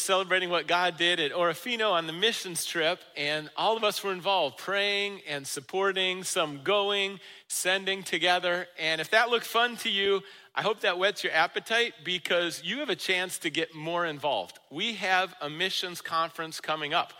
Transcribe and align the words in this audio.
celebrating 0.00 0.50
what 0.50 0.66
God 0.66 0.96
did 0.96 1.20
at 1.20 1.32
Orofino 1.32 1.92
on 1.92 2.06
the 2.06 2.12
missions 2.12 2.64
trip, 2.64 3.00
and 3.16 3.50
all 3.56 3.76
of 3.76 3.84
us 3.84 4.02
were 4.02 4.12
involved, 4.12 4.58
praying 4.58 5.20
and 5.28 5.46
supporting, 5.46 6.24
some 6.24 6.60
going, 6.62 7.20
sending 7.48 8.02
together. 8.02 8.66
And 8.78 9.00
if 9.00 9.10
that 9.10 9.28
looked 9.28 9.46
fun 9.46 9.76
to 9.78 9.90
you, 9.90 10.22
I 10.54 10.62
hope 10.62 10.80
that 10.80 10.98
whets 10.98 11.22
your 11.22 11.32
appetite 11.32 11.94
because 12.04 12.62
you 12.64 12.78
have 12.78 12.90
a 12.90 12.96
chance 12.96 13.38
to 13.38 13.50
get 13.50 13.74
more 13.74 14.06
involved. 14.06 14.58
We 14.70 14.94
have 14.94 15.34
a 15.40 15.48
missions 15.48 16.00
conference 16.00 16.60
coming 16.60 16.92
up 16.92 17.12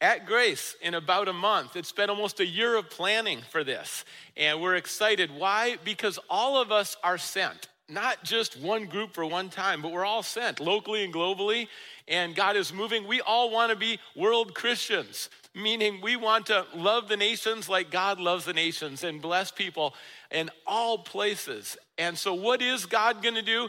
at 0.00 0.26
Grace 0.26 0.76
in 0.82 0.94
about 0.94 1.28
a 1.28 1.32
month. 1.32 1.76
It's 1.76 1.92
been 1.92 2.10
almost 2.10 2.40
a 2.40 2.46
year 2.46 2.76
of 2.76 2.90
planning 2.90 3.40
for 3.50 3.64
this, 3.64 4.04
and 4.36 4.60
we're 4.60 4.74
excited. 4.74 5.30
Why? 5.30 5.78
Because 5.84 6.18
all 6.28 6.60
of 6.60 6.70
us 6.70 6.96
are 7.02 7.18
sent 7.18 7.68
not 7.88 8.24
just 8.24 8.58
one 8.60 8.86
group 8.86 9.12
for 9.12 9.26
one 9.26 9.50
time, 9.50 9.82
but 9.82 9.92
we're 9.92 10.04
all 10.04 10.22
sent 10.22 10.60
locally 10.60 11.04
and 11.04 11.12
globally, 11.12 11.68
and 12.08 12.34
God 12.34 12.56
is 12.56 12.72
moving. 12.72 13.06
We 13.06 13.20
all 13.20 13.50
want 13.50 13.70
to 13.70 13.76
be 13.76 13.98
world 14.14 14.54
Christians, 14.54 15.30
meaning 15.54 16.00
we 16.02 16.16
want 16.16 16.46
to 16.46 16.66
love 16.74 17.08
the 17.08 17.16
nations 17.16 17.68
like 17.68 17.90
God 17.90 18.20
loves 18.20 18.44
the 18.44 18.52
nations 18.52 19.04
and 19.04 19.22
bless 19.22 19.50
people 19.50 19.94
in 20.30 20.50
all 20.66 20.98
places. 20.98 21.76
And 21.98 22.16
so, 22.18 22.34
what 22.34 22.60
is 22.60 22.86
God 22.86 23.22
going 23.22 23.36
to 23.36 23.42
do? 23.42 23.68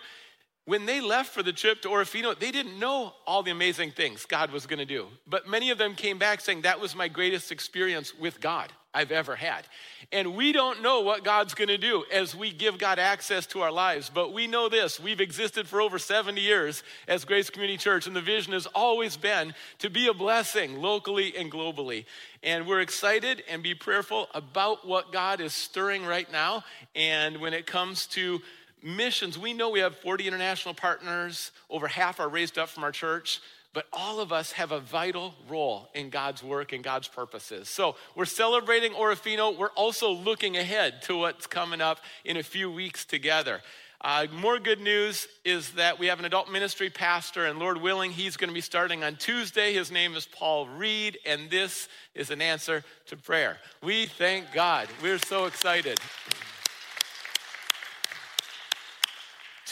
When 0.67 0.87
they 0.87 0.99
left 0.99 1.31
for 1.31 1.43
the 1.43 1.53
trip 1.53 1.83
to 1.83 1.89
Orofino, 1.89 2.37
they 2.37 2.49
didn't 2.49 2.79
know 2.79 3.13
all 3.27 3.43
the 3.43 3.51
amazing 3.51 3.91
things 3.91 4.25
God 4.25 4.51
was 4.51 4.65
going 4.65 4.79
to 4.79 4.85
do. 4.85 5.05
But 5.27 5.47
many 5.47 5.69
of 5.69 5.77
them 5.77 5.93
came 5.93 6.17
back 6.17 6.41
saying, 6.41 6.63
That 6.63 6.79
was 6.79 6.95
my 6.95 7.07
greatest 7.07 7.51
experience 7.51 8.17
with 8.17 8.41
God 8.41 8.71
I've 8.95 9.11
ever 9.11 9.35
had. 9.35 9.67
And 10.11 10.35
we 10.35 10.53
don't 10.53 10.81
know 10.81 11.01
what 11.01 11.23
God's 11.23 11.53
going 11.53 11.67
to 11.67 11.77
do 11.77 12.05
as 12.11 12.33
we 12.33 12.51
give 12.51 12.77
God 12.77 12.97
access 12.97 13.45
to 13.47 13.61
our 13.61 13.71
lives. 13.71 14.09
But 14.11 14.33
we 14.33 14.47
know 14.47 14.69
this 14.69 14.99
we've 14.99 15.19
existed 15.19 15.67
for 15.67 15.81
over 15.81 15.99
70 15.99 16.39
years 16.39 16.81
as 17.07 17.25
Grace 17.25 17.49
Community 17.49 17.77
Church, 17.77 18.07
and 18.07 18.15
the 18.15 18.21
vision 18.21 18.53
has 18.53 18.65
always 18.67 19.17
been 19.17 19.53
to 19.79 19.89
be 19.89 20.07
a 20.07 20.13
blessing 20.13 20.81
locally 20.81 21.35
and 21.35 21.51
globally. 21.51 22.05
And 22.41 22.65
we're 22.65 22.81
excited 22.81 23.43
and 23.49 23.61
be 23.61 23.75
prayerful 23.75 24.29
about 24.33 24.87
what 24.87 25.11
God 25.11 25.41
is 25.41 25.53
stirring 25.53 26.05
right 26.05 26.31
now. 26.31 26.63
And 26.95 27.41
when 27.41 27.53
it 27.53 27.65
comes 27.65 28.05
to 28.07 28.41
missions, 28.81 29.37
we 29.37 29.53
know 29.53 29.69
we 29.69 29.79
have 29.79 29.97
40 29.97 30.27
international 30.27 30.73
partners, 30.73 31.51
over 31.69 31.87
half 31.87 32.19
are 32.19 32.29
raised 32.29 32.57
up 32.57 32.69
from 32.69 32.83
our 32.83 32.91
church. 32.91 33.41
But 33.75 33.87
all 33.91 34.21
of 34.21 34.31
us 34.31 34.53
have 34.53 34.71
a 34.71 34.79
vital 34.79 35.35
role 35.49 35.89
in 35.93 36.09
God's 36.09 36.41
work 36.41 36.71
and 36.71 36.81
God's 36.81 37.09
purposes. 37.09 37.67
So 37.67 37.97
we're 38.15 38.23
celebrating 38.23 38.93
Orofino. 38.93 39.55
We're 39.55 39.67
also 39.71 40.11
looking 40.11 40.55
ahead 40.55 41.01
to 41.03 41.17
what's 41.17 41.45
coming 41.45 41.81
up 41.81 41.99
in 42.23 42.37
a 42.37 42.43
few 42.43 42.71
weeks 42.71 43.03
together. 43.03 43.59
Uh, 43.99 44.27
more 44.31 44.59
good 44.59 44.79
news 44.79 45.27
is 45.43 45.71
that 45.73 45.99
we 45.99 46.07
have 46.07 46.19
an 46.19 46.25
adult 46.25 46.49
ministry 46.49 46.89
pastor, 46.89 47.47
and 47.47 47.59
Lord 47.59 47.81
willing, 47.81 48.11
he's 48.11 48.37
going 48.37 48.49
to 48.49 48.53
be 48.53 48.61
starting 48.61 49.03
on 49.03 49.17
Tuesday. 49.17 49.73
His 49.73 49.91
name 49.91 50.15
is 50.15 50.25
Paul 50.25 50.67
Reed, 50.69 51.17
and 51.25 51.49
this 51.49 51.89
is 52.13 52.29
an 52.29 52.41
answer 52.41 52.83
to 53.07 53.17
prayer. 53.17 53.57
We 53.83 54.05
thank 54.05 54.53
God. 54.53 54.87
We're 55.01 55.19
so 55.19 55.45
excited. 55.45 55.99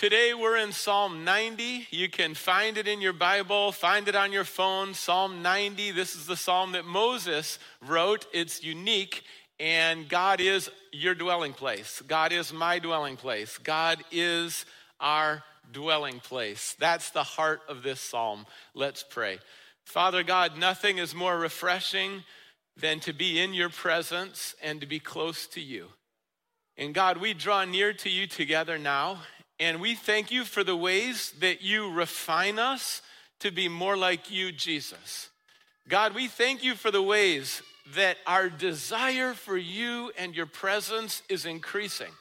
Today 0.04 0.34
we're 0.34 0.58
in 0.58 0.74
Psalm 0.74 1.24
90. 1.24 1.88
You 1.90 2.10
can 2.10 2.34
find 2.34 2.78
it 2.78 2.90
in 2.90 3.00
your 3.00 3.14
Bible, 3.14 3.72
find 3.72 4.06
it 4.10 4.18
on 4.18 4.34
your 4.34 4.44
phone. 4.44 4.94
Psalm 4.94 5.42
90. 5.42 5.92
This 5.92 6.14
is 6.14 6.26
the 6.26 6.36
psalm 6.36 6.74
that 6.74 6.84
Moses 6.84 7.58
wrote. 7.88 8.26
It's 8.34 8.62
unique, 8.62 9.24
and 9.62 10.10
God 10.10 10.42
is 10.42 10.70
your 10.92 11.16
dwelling 11.16 11.54
place. 11.54 12.04
God 12.06 12.34
is 12.34 12.52
my 12.52 12.80
dwelling 12.80 13.16
place. 13.16 13.58
God 13.58 14.04
is 14.12 14.66
our 15.00 15.42
dwelling 15.72 16.20
place. 16.20 16.76
That's 16.78 17.12
the 17.12 17.24
heart 17.24 17.62
of 17.70 17.82
this 17.82 18.02
psalm. 18.02 18.46
Let's 18.74 19.06
pray. 19.10 19.40
Father 19.86 20.22
God, 20.22 20.58
nothing 20.58 20.98
is 20.98 21.16
more 21.16 21.40
refreshing 21.40 22.26
than 22.76 23.00
to 23.00 23.14
be 23.14 23.40
in 23.40 23.54
your 23.54 23.70
presence 23.70 24.54
and 24.62 24.82
to 24.82 24.86
be 24.86 25.00
close 25.00 25.48
to 25.48 25.62
you. 25.62 25.88
And 26.76 26.94
God, 26.94 27.20
we 27.20 27.34
draw 27.34 27.64
near 27.64 27.94
to 27.94 28.10
you 28.10 28.28
together 28.28 28.78
now. 28.78 29.20
And 29.64 29.80
we 29.80 29.96
thank 29.96 30.30
you 30.30 30.44
for 30.44 30.62
the 30.62 30.76
ways 30.76 31.34
that 31.40 31.62
you 31.62 31.90
refine 31.90 32.60
us 32.60 33.02
to 33.40 33.50
be 33.50 33.70
more 33.70 33.96
like 33.96 34.30
you, 34.30 34.52
Jesus. 34.52 35.30
God, 35.88 36.14
we 36.14 36.28
thank 36.28 36.66
you 36.66 36.76
for 36.76 36.92
the 36.92 37.02
ways 37.02 37.62
that 37.96 38.18
our 38.28 38.50
desire 38.50 39.34
for 39.34 39.56
you 39.56 40.12
and 40.18 40.36
your 40.36 40.48
presence 40.48 41.22
is 41.30 41.46
increasing. 41.46 42.12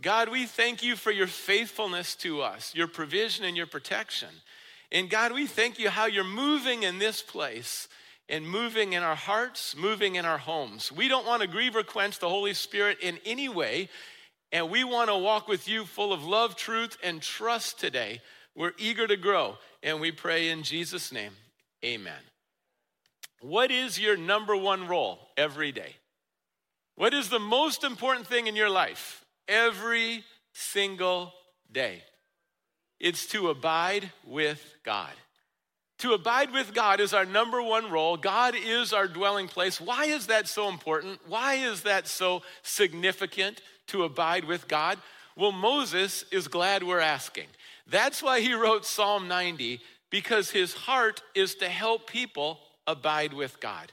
God, 0.00 0.30
we 0.30 0.46
thank 0.46 0.82
you 0.82 0.96
for 0.96 1.12
your 1.12 1.28
faithfulness 1.28 2.16
to 2.16 2.42
us, 2.42 2.74
your 2.74 2.88
provision 2.88 3.44
and 3.44 3.56
your 3.56 3.68
protection. 3.68 4.30
And 4.90 5.08
God, 5.08 5.30
we 5.30 5.46
thank 5.46 5.78
you 5.78 5.90
how 5.90 6.06
you're 6.06 6.24
moving 6.24 6.82
in 6.82 6.98
this 6.98 7.22
place 7.22 7.86
and 8.28 8.44
moving 8.48 8.94
in 8.94 9.04
our 9.04 9.14
hearts, 9.14 9.76
moving 9.76 10.16
in 10.16 10.24
our 10.24 10.38
homes. 10.38 10.90
We 10.90 11.06
don't 11.06 11.26
want 11.26 11.42
to 11.42 11.48
grieve 11.48 11.76
or 11.76 11.84
quench 11.84 12.18
the 12.18 12.28
Holy 12.28 12.54
Spirit 12.54 12.98
in 13.00 13.20
any 13.24 13.48
way. 13.48 13.88
And 14.52 14.70
we 14.70 14.82
want 14.84 15.10
to 15.10 15.16
walk 15.16 15.46
with 15.46 15.68
you 15.68 15.84
full 15.84 16.12
of 16.12 16.24
love, 16.24 16.56
truth, 16.56 16.98
and 17.02 17.22
trust 17.22 17.78
today. 17.78 18.20
We're 18.56 18.72
eager 18.78 19.06
to 19.06 19.16
grow, 19.16 19.58
and 19.82 20.00
we 20.00 20.10
pray 20.10 20.48
in 20.48 20.64
Jesus' 20.64 21.12
name. 21.12 21.32
Amen. 21.84 22.20
What 23.40 23.70
is 23.70 23.98
your 23.98 24.16
number 24.16 24.56
one 24.56 24.88
role 24.88 25.18
every 25.36 25.72
day? 25.72 25.94
What 26.96 27.14
is 27.14 27.28
the 27.28 27.38
most 27.38 27.84
important 27.84 28.26
thing 28.26 28.46
in 28.46 28.56
your 28.56 28.68
life 28.68 29.24
every 29.48 30.24
single 30.52 31.32
day? 31.72 32.02
It's 32.98 33.24
to 33.28 33.48
abide 33.48 34.10
with 34.26 34.74
God. 34.84 35.12
To 36.00 36.12
abide 36.12 36.52
with 36.52 36.74
God 36.74 37.00
is 37.00 37.14
our 37.14 37.24
number 37.24 37.62
one 37.62 37.90
role. 37.90 38.16
God 38.16 38.54
is 38.54 38.92
our 38.92 39.06
dwelling 39.06 39.48
place. 39.48 39.80
Why 39.80 40.06
is 40.06 40.26
that 40.26 40.48
so 40.48 40.68
important? 40.68 41.20
Why 41.26 41.54
is 41.54 41.82
that 41.82 42.08
so 42.08 42.42
significant? 42.62 43.62
To 43.90 44.04
abide 44.04 44.44
with 44.44 44.66
God? 44.66 44.98
Well, 45.36 45.52
Moses 45.52 46.24
is 46.32 46.48
glad 46.48 46.82
we're 46.82 47.00
asking. 47.00 47.46
That's 47.86 48.22
why 48.22 48.40
he 48.40 48.54
wrote 48.54 48.84
Psalm 48.84 49.28
90, 49.28 49.80
because 50.10 50.50
his 50.50 50.74
heart 50.74 51.22
is 51.34 51.54
to 51.56 51.68
help 51.68 52.08
people 52.08 52.58
abide 52.86 53.32
with 53.32 53.60
God. 53.60 53.92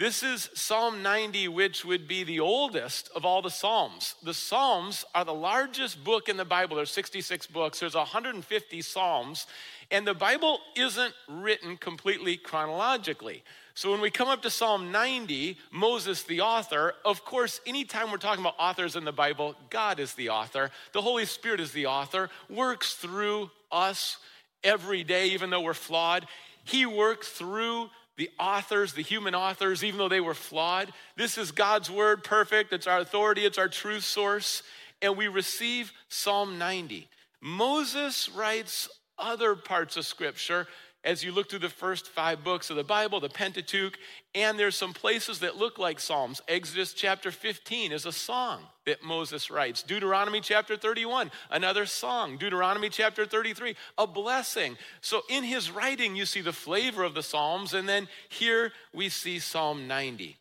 This 0.00 0.22
is 0.22 0.48
Psalm 0.54 1.02
90, 1.02 1.48
which 1.48 1.84
would 1.84 2.08
be 2.08 2.24
the 2.24 2.40
oldest 2.40 3.10
of 3.14 3.26
all 3.26 3.42
the 3.42 3.50
Psalms. 3.50 4.14
The 4.22 4.32
Psalms 4.32 5.04
are 5.14 5.26
the 5.26 5.34
largest 5.34 6.02
book 6.02 6.30
in 6.30 6.38
the 6.38 6.44
Bible. 6.46 6.76
There's 6.76 6.90
66 6.90 7.46
books, 7.48 7.80
there's 7.80 7.94
150 7.94 8.80
Psalms, 8.80 9.46
and 9.90 10.06
the 10.06 10.14
Bible 10.14 10.60
isn't 10.74 11.12
written 11.28 11.76
completely 11.76 12.38
chronologically. 12.38 13.42
So 13.80 13.90
when 13.90 14.02
we 14.02 14.10
come 14.10 14.28
up 14.28 14.42
to 14.42 14.50
Psalm 14.50 14.92
90, 14.92 15.56
Moses, 15.70 16.24
the 16.24 16.42
author, 16.42 16.92
of 17.02 17.24
course, 17.24 17.62
anytime 17.66 18.10
we're 18.10 18.18
talking 18.18 18.42
about 18.42 18.56
authors 18.58 18.94
in 18.94 19.06
the 19.06 19.10
Bible, 19.10 19.54
God 19.70 19.98
is 20.00 20.12
the 20.12 20.28
author. 20.28 20.70
The 20.92 21.00
Holy 21.00 21.24
Spirit 21.24 21.60
is 21.60 21.72
the 21.72 21.86
author, 21.86 22.28
works 22.50 22.92
through 22.92 23.50
us 23.72 24.18
every 24.62 25.02
day, 25.02 25.28
even 25.28 25.48
though 25.48 25.62
we're 25.62 25.72
flawed. 25.72 26.26
He 26.64 26.84
worked 26.84 27.24
through 27.24 27.88
the 28.18 28.28
authors, 28.38 28.92
the 28.92 29.02
human 29.02 29.34
authors, 29.34 29.82
even 29.82 29.96
though 29.96 30.10
they 30.10 30.20
were 30.20 30.34
flawed. 30.34 30.92
This 31.16 31.38
is 31.38 31.50
God's 31.50 31.90
word, 31.90 32.22
perfect. 32.22 32.74
It's 32.74 32.86
our 32.86 32.98
authority, 32.98 33.46
it's 33.46 33.56
our 33.56 33.68
truth 33.68 34.04
source. 34.04 34.62
And 35.00 35.16
we 35.16 35.26
receive 35.26 35.90
Psalm 36.10 36.58
90. 36.58 37.08
Moses 37.40 38.28
writes 38.28 38.90
other 39.18 39.54
parts 39.54 39.96
of 39.96 40.04
scripture 40.04 40.66
as 41.02 41.24
you 41.24 41.32
look 41.32 41.48
through 41.48 41.60
the 41.60 41.68
first 41.68 42.08
five 42.08 42.44
books 42.44 42.68
of 42.68 42.76
the 42.76 42.84
Bible, 42.84 43.20
the 43.20 43.28
Pentateuch, 43.28 43.98
and 44.34 44.58
there's 44.58 44.76
some 44.76 44.92
places 44.92 45.38
that 45.38 45.56
look 45.56 45.78
like 45.78 45.98
Psalms. 45.98 46.42
Exodus 46.46 46.92
chapter 46.92 47.30
15 47.30 47.92
is 47.92 48.04
a 48.04 48.12
song 48.12 48.62
that 48.84 49.02
Moses 49.02 49.50
writes. 49.50 49.82
Deuteronomy 49.82 50.40
chapter 50.40 50.76
31, 50.76 51.30
another 51.50 51.86
song. 51.86 52.36
Deuteronomy 52.36 52.90
chapter 52.90 53.24
33, 53.24 53.76
a 53.96 54.06
blessing. 54.06 54.76
So 55.00 55.22
in 55.30 55.42
his 55.44 55.70
writing, 55.70 56.16
you 56.16 56.26
see 56.26 56.42
the 56.42 56.52
flavor 56.52 57.02
of 57.02 57.14
the 57.14 57.22
Psalms, 57.22 57.72
and 57.72 57.88
then 57.88 58.06
here 58.28 58.72
we 58.92 59.08
see 59.08 59.38
Psalm 59.38 59.88
90. 59.88 60.36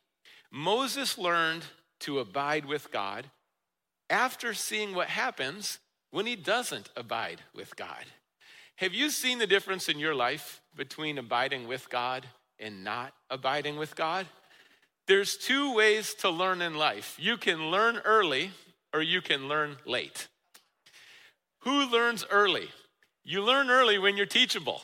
Moses 0.52 1.18
learned 1.18 1.64
to 2.02 2.20
abide 2.20 2.66
with 2.66 2.92
God 2.92 3.28
after 4.10 4.54
seeing 4.54 4.94
what 4.94 5.08
happens 5.08 5.80
when 6.12 6.26
he 6.26 6.36
doesn't 6.36 6.90
abide 6.98 7.42
with 7.54 7.76
God. 7.76 8.06
Have 8.80 8.94
you 8.94 9.10
seen 9.10 9.40
the 9.40 9.46
difference 9.46 9.90
in 9.90 10.00
your 10.00 10.16
life 10.16 10.62
between 10.74 11.18
abiding 11.18 11.68
with 11.68 11.90
God 11.90 12.26
and 12.58 12.82
not 12.82 13.12
abiding 13.30 13.76
with 13.76 13.94
God? 13.94 14.26
There's 15.06 15.36
two 15.36 15.76
ways 15.76 16.14
to 16.22 16.30
learn 16.30 16.62
in 16.62 16.76
life. 16.76 17.18
You 17.20 17.36
can 17.36 17.72
learn 17.72 17.98
early 18.06 18.52
or 18.94 19.02
you 19.02 19.20
can 19.20 19.50
learn 19.50 19.76
late. 19.86 20.30
Who 21.64 21.92
learns 21.92 22.26
early? 22.32 22.70
You 23.26 23.44
learn 23.44 23.70
early 23.70 23.98
when 23.98 24.16
you're 24.16 24.26
teachable. 24.26 24.82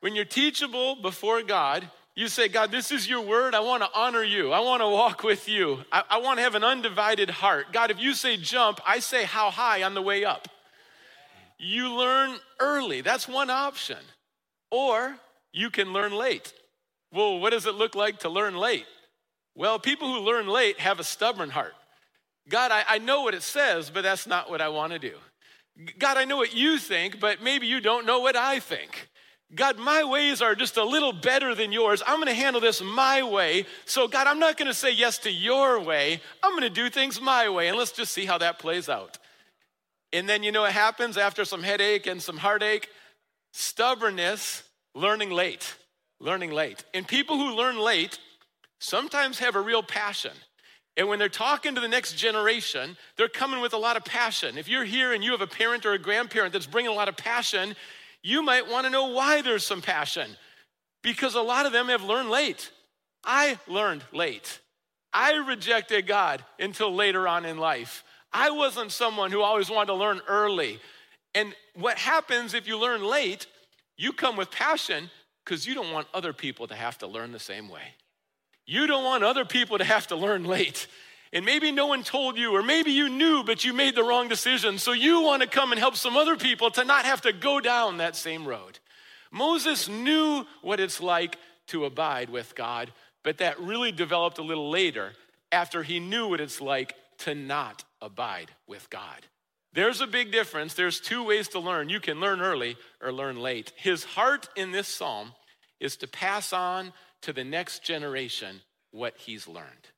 When 0.00 0.14
you're 0.14 0.24
teachable 0.24 0.96
before 0.96 1.42
God, 1.42 1.90
you 2.14 2.28
say, 2.28 2.48
God, 2.48 2.70
this 2.70 2.90
is 2.90 3.06
your 3.06 3.20
word. 3.20 3.54
I 3.54 3.60
want 3.60 3.82
to 3.82 3.90
honor 3.94 4.22
you. 4.22 4.50
I 4.50 4.60
want 4.60 4.80
to 4.80 4.88
walk 4.88 5.22
with 5.22 5.46
you. 5.46 5.84
I, 5.92 6.04
I 6.08 6.18
want 6.20 6.38
to 6.38 6.42
have 6.42 6.54
an 6.54 6.64
undivided 6.64 7.28
heart. 7.28 7.66
God, 7.70 7.90
if 7.90 8.00
you 8.00 8.14
say 8.14 8.38
jump, 8.38 8.80
I 8.86 9.00
say 9.00 9.24
how 9.24 9.50
high 9.50 9.82
on 9.82 9.92
the 9.92 10.00
way 10.00 10.24
up. 10.24 10.48
You 11.58 11.94
learn 11.94 12.36
early. 12.60 13.00
That's 13.00 13.26
one 13.26 13.50
option. 13.50 13.98
Or 14.70 15.16
you 15.52 15.70
can 15.70 15.92
learn 15.92 16.12
late. 16.12 16.52
Well, 17.12 17.38
what 17.38 17.50
does 17.50 17.66
it 17.66 17.74
look 17.74 17.94
like 17.94 18.20
to 18.20 18.28
learn 18.28 18.56
late? 18.56 18.86
Well, 19.54 19.78
people 19.78 20.12
who 20.12 20.20
learn 20.20 20.46
late 20.46 20.78
have 20.80 21.00
a 21.00 21.04
stubborn 21.04 21.50
heart. 21.50 21.74
God, 22.48 22.70
I, 22.70 22.84
I 22.88 22.98
know 22.98 23.22
what 23.22 23.34
it 23.34 23.42
says, 23.42 23.90
but 23.90 24.02
that's 24.02 24.26
not 24.26 24.50
what 24.50 24.60
I 24.60 24.68
want 24.68 24.92
to 24.92 24.98
do. 24.98 25.14
God, 25.98 26.16
I 26.16 26.24
know 26.24 26.36
what 26.36 26.54
you 26.54 26.78
think, 26.78 27.20
but 27.20 27.42
maybe 27.42 27.66
you 27.66 27.80
don't 27.80 28.06
know 28.06 28.20
what 28.20 28.36
I 28.36 28.60
think. 28.60 29.08
God, 29.54 29.78
my 29.78 30.02
ways 30.04 30.42
are 30.42 30.54
just 30.54 30.76
a 30.76 30.84
little 30.84 31.12
better 31.12 31.54
than 31.54 31.70
yours. 31.70 32.02
I'm 32.06 32.16
going 32.16 32.28
to 32.28 32.34
handle 32.34 32.60
this 32.60 32.82
my 32.82 33.22
way. 33.22 33.64
So, 33.84 34.08
God, 34.08 34.26
I'm 34.26 34.40
not 34.40 34.56
going 34.56 34.66
to 34.66 34.74
say 34.74 34.92
yes 34.92 35.18
to 35.18 35.30
your 35.30 35.80
way. 35.80 36.20
I'm 36.42 36.52
going 36.52 36.62
to 36.62 36.70
do 36.70 36.90
things 36.90 37.20
my 37.20 37.48
way. 37.48 37.68
And 37.68 37.78
let's 37.78 37.92
just 37.92 38.12
see 38.12 38.24
how 38.24 38.38
that 38.38 38.58
plays 38.58 38.88
out. 38.88 39.18
And 40.16 40.26
then 40.26 40.42
you 40.42 40.50
know 40.50 40.62
what 40.62 40.72
happens 40.72 41.18
after 41.18 41.44
some 41.44 41.62
headache 41.62 42.06
and 42.06 42.22
some 42.22 42.38
heartache? 42.38 42.88
Stubbornness, 43.52 44.62
learning 44.94 45.30
late. 45.30 45.74
Learning 46.20 46.50
late. 46.50 46.82
And 46.94 47.06
people 47.06 47.36
who 47.36 47.54
learn 47.54 47.78
late 47.78 48.18
sometimes 48.78 49.38
have 49.40 49.56
a 49.56 49.60
real 49.60 49.82
passion. 49.82 50.32
And 50.96 51.06
when 51.06 51.18
they're 51.18 51.28
talking 51.28 51.74
to 51.74 51.82
the 51.82 51.88
next 51.88 52.16
generation, 52.16 52.96
they're 53.18 53.28
coming 53.28 53.60
with 53.60 53.74
a 53.74 53.76
lot 53.76 53.98
of 53.98 54.06
passion. 54.06 54.56
If 54.56 54.68
you're 54.68 54.86
here 54.86 55.12
and 55.12 55.22
you 55.22 55.32
have 55.32 55.42
a 55.42 55.46
parent 55.46 55.84
or 55.84 55.92
a 55.92 55.98
grandparent 55.98 56.54
that's 56.54 56.66
bringing 56.66 56.90
a 56.90 56.94
lot 56.94 57.10
of 57.10 57.18
passion, 57.18 57.76
you 58.22 58.42
might 58.42 58.66
want 58.66 58.86
to 58.86 58.90
know 58.90 59.08
why 59.08 59.42
there's 59.42 59.66
some 59.66 59.82
passion. 59.82 60.30
Because 61.02 61.34
a 61.34 61.42
lot 61.42 61.66
of 61.66 61.72
them 61.72 61.88
have 61.88 62.02
learned 62.02 62.30
late. 62.30 62.70
I 63.22 63.58
learned 63.68 64.02
late. 64.14 64.60
I 65.12 65.34
rejected 65.34 66.06
God 66.06 66.42
until 66.58 66.94
later 66.94 67.28
on 67.28 67.44
in 67.44 67.58
life. 67.58 68.02
I 68.32 68.50
wasn't 68.50 68.92
someone 68.92 69.30
who 69.30 69.40
always 69.40 69.70
wanted 69.70 69.86
to 69.86 69.94
learn 69.94 70.20
early. 70.28 70.78
And 71.34 71.54
what 71.74 71.98
happens 71.98 72.54
if 72.54 72.66
you 72.66 72.78
learn 72.78 73.04
late, 73.04 73.46
you 73.96 74.12
come 74.12 74.36
with 74.36 74.50
passion 74.50 75.10
because 75.44 75.66
you 75.66 75.74
don't 75.74 75.92
want 75.92 76.08
other 76.12 76.32
people 76.32 76.66
to 76.66 76.74
have 76.74 76.98
to 76.98 77.06
learn 77.06 77.32
the 77.32 77.38
same 77.38 77.68
way. 77.68 77.94
You 78.66 78.86
don't 78.86 79.04
want 79.04 79.22
other 79.22 79.44
people 79.44 79.78
to 79.78 79.84
have 79.84 80.08
to 80.08 80.16
learn 80.16 80.44
late. 80.44 80.86
And 81.32 81.44
maybe 81.44 81.72
no 81.72 81.86
one 81.86 82.02
told 82.02 82.36
you, 82.38 82.54
or 82.54 82.62
maybe 82.62 82.92
you 82.92 83.08
knew, 83.08 83.44
but 83.44 83.64
you 83.64 83.72
made 83.72 83.94
the 83.94 84.04
wrong 84.04 84.28
decision. 84.28 84.78
So 84.78 84.92
you 84.92 85.22
want 85.22 85.42
to 85.42 85.48
come 85.48 85.72
and 85.72 85.78
help 85.78 85.96
some 85.96 86.16
other 86.16 86.36
people 86.36 86.70
to 86.72 86.84
not 86.84 87.04
have 87.04 87.20
to 87.22 87.32
go 87.32 87.60
down 87.60 87.98
that 87.98 88.16
same 88.16 88.46
road. 88.46 88.78
Moses 89.30 89.88
knew 89.88 90.46
what 90.62 90.80
it's 90.80 91.00
like 91.00 91.36
to 91.68 91.84
abide 91.84 92.30
with 92.30 92.54
God, 92.54 92.92
but 93.22 93.38
that 93.38 93.60
really 93.60 93.92
developed 93.92 94.38
a 94.38 94.42
little 94.42 94.70
later 94.70 95.12
after 95.52 95.82
he 95.82 96.00
knew 96.00 96.28
what 96.28 96.40
it's 96.40 96.60
like 96.60 96.94
to 97.18 97.34
not 97.34 97.84
abide 98.00 98.50
with 98.66 98.88
God. 98.90 99.26
There's 99.72 100.00
a 100.00 100.06
big 100.06 100.32
difference. 100.32 100.74
There's 100.74 101.00
two 101.00 101.22
ways 101.22 101.48
to 101.48 101.58
learn. 101.58 101.88
You 101.88 102.00
can 102.00 102.18
learn 102.18 102.40
early 102.40 102.76
or 103.02 103.12
learn 103.12 103.38
late. 103.40 103.72
His 103.76 104.04
heart 104.04 104.48
in 104.56 104.72
this 104.72 104.88
psalm 104.88 105.32
is 105.80 105.96
to 105.98 106.08
pass 106.08 106.52
on 106.52 106.92
to 107.22 107.32
the 107.32 107.44
next 107.44 107.82
generation 107.82 108.62
what 108.90 109.18
he's 109.18 109.46
learned. 109.46 109.88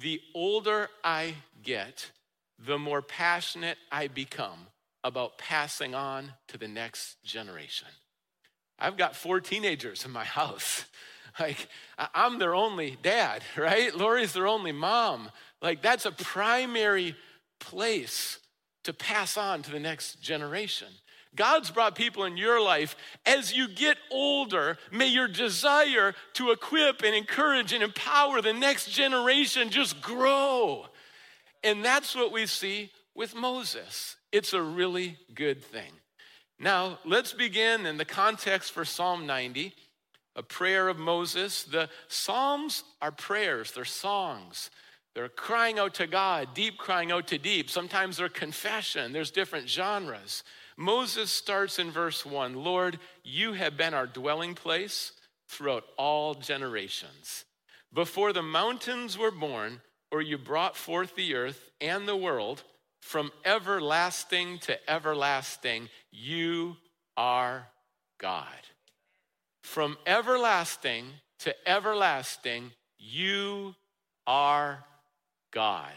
The 0.00 0.20
older 0.34 0.88
I 1.04 1.34
get, 1.62 2.10
the 2.58 2.78
more 2.78 3.02
passionate 3.02 3.78
I 3.92 4.08
become 4.08 4.68
about 5.04 5.38
passing 5.38 5.94
on 5.94 6.32
to 6.48 6.58
the 6.58 6.68
next 6.68 7.22
generation. 7.22 7.88
I've 8.78 8.96
got 8.96 9.16
four 9.16 9.40
teenagers 9.40 10.04
in 10.04 10.10
my 10.10 10.24
house. 10.40 10.84
Like, 11.38 11.68
I'm 12.14 12.38
their 12.38 12.54
only 12.54 12.96
dad, 13.02 13.42
right? 13.56 13.94
Lori's 13.94 14.32
their 14.32 14.46
only 14.46 14.72
mom. 14.72 15.30
Like, 15.62 15.82
that's 15.82 16.06
a 16.06 16.12
primary 16.12 17.16
place 17.60 18.38
to 18.84 18.92
pass 18.92 19.36
on 19.36 19.62
to 19.62 19.70
the 19.70 19.80
next 19.80 20.20
generation. 20.20 20.88
God's 21.34 21.70
brought 21.70 21.94
people 21.94 22.24
in 22.24 22.36
your 22.36 22.60
life. 22.60 22.96
As 23.26 23.54
you 23.54 23.68
get 23.68 23.98
older, 24.10 24.78
may 24.90 25.06
your 25.06 25.28
desire 25.28 26.14
to 26.34 26.50
equip 26.50 27.02
and 27.02 27.14
encourage 27.14 27.72
and 27.72 27.82
empower 27.82 28.40
the 28.40 28.54
next 28.54 28.90
generation 28.90 29.70
just 29.70 30.00
grow. 30.00 30.86
And 31.62 31.84
that's 31.84 32.14
what 32.14 32.32
we 32.32 32.46
see 32.46 32.90
with 33.14 33.34
Moses. 33.34 34.16
It's 34.32 34.52
a 34.52 34.62
really 34.62 35.18
good 35.34 35.62
thing. 35.62 35.92
Now, 36.58 36.98
let's 37.04 37.34
begin 37.34 37.84
in 37.84 37.98
the 37.98 38.04
context 38.04 38.72
for 38.72 38.84
Psalm 38.84 39.26
90, 39.26 39.74
a 40.34 40.42
prayer 40.42 40.88
of 40.88 40.98
Moses. 40.98 41.64
The 41.64 41.90
Psalms 42.08 42.82
are 43.02 43.12
prayers, 43.12 43.72
they're 43.72 43.84
songs. 43.84 44.70
They're 45.16 45.30
crying 45.30 45.78
out 45.78 45.94
to 45.94 46.06
God, 46.06 46.48
deep 46.52 46.76
crying 46.76 47.10
out 47.10 47.28
to 47.28 47.38
deep. 47.38 47.70
Sometimes 47.70 48.18
they're 48.18 48.28
confession, 48.28 49.14
there's 49.14 49.30
different 49.30 49.66
genres. 49.66 50.44
Moses 50.76 51.30
starts 51.30 51.78
in 51.78 51.90
verse 51.90 52.26
1 52.26 52.52
Lord, 52.52 52.98
you 53.24 53.54
have 53.54 53.78
been 53.78 53.94
our 53.94 54.06
dwelling 54.06 54.54
place 54.54 55.12
throughout 55.48 55.84
all 55.96 56.34
generations. 56.34 57.46
Before 57.94 58.34
the 58.34 58.42
mountains 58.42 59.16
were 59.16 59.30
born, 59.30 59.80
or 60.12 60.20
you 60.20 60.36
brought 60.36 60.76
forth 60.76 61.16
the 61.16 61.34
earth 61.34 61.70
and 61.80 62.06
the 62.06 62.14
world, 62.14 62.64
from 63.00 63.32
everlasting 63.42 64.58
to 64.58 64.78
everlasting, 64.90 65.88
you 66.10 66.76
are 67.16 67.68
God. 68.18 68.44
From 69.62 69.96
everlasting 70.06 71.06
to 71.38 71.54
everlasting, 71.66 72.72
you 72.98 73.76
are 74.26 74.84
God. 75.56 75.90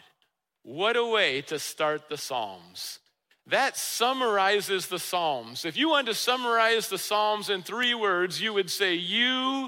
What 0.63 0.95
a 0.95 1.05
way 1.05 1.41
to 1.41 1.59
start 1.59 2.07
the 2.07 2.15
Psalms. 2.15 2.99
That 3.47 3.75
summarizes 3.75 4.87
the 4.87 4.99
Psalms. 4.99 5.65
If 5.65 5.75
you 5.75 5.89
wanted 5.89 6.13
to 6.13 6.13
summarize 6.13 6.87
the 6.87 6.97
Psalms 6.97 7.49
in 7.49 7.61
three 7.61 7.93
words, 7.93 8.41
you 8.41 8.53
would 8.53 8.69
say, 8.69 8.93
You 8.93 9.67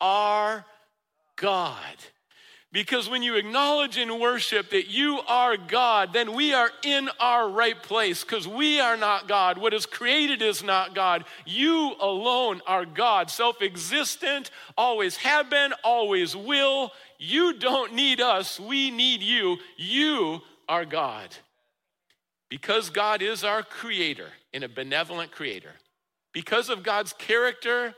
are 0.00 0.64
God. 1.36 1.96
Because 2.72 3.08
when 3.08 3.22
you 3.22 3.36
acknowledge 3.36 3.96
in 3.96 4.18
worship 4.18 4.70
that 4.70 4.88
you 4.88 5.20
are 5.28 5.56
God, 5.56 6.12
then 6.12 6.34
we 6.34 6.52
are 6.52 6.70
in 6.82 7.08
our 7.20 7.48
right 7.48 7.80
place 7.82 8.24
because 8.24 8.48
we 8.48 8.80
are 8.80 8.96
not 8.96 9.28
God. 9.28 9.56
What 9.56 9.72
is 9.72 9.86
created 9.86 10.42
is 10.42 10.62
not 10.62 10.94
God. 10.94 11.24
You 11.44 11.94
alone 12.00 12.60
are 12.66 12.84
God, 12.84 13.30
self 13.30 13.62
existent, 13.62 14.50
always 14.76 15.16
have 15.16 15.48
been, 15.48 15.72
always 15.84 16.34
will. 16.34 16.92
You 17.18 17.58
don't 17.58 17.94
need 17.94 18.20
us, 18.20 18.60
we 18.60 18.90
need 18.90 19.22
you. 19.22 19.58
You 19.76 20.40
are 20.68 20.84
God. 20.84 21.36
Because 22.48 22.90
God 22.90 23.22
is 23.22 23.42
our 23.42 23.62
creator 23.62 24.28
and 24.54 24.62
a 24.62 24.68
benevolent 24.68 25.32
creator, 25.32 25.72
because 26.32 26.68
of 26.68 26.82
God's 26.82 27.12
character, 27.12 27.94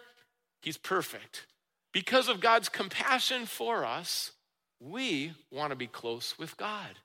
He's 0.63 0.79
perfect. 0.79 1.47
Because 1.93 2.29
of 2.29 2.41
God's 2.41 2.69
compassion 2.69 3.47
for 3.47 3.85
us, 3.85 4.33
we 4.81 5.33
want 5.51 5.71
to 5.71 5.77
be 5.77 5.87
close 5.87 6.39
with 6.39 6.57
God. 6.57 6.99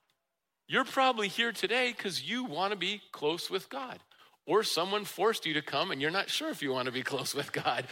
You're 0.68 0.84
probably 0.84 1.28
here 1.28 1.52
today 1.52 1.92
because 1.94 2.22
you 2.22 2.44
want 2.44 2.72
to 2.72 2.78
be 2.78 3.02
close 3.12 3.50
with 3.50 3.68
God, 3.68 3.98
or 4.46 4.62
someone 4.62 5.04
forced 5.04 5.46
you 5.46 5.54
to 5.54 5.62
come 5.62 5.90
and 5.90 6.00
you're 6.00 6.10
not 6.10 6.30
sure 6.30 6.48
if 6.50 6.62
you 6.62 6.72
want 6.72 6.86
to 6.86 6.92
be 6.92 7.02
close 7.02 7.34
with 7.34 7.52
God. 7.52 7.84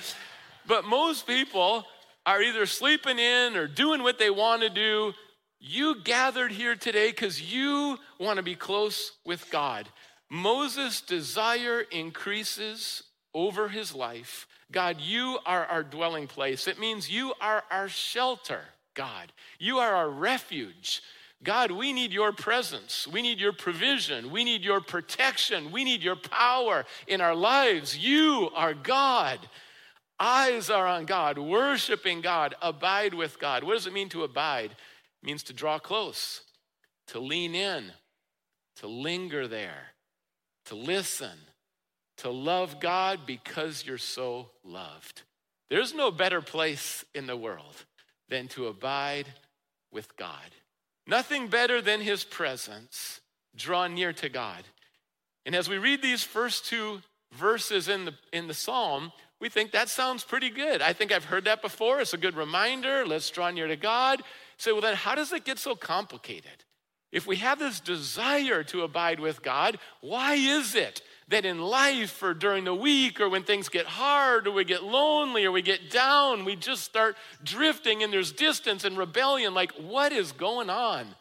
But 0.67 0.85
most 0.85 1.27
people 1.27 1.85
are 2.25 2.43
either 2.43 2.67
sleeping 2.67 3.19
in 3.19 3.57
or 3.57 3.67
doing 3.67 4.03
what 4.03 4.19
they 4.19 4.31
want 4.31 4.63
to 4.63 4.69
do 4.69 5.13
you 5.65 6.01
gathered 6.03 6.51
here 6.51 6.75
today 6.75 7.11
because 7.11 7.41
you 7.41 7.97
want 8.19 8.39
to 8.39 8.43
be 8.43 8.57
close 8.57 9.13
with 9.25 9.49
God. 9.53 9.89
Moses' 10.29 11.01
desire 11.01 11.83
increases 11.83 13.05
over 13.33 13.69
his 13.69 13.95
life. 13.95 14.49
God, 14.73 15.01
you 15.01 15.39
are 15.47 15.65
our 15.67 15.85
dwelling 15.85 16.27
place. 16.27 16.67
It 16.67 16.81
means 16.81 17.09
you 17.09 17.33
are 17.41 17.63
our 17.71 17.89
shelter, 17.89 18.63
God. 18.95 19.33
You 19.61 19.79
are 19.79 19.95
our 19.95 20.11
refuge. 20.11 21.01
God, 21.45 21.71
we 21.71 21.93
need 21.93 22.13
your 22.13 22.33
presence. 22.33 23.07
We 23.07 23.23
need 23.23 23.39
your 23.39 23.53
provision. 23.53 24.33
We 24.33 24.43
need 24.43 24.63
your 24.63 24.81
protection. 24.81 25.71
We 25.71 25.85
need 25.85 26.03
your 26.03 26.17
power 26.17 26.87
in 27.07 27.21
our 27.21 27.37
lives. 27.37 27.97
You 27.97 28.51
are 28.57 28.75
God. 28.75 29.39
Eyes 30.25 30.71
are 30.71 30.87
on 30.87 31.05
God, 31.05 31.37
worshiping 31.37 32.21
God, 32.21 32.55
abide 32.63 33.13
with 33.13 33.41
God. 33.41 33.65
What 33.65 33.75
does 33.75 33.89
it 33.89 33.93
mean 33.93 34.09
to 34.11 34.23
abide? 34.23 34.77
means 35.23 35.43
to 35.45 35.53
draw 35.53 35.79
close, 35.79 36.43
to 37.09 37.21
lean 37.21 37.55
in, 37.55 37.93
to 38.77 38.87
linger 38.87 39.47
there, 39.47 39.93
to 40.67 40.75
listen, 40.75 41.39
to 42.19 42.31
love 42.31 42.81
God 42.81 43.21
because 43.27 43.85
you're 43.87 43.99
so 43.99 44.51
loved. 44.65 45.23
There's 45.71 45.95
no 45.95 46.11
better 46.11 46.41
place 46.41 47.05
in 47.15 47.27
the 47.27 47.37
world 47.37 47.85
than 48.29 48.49
to 48.49 48.67
abide 48.67 49.27
with 49.93 50.17
God. 50.17 50.55
Nothing 51.07 51.49
better 51.49 51.81
than 51.81 52.01
his 52.01 52.25
presence, 52.25 53.21
draw 53.57 53.87
near 53.87 54.13
to 54.15 54.29
God. 54.29 54.65
And 55.45 55.55
as 55.55 55.69
we 55.69 55.79
read 55.79 56.03
these 56.03 56.23
first 56.23 56.67
two 56.67 57.03
verses 57.33 57.89
in 57.89 58.05
the, 58.05 58.15
in 58.33 58.47
the 58.47 58.55
psalm, 58.55 59.13
we 59.43 59.49
think 59.49 59.73
that 59.73 59.89
sounds 59.89 60.23
pretty 60.23 60.51
good. 60.51 60.81
I 60.81 60.93
think 60.93 61.11
I've 61.11 61.25
heard 61.25 61.47
that 61.47 61.63
before. 61.63 62.01
It's 62.01 62.15
a 62.15 62.17
good 62.17 62.37
reminder. 62.37 63.05
Let's 63.05 63.29
draw 63.29 63.51
near 63.51 63.67
to 63.67 63.75
God. 63.75 64.23
Say, 64.57 64.71
well, 64.71 64.81
then 64.81 64.95
how 64.95 65.17
does 65.17 65.33
it 65.33 65.45
get 65.45 65.59
so 65.59 65.75
complicated? 65.75 66.65
If 67.11 67.27
we 67.27 67.35
have 67.39 67.59
this 67.59 67.81
desire 67.81 68.63
to 68.63 68.83
abide 68.83 69.19
with 69.19 69.43
God, 69.43 69.81
why 70.01 70.35
is 70.35 70.77
it 70.77 71.03
that 71.27 71.45
in 71.45 71.61
life 71.61 72.23
or 72.23 72.35
during 72.35 72.63
the 72.63 72.75
week 72.75 73.21
or 73.21 73.29
when 73.29 73.43
things 73.43 73.69
get 73.69 73.85
hard 73.85 74.47
or 74.47 74.53
we 74.53 74.63
get 74.63 74.85
lonely 74.85 75.45
or 75.45 75.51
we 75.51 75.61
get 75.61 75.91
down, 75.91 76.45
we 76.45 76.55
just 76.55 76.85
start 76.85 77.17
drifting 77.43 78.05
and 78.05 78.13
there's 78.13 78.31
distance 78.31 78.85
and 78.85 78.97
rebellion. 78.97 79.55
Like, 79.55 79.73
what 79.73 80.13
is 80.13 80.31
going 80.31 80.71
on? 80.71 81.17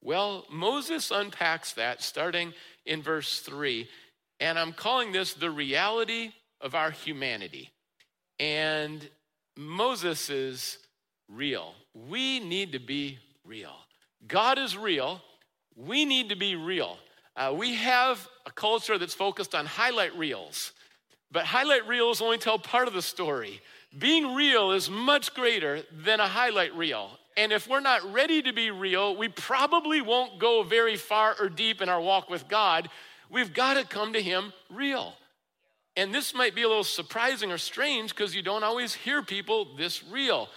Well, 0.00 0.46
Moses 0.50 1.10
unpacks 1.10 1.74
that 1.74 2.00
starting 2.00 2.54
in 2.86 3.02
verse 3.02 3.40
3. 3.40 3.86
And 4.40 4.58
I'm 4.58 4.72
calling 4.72 5.12
this 5.12 5.34
the 5.34 5.50
reality 5.50 6.32
of 6.62 6.74
our 6.74 6.90
humanity. 6.90 7.70
And 8.38 9.08
Moses 9.56 10.30
is 10.30 10.78
real. 11.28 11.74
We 11.94 12.40
need 12.40 12.72
to 12.72 12.78
be 12.78 13.18
real. 13.44 13.74
God 14.26 14.58
is 14.58 14.76
real. 14.76 15.20
We 15.76 16.04
need 16.04 16.28
to 16.28 16.36
be 16.36 16.56
real. 16.56 16.98
Uh, 17.36 17.54
we 17.56 17.74
have 17.74 18.28
a 18.46 18.50
culture 18.50 18.98
that's 18.98 19.14
focused 19.14 19.54
on 19.54 19.66
highlight 19.66 20.16
reels, 20.16 20.72
but 21.30 21.44
highlight 21.44 21.86
reels 21.86 22.20
only 22.20 22.38
tell 22.38 22.58
part 22.58 22.88
of 22.88 22.94
the 22.94 23.02
story. 23.02 23.60
Being 23.98 24.34
real 24.34 24.72
is 24.72 24.90
much 24.90 25.34
greater 25.34 25.82
than 25.92 26.20
a 26.20 26.28
highlight 26.28 26.74
reel. 26.74 27.18
And 27.36 27.52
if 27.52 27.66
we're 27.66 27.80
not 27.80 28.12
ready 28.12 28.42
to 28.42 28.52
be 28.52 28.70
real, 28.70 29.16
we 29.16 29.28
probably 29.28 30.02
won't 30.02 30.38
go 30.38 30.62
very 30.62 30.96
far 30.96 31.34
or 31.40 31.48
deep 31.48 31.80
in 31.80 31.88
our 31.88 32.00
walk 32.00 32.28
with 32.28 32.48
God. 32.48 32.90
We've 33.30 33.52
got 33.52 33.74
to 33.74 33.84
come 33.84 34.12
to 34.12 34.22
Him 34.22 34.52
real. 34.70 35.14
And 35.96 36.14
this 36.14 36.34
might 36.34 36.54
be 36.54 36.62
a 36.62 36.68
little 36.68 36.84
surprising 36.84 37.52
or 37.52 37.58
strange 37.58 38.14
because 38.14 38.34
you 38.34 38.42
don't 38.42 38.64
always 38.64 38.94
hear 38.94 39.22
people 39.22 39.76
this 39.76 40.02
real. 40.04 40.48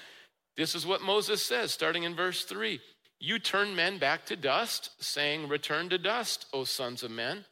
This 0.55 0.75
is 0.75 0.85
what 0.85 1.01
Moses 1.01 1.43
says, 1.43 1.71
starting 1.71 2.03
in 2.03 2.15
verse 2.15 2.45
3. 2.45 2.79
You 3.19 3.39
turn 3.39 3.75
men 3.75 3.97
back 3.97 4.25
to 4.27 4.35
dust, 4.35 4.91
saying, 4.99 5.49
Return 5.49 5.89
to 5.89 5.97
dust, 5.97 6.45
O 6.53 6.63
sons 6.63 7.03
of 7.03 7.11
men. 7.11 7.45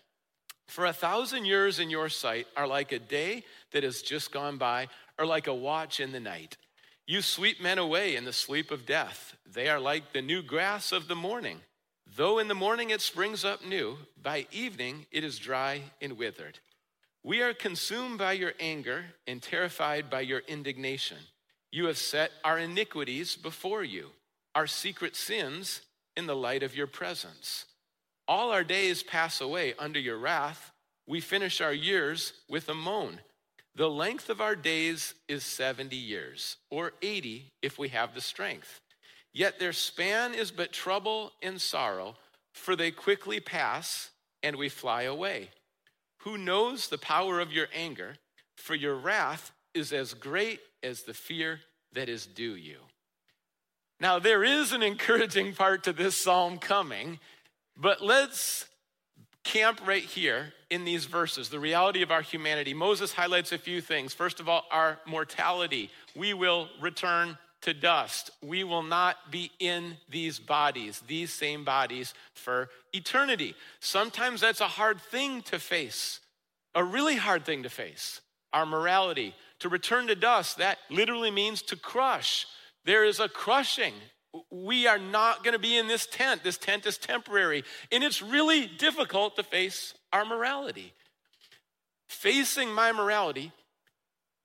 For 0.68 0.86
a 0.86 0.94
thousand 0.94 1.46
years 1.46 1.80
in 1.80 1.90
your 1.90 2.10
sight 2.10 2.48
are 2.56 2.68
like 2.68 2.92
a 2.92 3.00
day 3.00 3.44
that 3.72 3.84
has 3.84 4.02
just 4.02 4.32
gone 4.32 4.58
by, 4.58 4.88
or 5.20 5.26
like 5.26 5.48
a 5.48 5.54
watch 5.54 6.00
in 6.00 6.12
the 6.12 6.20
night. 6.20 6.58
You 7.06 7.22
sweep 7.22 7.62
men 7.62 7.78
away 7.78 8.16
in 8.16 8.24
the 8.24 8.32
sleep 8.32 8.72
of 8.72 8.86
death. 8.86 9.36
They 9.46 9.68
are 9.68 9.80
like 9.80 10.14
the 10.14 10.22
new 10.22 10.42
grass 10.42 10.92
of 10.92 11.08
the 11.08 11.16
morning. 11.16 11.60
Though 12.16 12.40
in 12.40 12.48
the 12.48 12.56
morning 12.56 12.92
it 12.92 13.02
springs 13.02 13.44
up 13.44 13.66
new, 13.66 13.98
by 14.22 14.48
evening 14.52 15.06
it 15.12 15.24
is 15.24 15.38
dry 15.38 15.82
and 16.02 16.18
withered. 16.18 16.60
We 17.24 17.42
are 17.42 17.54
consumed 17.54 18.18
by 18.18 18.34
your 18.34 18.54
anger 18.60 19.06
and 19.28 19.42
terrified 19.42 20.10
by 20.10 20.22
your 20.22 20.42
indignation. 20.48 21.18
You 21.72 21.86
have 21.86 21.98
set 21.98 22.32
our 22.44 22.60
iniquities 22.60 23.36
before 23.36 23.84
you 23.84 24.10
our 24.56 24.68
secret 24.68 25.16
sins 25.16 25.82
in 26.16 26.28
the 26.28 26.36
light 26.36 26.62
of 26.62 26.76
your 26.76 26.86
presence. 26.86 27.66
All 28.28 28.52
our 28.52 28.64
days 28.64 29.02
pass 29.02 29.42
away 29.42 29.74
under 29.80 30.00
your 30.00 30.18
wrath. 30.18 30.72
We 31.08 31.22
finish 31.22 31.60
our 31.60 31.74
years 31.74 32.34
with 32.48 32.70
a 32.70 32.74
moan. 32.74 33.20
The 33.76 33.90
length 33.90 34.30
of 34.30 34.40
our 34.40 34.56
days 34.56 35.16
is 35.28 35.44
70 35.44 35.96
years, 35.96 36.58
or 36.70 36.94
80 37.02 37.52
if 37.64 37.80
we 37.80 37.90
have 37.90 38.14
the 38.14 38.22
strength. 38.22 38.80
Yet 39.34 39.58
their 39.58 39.74
span 39.74 40.36
is 40.36 40.52
but 40.52 40.72
trouble 40.72 41.32
and 41.42 41.60
sorrow, 41.60 42.16
for 42.54 42.76
they 42.76 42.92
quickly 42.92 43.40
pass 43.40 44.12
and 44.44 44.56
we 44.56 44.70
fly 44.70 45.04
away. 45.04 45.50
Who 46.24 46.38
knows 46.38 46.88
the 46.88 46.98
power 46.98 47.40
of 47.40 47.52
your 47.52 47.68
anger? 47.74 48.16
For 48.56 48.76
your 48.76 48.96
wrath 48.96 49.52
is 49.74 49.92
as 49.92 50.14
great 50.14 50.60
as 50.82 51.04
the 51.04 51.14
fear 51.14 51.60
that 51.94 52.10
is 52.10 52.26
due 52.26 52.56
you. 52.56 52.78
Now, 54.00 54.20
there 54.20 54.44
is 54.44 54.72
an 54.72 54.84
encouraging 54.84 55.54
part 55.54 55.84
to 55.84 55.94
this 55.94 56.16
psalm 56.16 56.60
coming, 56.60 57.20
but 57.76 58.02
let's 58.02 58.68
camp 59.44 59.86
right 59.86 60.04
here 60.04 60.54
in 60.70 60.86
these 60.86 61.06
verses 61.06 61.50
the 61.50 61.60
reality 61.60 62.02
of 62.02 62.12
our 62.12 62.22
humanity. 62.22 62.74
Moses 62.74 63.14
highlights 63.14 63.52
a 63.52 63.58
few 63.58 63.82
things. 63.82 64.14
First 64.14 64.40
of 64.40 64.48
all, 64.48 64.64
our 64.72 65.00
mortality. 65.06 65.90
We 66.16 66.34
will 66.34 66.70
return 66.80 67.38
to 67.64 67.74
dust. 67.74 68.32
We 68.42 68.64
will 68.64 68.84
not 68.84 69.32
be 69.32 69.52
in 69.60 69.98
these 70.10 70.40
bodies, 70.40 71.02
these 71.08 71.34
same 71.34 71.64
bodies, 71.64 72.14
for 72.34 72.70
eternity. 72.94 73.56
Sometimes 73.80 74.42
that's 74.42 74.62
a 74.62 74.68
hard 74.68 75.02
thing 75.02 75.42
to 75.44 75.60
face, 75.60 76.20
a 76.76 76.84
really 76.84 77.16
hard 77.16 77.46
thing 77.46 77.64
to 77.64 77.70
face. 77.70 78.22
Our 78.52 78.66
morality. 78.66 79.34
To 79.60 79.70
return 79.70 80.08
to 80.08 80.16
dust, 80.16 80.58
that 80.58 80.78
literally 80.92 81.32
means 81.32 81.64
to 81.64 81.76
crush. 81.76 82.46
There 82.86 83.04
is 83.04 83.20
a 83.20 83.28
crushing. 83.28 83.94
We 84.52 84.86
are 84.86 85.00
not 85.00 85.44
going 85.44 85.54
to 85.54 85.60
be 85.60 85.78
in 85.78 85.88
this 85.88 86.06
tent. 86.06 86.44
This 86.44 86.58
tent 86.58 86.86
is 86.86 86.98
temporary. 86.98 87.64
And 87.92 88.04
it's 88.04 88.22
really 88.22 88.68
difficult 88.68 89.36
to 89.38 89.44
face 89.44 89.96
our 90.12 90.26
morality. 90.26 90.94
Facing 92.10 92.72
my 92.72 92.92
morality 92.92 93.52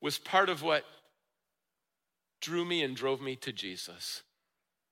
was 0.00 0.18
part 0.18 0.48
of 0.48 0.62
what 0.62 0.84
drew 2.40 2.64
me 2.64 2.82
and 2.82 2.96
drove 2.96 3.20
me 3.20 3.36
to 3.36 3.52
Jesus 3.52 4.22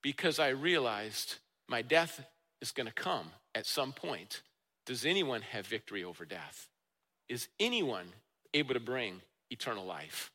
because 0.02 0.38
I 0.38 0.48
realized 0.48 1.36
my 1.68 1.82
death 1.82 2.24
is 2.60 2.72
going 2.72 2.86
to 2.86 2.92
come 2.92 3.30
at 3.54 3.66
some 3.66 3.92
point. 3.92 4.42
Does 4.86 5.04
anyone 5.04 5.42
have 5.42 5.66
victory 5.66 6.04
over 6.04 6.24
death? 6.24 6.68
Is 7.28 7.48
anyone 7.58 8.06
able 8.54 8.74
to 8.74 8.80
bring 8.80 9.20
eternal 9.50 9.84
life? 9.84 10.30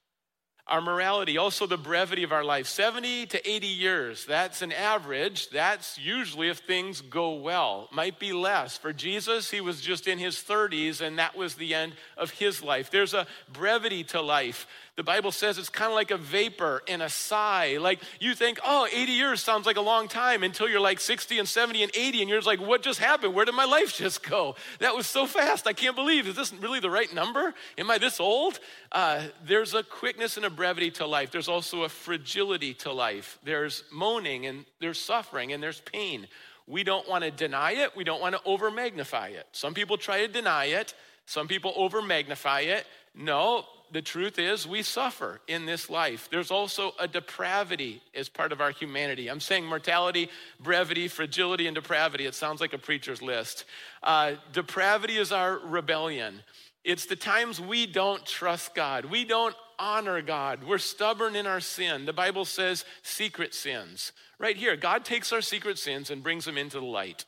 our 0.71 0.81
morality, 0.81 1.37
also 1.37 1.65
the 1.65 1.77
brevity 1.77 2.23
of 2.23 2.31
our 2.31 2.45
life 2.45 2.65
70 2.65 3.25
to 3.27 3.49
80 3.49 3.67
years. 3.67 4.25
That's 4.25 4.61
an 4.61 4.71
average. 4.71 5.49
That's 5.49 5.97
usually 5.97 6.49
if 6.49 6.59
things 6.59 7.01
go 7.01 7.33
well. 7.33 7.89
Might 7.91 8.19
be 8.19 8.31
less. 8.31 8.77
For 8.77 8.93
Jesus, 8.93 9.51
he 9.51 9.59
was 9.59 9.81
just 9.81 10.07
in 10.07 10.17
his 10.17 10.35
30s, 10.37 11.01
and 11.01 11.19
that 11.19 11.35
was 11.35 11.55
the 11.55 11.73
end 11.73 11.93
of 12.15 12.31
his 12.31 12.63
life. 12.63 12.89
There's 12.89 13.13
a 13.13 13.27
brevity 13.51 14.05
to 14.05 14.21
life. 14.21 14.65
The 15.01 15.05
Bible 15.05 15.31
says 15.31 15.57
it's 15.57 15.67
kind 15.67 15.89
of 15.89 15.95
like 15.95 16.11
a 16.11 16.17
vapor 16.17 16.83
and 16.87 17.01
a 17.01 17.09
sigh. 17.09 17.77
Like 17.79 18.03
you 18.19 18.35
think, 18.35 18.59
oh, 18.63 18.85
80 18.85 19.11
years 19.11 19.41
sounds 19.41 19.65
like 19.65 19.77
a 19.77 19.81
long 19.81 20.07
time 20.07 20.43
until 20.43 20.69
you're 20.69 20.79
like 20.79 20.99
60 20.99 21.39
and 21.39 21.49
70 21.49 21.81
and 21.81 21.91
80, 21.95 22.21
and 22.21 22.29
you're 22.29 22.37
just 22.37 22.45
like, 22.45 22.61
what 22.61 22.83
just 22.83 22.99
happened? 22.99 23.33
Where 23.33 23.43
did 23.43 23.55
my 23.55 23.65
life 23.65 23.95
just 23.97 24.21
go? 24.21 24.55
That 24.77 24.95
was 24.95 25.07
so 25.07 25.25
fast. 25.25 25.65
I 25.65 25.73
can't 25.73 25.95
believe. 25.95 26.27
Is 26.27 26.35
this 26.35 26.53
really 26.53 26.79
the 26.79 26.91
right 26.91 27.11
number? 27.11 27.55
Am 27.79 27.89
I 27.89 27.97
this 27.97 28.19
old? 28.19 28.59
Uh, 28.91 29.23
there's 29.43 29.73
a 29.73 29.81
quickness 29.81 30.37
and 30.37 30.45
a 30.45 30.51
brevity 30.51 30.91
to 30.91 31.07
life. 31.07 31.31
There's 31.31 31.47
also 31.47 31.81
a 31.81 31.89
fragility 31.89 32.75
to 32.75 32.93
life. 32.93 33.39
There's 33.43 33.83
moaning 33.91 34.45
and 34.45 34.65
there's 34.81 34.99
suffering 34.99 35.51
and 35.51 35.63
there's 35.63 35.81
pain. 35.81 36.27
We 36.67 36.83
don't 36.83 37.09
want 37.09 37.23
to 37.23 37.31
deny 37.31 37.71
it. 37.71 37.95
We 37.95 38.03
don't 38.03 38.21
want 38.21 38.35
to 38.35 38.41
over 38.45 38.69
magnify 38.69 39.29
it. 39.29 39.47
Some 39.51 39.73
people 39.73 39.97
try 39.97 40.27
to 40.27 40.31
deny 40.31 40.65
it. 40.65 40.93
Some 41.25 41.47
people 41.47 41.73
over 41.75 42.03
magnify 42.03 42.59
it. 42.59 42.85
No, 43.15 43.65
the 43.91 44.01
truth 44.01 44.39
is 44.39 44.67
we 44.67 44.83
suffer 44.83 45.41
in 45.47 45.65
this 45.65 45.89
life. 45.89 46.29
There's 46.31 46.51
also 46.51 46.93
a 46.99 47.07
depravity 47.07 48.01
as 48.15 48.29
part 48.29 48.51
of 48.51 48.61
our 48.61 48.71
humanity. 48.71 49.29
I'm 49.29 49.39
saying 49.39 49.65
mortality, 49.65 50.29
brevity, 50.59 51.07
fragility, 51.07 51.67
and 51.67 51.75
depravity. 51.75 52.25
It 52.25 52.35
sounds 52.35 52.61
like 52.61 52.73
a 52.73 52.77
preacher's 52.77 53.21
list. 53.21 53.65
Uh, 54.01 54.33
depravity 54.53 55.17
is 55.17 55.31
our 55.31 55.57
rebellion. 55.57 56.41
It's 56.83 57.05
the 57.05 57.15
times 57.15 57.59
we 57.59 57.85
don't 57.85 58.25
trust 58.25 58.73
God. 58.73 59.05
We 59.05 59.25
don't 59.25 59.55
honor 59.77 60.21
God. 60.21 60.63
We're 60.63 60.77
stubborn 60.77 61.35
in 61.35 61.45
our 61.45 61.59
sin. 61.59 62.05
The 62.05 62.13
Bible 62.13 62.45
says 62.45 62.85
secret 63.03 63.53
sins. 63.53 64.11
Right 64.39 64.55
here, 64.55 64.75
God 64.75 65.05
takes 65.05 65.31
our 65.31 65.41
secret 65.41 65.77
sins 65.77 66.09
and 66.09 66.23
brings 66.23 66.45
them 66.45 66.57
into 66.57 66.79
the 66.79 66.85
light. 66.85 67.25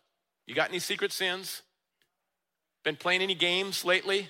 You 0.47 0.55
got 0.55 0.69
any 0.69 0.79
secret 0.79 1.11
sins? 1.11 1.61
Been 2.83 2.95
playing 2.95 3.21
any 3.21 3.35
games 3.35 3.85
lately? 3.85 4.29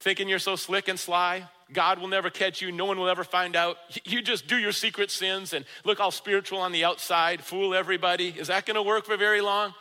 Thinking 0.00 0.28
you're 0.28 0.38
so 0.38 0.56
slick 0.56 0.88
and 0.88 0.98
sly. 0.98 1.48
God 1.72 2.00
will 2.00 2.08
never 2.08 2.30
catch 2.30 2.60
you. 2.60 2.72
No 2.72 2.84
one 2.84 2.98
will 2.98 3.08
ever 3.08 3.22
find 3.22 3.54
out. 3.54 3.76
You 4.04 4.22
just 4.22 4.48
do 4.48 4.56
your 4.58 4.72
secret 4.72 5.10
sins 5.10 5.52
and 5.52 5.64
look 5.84 6.00
all 6.00 6.10
spiritual 6.10 6.58
on 6.58 6.72
the 6.72 6.84
outside, 6.84 7.42
fool 7.42 7.74
everybody. 7.74 8.28
Is 8.28 8.48
that 8.48 8.66
going 8.66 8.74
to 8.74 8.82
work 8.82 9.04
for 9.04 9.16
very 9.16 9.40
long? 9.40 9.74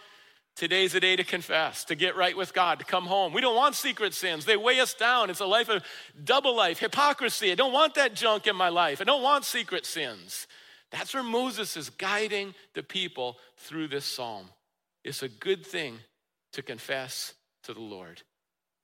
Today's 0.55 0.93
a 0.93 0.99
day 0.99 1.15
to 1.15 1.23
confess, 1.23 1.85
to 1.85 1.95
get 1.95 2.17
right 2.17 2.35
with 2.35 2.53
God, 2.53 2.79
to 2.79 2.85
come 2.85 3.05
home. 3.05 3.31
We 3.31 3.39
don't 3.39 3.55
want 3.55 3.75
secret 3.75 4.13
sins. 4.13 4.43
They 4.43 4.57
weigh 4.57 4.81
us 4.81 4.93
down. 4.93 5.29
It's 5.29 5.39
a 5.39 5.45
life 5.45 5.69
of 5.69 5.83
double 6.21 6.53
life, 6.55 6.79
hypocrisy. 6.79 7.51
I 7.51 7.55
don't 7.55 7.71
want 7.71 7.95
that 7.95 8.13
junk 8.13 8.45
in 8.45 8.57
my 8.57 8.69
life. 8.69 8.99
I 8.99 9.05
don't 9.05 9.23
want 9.23 9.45
secret 9.45 9.85
sins. 9.85 10.47
That's 10.91 11.13
where 11.13 11.23
Moses 11.23 11.77
is 11.77 11.89
guiding 11.89 12.55
the 12.73 12.83
people 12.83 13.37
through 13.57 13.87
this 13.87 14.05
psalm. 14.05 14.49
It's 15.03 15.23
a 15.23 15.29
good 15.29 15.65
thing 15.65 15.99
to 16.53 16.61
confess 16.61 17.33
to 17.63 17.73
the 17.73 17.79
Lord. 17.79 18.21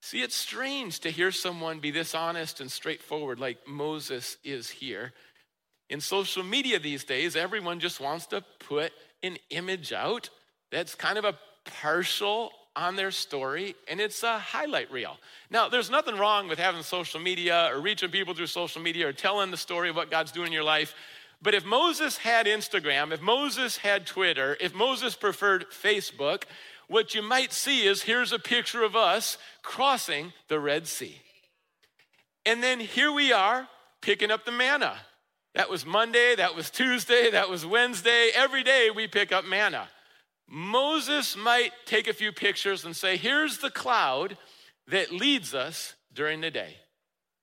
See, 0.06 0.22
it's 0.22 0.36
strange 0.36 1.00
to 1.00 1.10
hear 1.10 1.32
someone 1.32 1.80
be 1.80 1.90
this 1.90 2.14
honest 2.14 2.62
and 2.62 2.72
straightforward 2.72 3.40
like 3.40 3.68
Moses 3.68 4.38
is 4.44 4.70
here. 4.70 5.14
In 5.90 6.00
social 6.00 6.44
media 6.44 6.78
these 6.78 7.04
days, 7.04 7.36
everyone 7.36 7.80
just 7.80 8.00
wants 8.00 8.28
to 8.28 8.44
put 8.60 8.92
an 9.24 9.38
image 9.50 9.94
out 9.94 10.30
that's 10.72 10.94
kind 10.94 11.18
of 11.18 11.26
a 11.26 11.34
partial 11.82 12.52
on 12.76 12.96
their 12.96 13.10
story, 13.10 13.74
and 13.88 14.00
it's 14.00 14.22
a 14.22 14.38
highlight 14.38 14.92
reel. 14.92 15.18
Now, 15.50 15.70
there's 15.70 15.90
nothing 15.90 16.18
wrong 16.18 16.48
with 16.48 16.60
having 16.60 16.84
social 16.84 17.20
media 17.20 17.72
or 17.74 17.82
reaching 17.82 18.12
people 18.12 18.36
through 18.36 18.46
social 18.46 18.84
media 18.84 19.08
or 19.08 19.12
telling 19.12 19.50
the 19.50 19.58
story 19.58 19.90
of 19.90 19.96
what 19.96 20.12
God's 20.12 20.32
doing 20.32 20.48
in 20.48 20.54
your 20.54 20.64
life. 20.64 20.94
But 21.42 21.56
if 21.56 21.66
Moses 21.66 22.18
had 22.18 22.46
Instagram, 22.46 23.12
if 23.12 23.22
Moses 23.22 23.78
had 23.78 24.06
Twitter, 24.06 24.56
if 24.62 24.76
Moses 24.76 25.16
preferred 25.16 25.66
Facebook, 25.72 26.44
what 26.88 27.16
you 27.16 27.22
might 27.22 27.52
see 27.52 27.86
is 27.86 28.04
here's 28.04 28.32
a 28.32 28.40
picture 28.40 28.84
of 28.84 28.96
us 28.96 29.38
crossing 29.62 30.34
the 30.48 30.60
Red 30.60 30.88
Sea. 30.88 31.22
And 32.46 32.62
then 32.62 32.80
here 32.80 33.12
we 33.12 33.32
are 33.34 33.68
picking 34.02 34.32
up 34.32 34.46
the 34.46 34.52
manna. 34.52 34.98
That 35.56 35.70
was 35.70 35.86
Monday, 35.86 36.36
that 36.36 36.56
was 36.56 36.70
Tuesday, 36.70 37.32
that 37.32 37.50
was 37.50 37.66
Wednesday. 37.66 38.30
Every 38.36 38.64
day 38.64 38.90
we 38.94 39.08
pick 39.08 39.32
up 39.32 39.46
manna. 39.46 39.88
Moses 40.48 41.36
might 41.36 41.72
take 41.86 42.08
a 42.08 42.14
few 42.14 42.32
pictures 42.32 42.86
and 42.86 42.96
say, 42.96 43.18
here's 43.18 43.58
the 43.58 43.72
cloud 43.72 44.38
that 44.88 45.12
leads 45.12 45.56
us 45.56 45.96
during 46.14 46.42
the 46.42 46.52
day. 46.52 46.76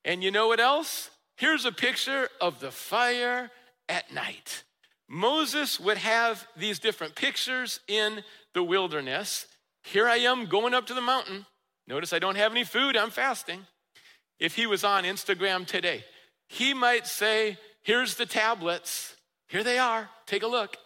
And 0.05 0.23
you 0.23 0.31
know 0.31 0.47
what 0.47 0.59
else? 0.59 1.09
Here's 1.35 1.65
a 1.65 1.71
picture 1.71 2.29
of 2.39 2.59
the 2.59 2.71
fire 2.71 3.51
at 3.89 4.13
night. 4.13 4.63
Moses 5.09 5.79
would 5.79 5.97
have 5.97 6.47
these 6.55 6.79
different 6.79 7.15
pictures 7.15 7.79
in 7.87 8.23
the 8.53 8.63
wilderness. 8.63 9.47
Here 9.83 10.07
I 10.07 10.17
am 10.17 10.45
going 10.45 10.73
up 10.73 10.87
to 10.87 10.93
the 10.93 11.01
mountain. 11.01 11.45
Notice 11.87 12.13
I 12.13 12.19
don't 12.19 12.35
have 12.35 12.51
any 12.51 12.63
food, 12.63 12.95
I'm 12.95 13.09
fasting. 13.09 13.65
If 14.39 14.55
he 14.55 14.67
was 14.67 14.83
on 14.83 15.03
Instagram 15.03 15.65
today, 15.65 16.03
he 16.47 16.73
might 16.73 17.07
say, 17.07 17.57
Here's 17.81 18.15
the 18.15 18.25
tablets. 18.25 19.15
Here 19.49 19.63
they 19.63 19.77
are. 19.77 20.09
Take 20.25 20.43
a 20.43 20.47
look 20.47 20.77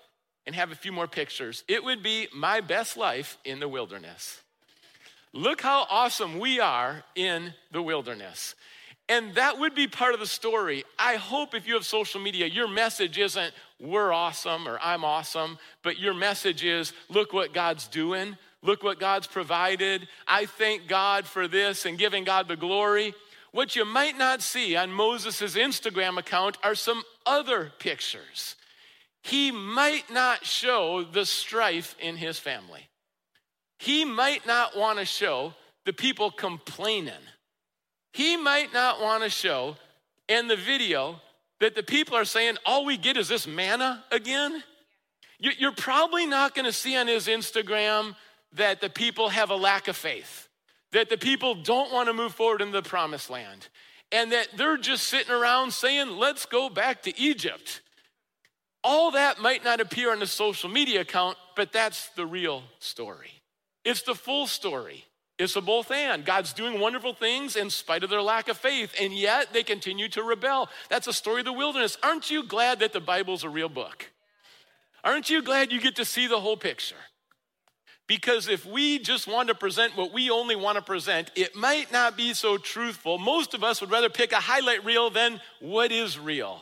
and 0.48 0.56
have 0.56 0.72
a 0.72 0.76
few 0.76 0.92
more 0.92 1.08
pictures. 1.08 1.64
It 1.68 1.84
would 1.84 2.02
be 2.02 2.28
my 2.34 2.60
best 2.60 2.98
life 2.98 3.38
in 3.46 3.60
the 3.60 3.68
wilderness. 3.68 4.42
Look 5.32 5.62
how 5.62 5.86
awesome 5.90 6.40
we 6.40 6.60
are 6.60 7.04
in 7.16 7.54
the 7.72 7.84
wilderness. 7.84 8.56
And 9.10 9.36
that 9.36 9.60
would 9.60 9.76
be 9.76 9.88
part 9.88 10.14
of 10.14 10.20
the 10.20 10.26
story. 10.26 10.84
I 10.98 11.16
hope 11.16 11.54
if 11.54 11.68
you 11.68 11.76
have 11.76 11.86
social 11.86 12.20
media, 12.20 12.48
your 12.48 12.68
message 12.68 13.18
isn't, 13.18 13.54
we're 13.80 14.12
awesome 14.12 14.68
or 14.68 14.80
I'm 14.82 15.04
awesome, 15.04 15.58
but 15.84 16.00
your 16.00 16.14
message 16.14 16.64
is, 16.64 16.94
look 17.10 17.34
what 17.34 17.54
God's 17.54 17.88
doing. 17.88 18.38
Look 18.64 18.84
what 18.84 19.00
God's 19.00 19.28
provided. 19.28 20.08
I 20.28 20.46
thank 20.46 20.88
God 20.88 21.26
for 21.26 21.48
this 21.48 21.86
and 21.86 21.98
giving 21.98 22.24
God 22.24 22.48
the 22.48 22.56
glory. 22.56 23.14
What 23.52 23.76
you 23.76 23.86
might 23.86 24.18
not 24.18 24.42
see 24.42 24.76
on 24.76 24.92
Moses' 24.92 25.56
Instagram 25.56 26.18
account 26.18 26.58
are 26.64 26.76
some 26.76 27.04
other 27.26 27.72
pictures. 27.78 28.56
He 29.22 29.52
might 29.52 30.12
not 30.12 30.44
show 30.44 31.04
the 31.04 31.26
strife 31.26 31.96
in 32.00 32.18
his 32.18 32.40
family. 32.40 32.90
He 33.78 34.06
might 34.06 34.48
not 34.48 34.76
want 34.76 34.98
to 35.00 35.06
show 35.06 35.54
the 35.86 35.94
people 35.94 36.32
complaining 36.32 37.14
he 38.18 38.36
might 38.36 38.74
not 38.74 39.00
want 39.00 39.22
to 39.22 39.30
show 39.30 39.76
in 40.28 40.48
the 40.48 40.56
video 40.56 41.22
that 41.60 41.76
the 41.76 41.84
people 41.84 42.16
are 42.16 42.26
saying, 42.26 42.58
all 42.66 42.86
we 42.86 42.98
get 42.98 43.18
is 43.18 43.28
this 43.28 43.48
manna 43.48 44.04
again. 44.12 44.64
You're 45.40 45.72
probably 45.72 46.26
not 46.26 46.56
going 46.56 46.66
to 46.66 46.72
see 46.72 46.96
on 46.96 47.08
his 47.08 47.28
Instagram 47.28 48.16
that 48.54 48.82
the 48.82 48.90
people 48.90 49.30
have 49.30 49.50
a 49.50 49.56
lack 49.56 49.88
of 49.88 49.96
faith, 49.96 50.48
that 50.92 51.10
the 51.10 51.18
people 51.18 51.56
don't 51.56 51.92
want 51.92 52.08
to 52.08 52.14
move 52.14 52.34
forward 52.34 52.62
in 52.62 52.72
the 52.72 52.82
promised 52.82 53.30
land, 53.30 53.68
and 54.12 54.32
that 54.32 54.48
they're 54.56 54.78
just 54.78 55.06
sitting 55.08 55.34
around 55.34 55.72
saying, 55.72 56.10
let's 56.10 56.46
go 56.46 56.70
back 56.70 57.04
to 57.04 57.20
Egypt. 57.20 57.82
All 58.84 59.12
that 59.12 59.40
might 59.40 59.64
not 59.64 59.82
appear 59.82 60.12
on 60.12 60.20
the 60.20 60.28
social 60.28 60.70
media 60.70 61.02
account, 61.02 61.38
but 61.56 61.74
that's 61.74 62.10
the 62.10 62.26
real 62.26 62.64
story. 62.80 63.32
It's 63.84 64.04
the 64.04 64.16
full 64.16 64.48
story. 64.48 65.06
It's 65.40 65.56
a 65.56 65.62
both 65.62 65.92
and. 65.92 66.26
God's 66.26 66.52
doing 66.52 66.80
wonderful 66.80 67.14
things 67.14 67.56
in 67.56 67.70
spite 67.70 68.04
of 68.04 68.10
their 68.10 68.22
lack 68.22 68.48
of 68.48 68.58
faith, 68.58 68.94
and 69.00 69.14
yet 69.14 69.54
they 69.54 69.64
continue 69.64 70.10
to 70.10 70.24
rebel. 70.24 70.70
That's 70.90 71.08
a 71.08 71.14
story 71.14 71.42
of 71.42 71.46
the 71.46 71.54
wilderness. 71.54 71.98
Aren't 72.02 72.32
you 72.32 72.44
glad 72.44 72.80
that 72.80 72.92
the 72.92 73.00
Bible's 73.00 73.44
a 73.44 73.50
real 73.50 73.70
book? 73.70 74.10
Aren't 75.04 75.30
you 75.30 75.44
glad 75.44 75.72
you 75.72 75.80
get 75.80 75.96
to 75.98 76.06
see 76.06 76.26
the 76.28 76.40
whole 76.40 76.58
picture? 76.58 76.96
Because 78.08 78.48
if 78.48 78.66
we 78.66 79.00
just 79.00 79.28
want 79.28 79.50
to 79.50 79.56
present 79.56 79.96
what 79.96 80.14
we 80.14 80.30
only 80.30 80.56
want 80.56 80.78
to 80.78 80.82
present, 80.82 81.30
it 81.36 81.56
might 81.56 81.92
not 81.92 82.18
be 82.18 82.34
so 82.34 82.58
truthful. 82.58 83.18
Most 83.18 83.54
of 83.54 83.64
us 83.64 83.82
would 83.82 83.92
rather 83.92 84.10
pick 84.10 84.32
a 84.32 84.38
highlight 84.38 84.86
reel 84.86 85.10
than 85.10 85.42
what 85.60 85.92
is 85.92 86.18
real. 86.18 86.62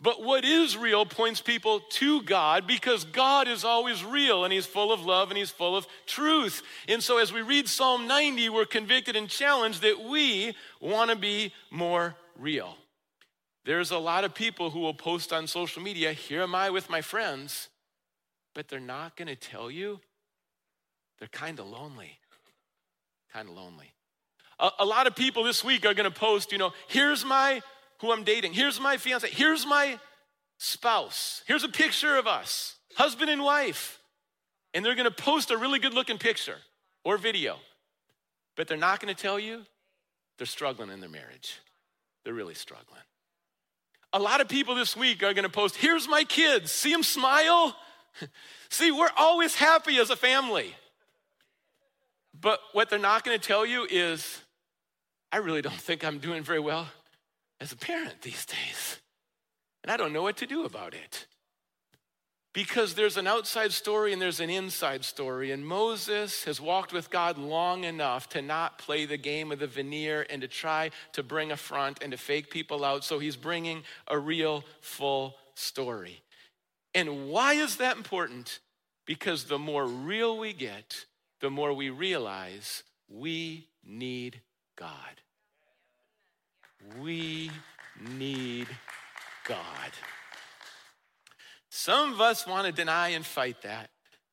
But 0.00 0.22
what 0.22 0.44
is 0.44 0.76
real 0.76 1.06
points 1.06 1.40
people 1.40 1.80
to 1.80 2.22
God 2.22 2.66
because 2.66 3.04
God 3.04 3.48
is 3.48 3.64
always 3.64 4.04
real 4.04 4.44
and 4.44 4.52
He's 4.52 4.66
full 4.66 4.92
of 4.92 5.04
love 5.04 5.30
and 5.30 5.38
He's 5.38 5.50
full 5.50 5.74
of 5.74 5.86
truth. 6.06 6.62
And 6.86 7.02
so 7.02 7.18
as 7.18 7.32
we 7.32 7.40
read 7.40 7.66
Psalm 7.66 8.06
90, 8.06 8.50
we're 8.50 8.66
convicted 8.66 9.16
and 9.16 9.28
challenged 9.28 9.82
that 9.82 10.04
we 10.04 10.54
want 10.80 11.10
to 11.10 11.16
be 11.16 11.52
more 11.70 12.14
real. 12.38 12.76
There's 13.64 13.90
a 13.90 13.98
lot 13.98 14.24
of 14.24 14.34
people 14.34 14.70
who 14.70 14.80
will 14.80 14.94
post 14.94 15.32
on 15.32 15.46
social 15.46 15.82
media, 15.82 16.12
Here 16.12 16.42
am 16.42 16.54
I 16.54 16.70
with 16.70 16.90
my 16.90 17.00
friends, 17.00 17.68
but 18.54 18.68
they're 18.68 18.80
not 18.80 19.16
going 19.16 19.28
to 19.28 19.36
tell 19.36 19.70
you 19.70 20.00
they're 21.18 21.28
kind 21.28 21.58
of 21.58 21.66
lonely. 21.66 22.18
Kind 23.32 23.48
of 23.48 23.54
lonely. 23.54 23.92
A, 24.60 24.70
a 24.80 24.84
lot 24.84 25.06
of 25.06 25.16
people 25.16 25.42
this 25.42 25.64
week 25.64 25.86
are 25.86 25.94
going 25.94 26.10
to 26.10 26.16
post, 26.16 26.52
you 26.52 26.58
know, 26.58 26.72
here's 26.88 27.24
my 27.24 27.62
who 28.00 28.12
I'm 28.12 28.24
dating. 28.24 28.52
Here's 28.52 28.80
my 28.80 28.96
fiance. 28.96 29.28
Here's 29.30 29.66
my 29.66 29.98
spouse. 30.58 31.42
Here's 31.46 31.64
a 31.64 31.68
picture 31.68 32.16
of 32.16 32.26
us, 32.26 32.76
husband 32.94 33.30
and 33.30 33.42
wife. 33.42 34.00
And 34.74 34.84
they're 34.84 34.94
to 35.04 35.10
post 35.10 35.50
a 35.50 35.56
really 35.56 35.78
good 35.78 35.94
looking 35.94 36.18
picture 36.18 36.58
or 37.04 37.16
video. 37.16 37.56
But 38.56 38.68
they're 38.68 38.76
not 38.76 39.00
to 39.14 39.20
tell 39.20 39.38
you 39.38 39.62
they're 40.38 40.46
struggling 40.46 40.90
in 40.90 41.00
their 41.00 41.08
marriage. 41.08 41.60
They're 42.24 42.34
really 42.34 42.54
struggling. 42.54 43.00
A 44.12 44.18
lot 44.18 44.40
of 44.40 44.48
people 44.48 44.74
this 44.74 44.96
week 44.96 45.22
are 45.22 45.32
to 45.44 45.48
post, 45.48 45.76
here's 45.76 46.08
my 46.08 46.24
kids. 46.24 46.72
See 46.72 46.92
them 46.92 47.02
smile? 47.02 47.76
See, 48.70 48.90
we're 48.90 49.10
always 49.16 49.54
happy 49.54 49.98
as 49.98 50.10
a 50.10 50.16
family. 50.16 50.74
But 52.38 52.60
what 52.72 52.90
they're 52.90 52.98
not 52.98 53.24
to 53.38 53.46
tell 53.46 53.64
you 53.64 53.86
is, 53.88 54.42
I 55.32 55.38
really 55.38 55.62
don't 55.62 55.74
think 55.74 56.04
I'm 56.04 56.18
doing 56.18 56.42
very 56.42 56.60
well 56.60 56.88
as 57.60 57.72
a 57.72 57.76
parent 57.76 58.22
these 58.22 58.44
days. 58.46 59.00
And 59.82 59.90
I 59.90 59.96
don't 59.96 60.12
know 60.12 60.22
what 60.22 60.36
to 60.38 60.46
do 60.46 60.64
about 60.64 60.94
it. 60.94 61.26
Because 62.52 62.94
there's 62.94 63.18
an 63.18 63.26
outside 63.26 63.72
story 63.72 64.12
and 64.14 64.22
there's 64.22 64.40
an 64.40 64.48
inside 64.48 65.04
story. 65.04 65.52
And 65.52 65.66
Moses 65.66 66.44
has 66.44 66.60
walked 66.60 66.92
with 66.92 67.10
God 67.10 67.36
long 67.36 67.84
enough 67.84 68.30
to 68.30 68.40
not 68.40 68.78
play 68.78 69.04
the 69.04 69.18
game 69.18 69.52
of 69.52 69.58
the 69.58 69.66
veneer 69.66 70.26
and 70.30 70.40
to 70.40 70.48
try 70.48 70.90
to 71.12 71.22
bring 71.22 71.52
a 71.52 71.56
front 71.56 72.02
and 72.02 72.12
to 72.12 72.18
fake 72.18 72.50
people 72.50 72.82
out. 72.84 73.04
So 73.04 73.18
he's 73.18 73.36
bringing 73.36 73.82
a 74.08 74.18
real, 74.18 74.64
full 74.80 75.36
story. 75.54 76.22
And 76.94 77.28
why 77.28 77.52
is 77.52 77.76
that 77.76 77.98
important? 77.98 78.60
Because 79.04 79.44
the 79.44 79.58
more 79.58 79.86
real 79.86 80.38
we 80.38 80.54
get, 80.54 81.04
the 81.40 81.50
more 81.50 81.74
we 81.74 81.90
realize 81.90 82.82
we 83.08 83.68
need 83.84 84.40
God. 84.76 85.20
We 87.00 87.50
need 88.00 88.68
God. 89.46 89.58
Some 91.68 92.12
of 92.12 92.20
us 92.20 92.46
want 92.46 92.66
to 92.66 92.72
deny 92.72 93.08
and 93.08 93.24
fight 93.24 93.62
that. 93.62 93.90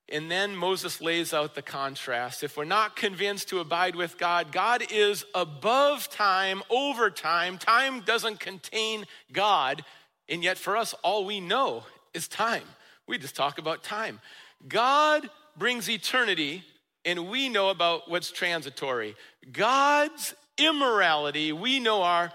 And 0.10 0.30
then 0.30 0.56
Moses 0.56 1.02
lays 1.02 1.34
out 1.34 1.56
the 1.56 1.62
contrast. 1.62 2.44
If 2.44 2.58
we're 2.58 2.66
not 2.66 2.96
convinced 2.96 3.50
to 3.50 3.60
abide 3.60 3.96
with 3.96 4.18
God, 4.18 4.52
God 4.52 4.84
is 4.92 5.26
above 5.34 6.10
time, 6.10 6.62
over 6.70 7.10
time. 7.10 7.58
Time 7.58 8.02
doesn't 8.02 8.40
contain 8.40 9.06
God. 9.32 9.84
And 10.28 10.44
yet, 10.44 10.58
for 10.58 10.76
us, 10.78 10.94
all 11.04 11.26
we 11.26 11.40
know 11.40 11.84
is 12.14 12.28
time. 12.28 12.64
We 13.08 13.18
just 13.18 13.36
talk 13.36 13.60
about 13.60 13.84
time. 13.84 14.20
God 14.68 15.30
brings 15.58 15.90
eternity, 15.90 16.64
and 17.06 17.30
we 17.30 17.50
know 17.50 17.70
about 17.70 18.10
what's 18.10 18.32
transitory. 18.32 19.16
God's 19.52 20.34
immorality, 20.58 21.52
we 21.52 21.80
know 21.80 22.04
our 22.04 22.32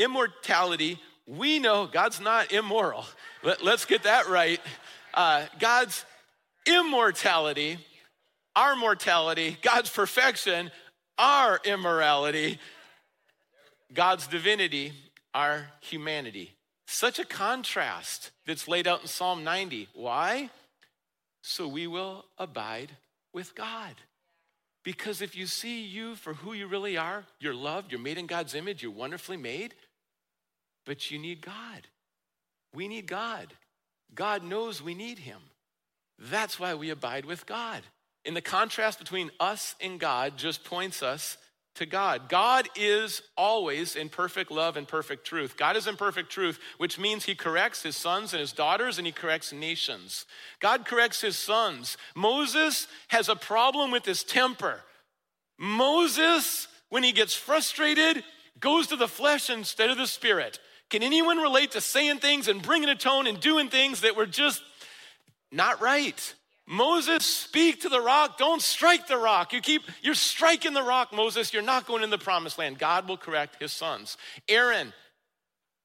immortality, 0.00 0.98
we 1.26 1.58
know 1.58 1.86
God's 1.86 2.20
not 2.20 2.52
immoral. 2.52 3.04
Let, 3.42 3.62
us 3.62 3.84
get 3.84 4.02
that 4.04 4.28
right. 4.28 4.60
Uh, 5.14 5.46
God's 5.58 6.04
immortality, 6.66 7.78
our 8.56 8.74
mortality, 8.76 9.56
God's 9.62 9.90
perfection, 9.90 10.70
our 11.18 11.60
immorality, 11.64 12.58
God's 13.92 14.26
divinity, 14.26 14.92
our 15.34 15.66
humanity. 15.80 16.52
Such 16.86 17.18
a 17.18 17.24
contrast 17.24 18.32
that's 18.46 18.66
laid 18.66 18.88
out 18.88 19.02
in 19.02 19.06
Psalm 19.06 19.44
90. 19.44 19.88
Why? 19.94 20.50
So 21.42 21.68
we 21.68 21.86
will 21.86 22.24
abide 22.38 22.96
with 23.32 23.54
God. 23.54 23.94
Because 24.82 25.20
if 25.20 25.36
you 25.36 25.46
see 25.46 25.82
you 25.82 26.16
for 26.16 26.34
who 26.34 26.52
you 26.52 26.66
really 26.66 26.96
are, 26.96 27.24
you're 27.38 27.54
loved, 27.54 27.92
you're 27.92 28.00
made 28.00 28.18
in 28.18 28.26
God's 28.26 28.54
image, 28.54 28.82
you're 28.82 28.90
wonderfully 28.90 29.36
made, 29.36 29.74
but 30.84 31.10
you 31.10 31.18
need 31.18 31.40
God. 31.40 31.86
We 32.74 32.88
need 32.88 33.06
God. 33.06 33.54
God 34.14 34.42
knows 34.44 34.82
we 34.82 34.94
need 34.94 35.20
Him. 35.20 35.40
That's 36.18 36.58
why 36.60 36.74
we 36.74 36.90
abide 36.90 37.24
with 37.24 37.46
God. 37.46 37.82
And 38.24 38.36
the 38.36 38.42
contrast 38.42 38.98
between 38.98 39.30
us 39.40 39.74
and 39.80 39.98
God 39.98 40.36
just 40.36 40.64
points 40.64 41.02
us 41.02 41.38
to 41.76 41.86
God. 41.86 42.28
God 42.28 42.68
is 42.76 43.22
always 43.36 43.96
in 43.96 44.08
perfect 44.08 44.50
love 44.50 44.76
and 44.76 44.86
perfect 44.86 45.26
truth. 45.26 45.56
God 45.56 45.76
is 45.76 45.86
in 45.86 45.96
perfect 45.96 46.30
truth, 46.30 46.58
which 46.78 46.98
means 46.98 47.24
he 47.24 47.34
corrects 47.34 47.82
his 47.82 47.96
sons 47.96 48.32
and 48.32 48.40
his 48.40 48.52
daughters 48.52 48.98
and 48.98 49.06
he 49.06 49.12
corrects 49.12 49.52
nations. 49.52 50.26
God 50.58 50.84
corrects 50.84 51.20
his 51.20 51.38
sons. 51.38 51.96
Moses 52.14 52.86
has 53.08 53.28
a 53.28 53.36
problem 53.36 53.90
with 53.90 54.04
his 54.04 54.24
temper. 54.24 54.80
Moses, 55.58 56.68
when 56.88 57.02
he 57.02 57.12
gets 57.12 57.34
frustrated, 57.34 58.24
goes 58.58 58.88
to 58.88 58.96
the 58.96 59.08
flesh 59.08 59.48
instead 59.48 59.90
of 59.90 59.96
the 59.96 60.06
spirit. 60.06 60.58
Can 60.90 61.02
anyone 61.02 61.38
relate 61.38 61.72
to 61.72 61.80
saying 61.80 62.18
things 62.18 62.48
and 62.48 62.60
bringing 62.60 62.88
a 62.88 62.96
tone 62.96 63.26
and 63.26 63.40
doing 63.40 63.68
things 63.68 64.02
that 64.02 64.16
were 64.16 64.26
just 64.26 64.62
not 65.50 65.80
right? 65.80 66.34
Moses, 66.66 67.24
speak 67.24 67.80
to 67.80 67.88
the 67.88 68.00
rock. 68.00 68.38
Don't 68.38 68.62
strike 68.62 69.08
the 69.08 69.16
rock. 69.16 69.52
You 69.52 69.60
keep, 69.60 69.82
you're 70.02 70.14
striking 70.14 70.72
the 70.72 70.82
rock, 70.82 71.12
Moses. 71.12 71.52
You're 71.52 71.62
not 71.62 71.86
going 71.86 72.02
in 72.02 72.10
the 72.10 72.18
promised 72.18 72.58
land. 72.58 72.78
God 72.78 73.08
will 73.08 73.16
correct 73.16 73.60
his 73.60 73.72
sons. 73.72 74.16
Aaron, 74.48 74.92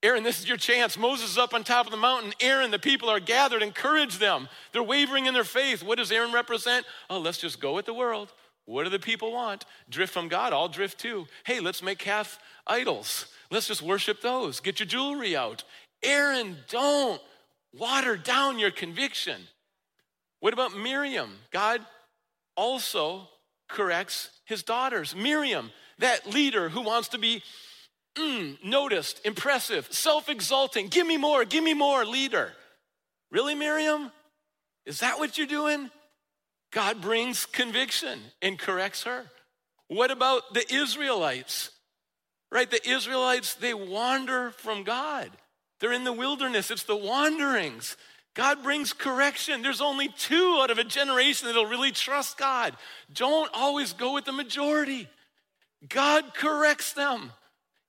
Aaron, 0.04 0.24
this 0.24 0.40
is 0.40 0.48
your 0.48 0.58
chance. 0.58 0.98
Moses 0.98 1.32
is 1.32 1.38
up 1.40 1.56
on 1.56 1.64
top 1.64 1.88
of 1.88 1.92
the 1.92 1.98
mountain. 1.98 2.34
Aaron, 2.40 2.70
the 2.70 2.78
people 2.78 3.10
are 3.10 3.20
gathered. 3.20 3.64
Encourage 3.64 4.20
them. 4.20 4.48
They're 4.72 4.84
wavering 4.84 5.26
in 5.26 5.34
their 5.34 5.44
faith. 5.44 5.82
What 5.82 5.98
does 5.98 6.12
Aaron 6.12 6.32
represent? 6.32 6.86
Oh, 7.10 7.20
let's 7.20 7.40
just 7.40 7.60
go 7.60 7.74
with 7.74 7.88
the 7.88 7.94
world. 7.94 8.32
What 8.66 8.84
do 8.84 8.92
the 8.92 9.00
people 9.00 9.32
want? 9.32 9.66
Drift 9.90 10.14
from 10.14 10.28
God. 10.28 10.54
I'll 10.54 10.68
drift 10.68 11.00
too. 11.00 11.26
Hey, 11.46 11.60
let's 11.60 11.82
make 11.82 11.98
calf 11.98 12.38
idols. 12.68 13.26
Let's 13.52 13.68
just 13.68 13.82
worship 13.82 14.22
those. 14.22 14.60
Get 14.60 14.80
your 14.80 14.88
jewelry 14.88 15.36
out. 15.36 15.64
Aaron, 16.04 16.58
don't 16.70 17.22
water 17.74 18.18
down 18.18 18.60
your 18.60 18.72
conviction. 18.72 19.42
What 20.40 20.54
about 20.54 20.78
Miriam? 20.78 21.32
God 21.52 21.82
also 22.56 23.28
corrects 23.68 24.30
his 24.46 24.64
daughters. 24.64 25.16
Miriam, 25.16 25.72
that 26.00 26.28
leader 26.28 26.70
who 26.70 26.82
wants 26.82 27.10
to 27.10 27.18
be 27.18 27.42
mm, 28.16 28.64
noticed, 28.64 29.22
impressive, 29.26 29.88
self 29.92 30.30
exalting, 30.30 30.88
give 30.88 31.08
me 31.08 31.18
more, 31.18 31.46
give 31.46 31.64
me 31.64 31.74
more, 31.74 32.06
leader. 32.06 32.52
Really, 33.32 33.56
Miriam? 33.56 34.12
Is 34.86 35.00
that 35.00 35.20
what 35.20 35.38
you're 35.38 35.48
doing? 35.48 35.90
God 36.72 37.02
brings 37.02 37.46
conviction 37.46 38.20
and 38.42 38.60
corrects 38.60 39.04
her. 39.04 39.26
What 39.88 40.12
about 40.12 40.54
the 40.54 40.74
Israelites? 40.74 41.72
Right? 42.56 42.72
The 42.72 42.90
Israelites, 42.90 43.56
they 43.56 43.74
wander 43.74 44.52
from 44.52 44.84
God. 44.86 45.30
They're 45.82 45.92
in 45.92 46.06
the 46.06 46.14
wilderness, 46.14 46.72
it's 46.72 46.84
the 46.84 46.96
wanderings. 46.96 47.98
God 48.34 48.64
brings 48.64 48.94
correction. 48.94 49.62
There's 49.62 49.82
only 49.82 50.08
two 50.08 50.60
out 50.62 50.72
of 50.72 50.78
a 50.78 50.86
generation 50.86 51.48
that'll 51.48 51.66
really 51.66 51.92
trust 51.92 52.38
God. 52.38 52.74
Don't 53.14 53.50
always 53.54 53.92
go 53.92 54.14
with 54.14 54.24
the 54.24 54.32
majority. 54.32 55.10
God 55.90 56.34
corrects 56.34 56.94
them. 56.94 57.34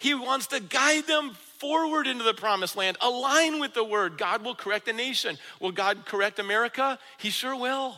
He 0.00 0.14
wants 0.14 0.48
to 0.48 0.58
guide 0.58 1.06
them 1.06 1.34
forward 1.60 2.08
into 2.08 2.24
the 2.24 2.34
promised 2.34 2.76
land. 2.76 2.96
Align 3.00 3.60
with 3.60 3.72
the 3.72 3.84
word. 3.84 4.18
God 4.18 4.44
will 4.44 4.56
correct 4.56 4.88
a 4.88 4.92
nation. 4.92 5.38
Will 5.60 5.70
God 5.70 6.06
correct 6.06 6.40
America? 6.40 6.98
He 7.18 7.30
sure 7.30 7.54
will. 7.54 7.94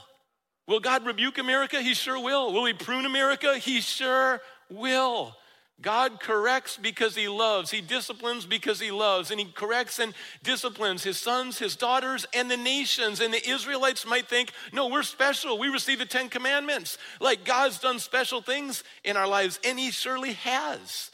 Will 0.67 0.81
God 0.81 1.07
rebuke 1.07 1.39
America? 1.39 1.81
He 1.81 1.95
sure 1.95 2.23
will. 2.23 2.53
Will 2.53 2.67
He 2.67 2.75
prune 2.75 3.07
America? 3.07 3.57
He 3.57 3.81
sure 3.81 4.43
will. 4.69 5.35
God 5.81 6.19
corrects 6.19 6.77
because 6.77 7.15
he 7.15 7.29
loves. 7.29 7.71
He 7.71 7.81
disciplines 7.81 8.45
because 8.45 8.81
he 8.81 8.91
loves. 8.91 9.31
And 9.31 9.39
he 9.39 9.47
corrects 9.47 10.01
and 10.01 10.13
disciplines 10.43 11.05
his 11.05 11.19
sons, 11.19 11.59
his 11.59 11.77
daughters, 11.77 12.27
and 12.35 12.51
the 12.51 12.57
nations. 12.57 13.21
And 13.21 13.33
the 13.33 13.49
Israelites 13.49 14.05
might 14.05 14.29
think, 14.29 14.53
no, 14.73 14.89
we're 14.89 15.05
special. 15.05 15.59
We 15.59 15.69
receive 15.69 16.01
the 16.01 16.07
Ten 16.07 16.29
Commandments. 16.29 16.99
Like 17.21 17.45
God's 17.45 17.79
done 17.79 18.01
special 18.01 18.43
things 18.43 18.83
in 19.05 19.17
our 19.17 19.29
lives, 19.29 19.61
and 19.65 19.79
he 19.79 19.93
surely 19.93 20.33
has. 20.33 21.11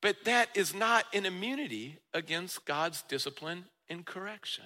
But 0.00 0.24
that 0.24 0.48
is 0.54 0.74
not 0.74 1.04
an 1.12 1.24
immunity 1.24 1.98
against 2.12 2.64
God's 2.64 3.02
discipline 3.02 3.66
and 3.88 4.04
correction. 4.04 4.64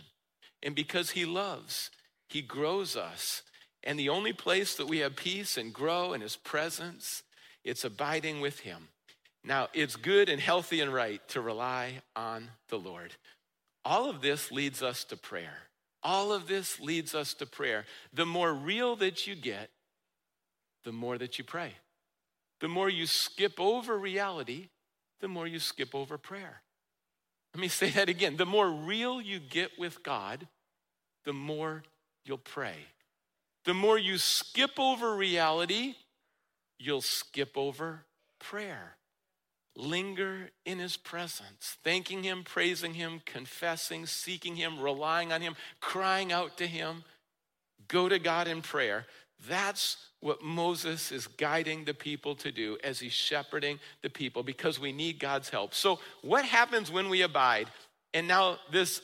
And 0.62 0.74
because 0.74 1.10
he 1.10 1.26
loves, 1.26 1.90
he 2.28 2.40
grows 2.40 2.96
us. 2.96 3.42
And 3.82 3.98
the 3.98 4.08
only 4.08 4.32
place 4.32 4.76
that 4.76 4.88
we 4.88 4.98
have 4.98 5.16
peace 5.16 5.58
and 5.58 5.74
grow 5.74 6.14
in 6.14 6.22
his 6.22 6.36
presence, 6.36 7.22
it's 7.62 7.84
abiding 7.84 8.40
with 8.40 8.60
him. 8.60 8.88
Now, 9.44 9.68
it's 9.74 9.96
good 9.96 10.30
and 10.30 10.40
healthy 10.40 10.80
and 10.80 10.92
right 10.92 11.20
to 11.28 11.42
rely 11.42 12.00
on 12.16 12.48
the 12.68 12.78
Lord. 12.78 13.12
All 13.84 14.08
of 14.08 14.22
this 14.22 14.50
leads 14.50 14.82
us 14.82 15.04
to 15.04 15.16
prayer. 15.16 15.58
All 16.02 16.32
of 16.32 16.46
this 16.46 16.80
leads 16.80 17.14
us 17.14 17.34
to 17.34 17.46
prayer. 17.46 17.84
The 18.14 18.24
more 18.24 18.54
real 18.54 18.96
that 18.96 19.26
you 19.26 19.34
get, 19.34 19.68
the 20.84 20.92
more 20.92 21.18
that 21.18 21.38
you 21.38 21.44
pray. 21.44 21.72
The 22.60 22.68
more 22.68 22.88
you 22.88 23.06
skip 23.06 23.60
over 23.60 23.98
reality, 23.98 24.68
the 25.20 25.28
more 25.28 25.46
you 25.46 25.58
skip 25.58 25.94
over 25.94 26.16
prayer. 26.16 26.62
Let 27.54 27.60
me 27.60 27.68
say 27.68 27.90
that 27.90 28.08
again. 28.08 28.36
The 28.36 28.46
more 28.46 28.70
real 28.70 29.20
you 29.20 29.38
get 29.38 29.78
with 29.78 30.02
God, 30.02 30.48
the 31.24 31.34
more 31.34 31.82
you'll 32.24 32.38
pray. 32.38 32.76
The 33.66 33.74
more 33.74 33.98
you 33.98 34.16
skip 34.16 34.78
over 34.78 35.14
reality, 35.14 35.94
you'll 36.78 37.02
skip 37.02 37.56
over 37.56 38.04
prayer 38.38 38.96
linger 39.76 40.50
in 40.64 40.78
his 40.78 40.96
presence, 40.96 41.76
thanking 41.82 42.22
him, 42.22 42.44
praising 42.44 42.94
him, 42.94 43.20
confessing, 43.24 44.06
seeking 44.06 44.56
him, 44.56 44.80
relying 44.80 45.32
on 45.32 45.40
him, 45.40 45.56
crying 45.80 46.32
out 46.32 46.56
to 46.58 46.66
him. 46.66 47.04
Go 47.88 48.08
to 48.08 48.18
God 48.18 48.46
in 48.48 48.62
prayer. 48.62 49.06
That's 49.48 49.96
what 50.20 50.42
Moses 50.42 51.12
is 51.12 51.26
guiding 51.26 51.84
the 51.84 51.92
people 51.92 52.34
to 52.36 52.50
do 52.50 52.78
as 52.82 53.00
he's 53.00 53.12
shepherding 53.12 53.78
the 54.02 54.08
people 54.10 54.42
because 54.42 54.80
we 54.80 54.92
need 54.92 55.18
God's 55.18 55.50
help. 55.50 55.74
So, 55.74 55.98
what 56.22 56.44
happens 56.44 56.90
when 56.90 57.08
we 57.08 57.22
abide? 57.22 57.68
And 58.14 58.26
now, 58.28 58.58
this 58.70 59.02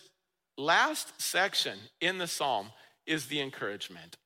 last 0.56 1.20
section 1.20 1.78
in 2.00 2.18
the 2.18 2.26
psalm 2.26 2.70
is 3.06 3.26
the 3.26 3.40
encouragement. 3.40 4.16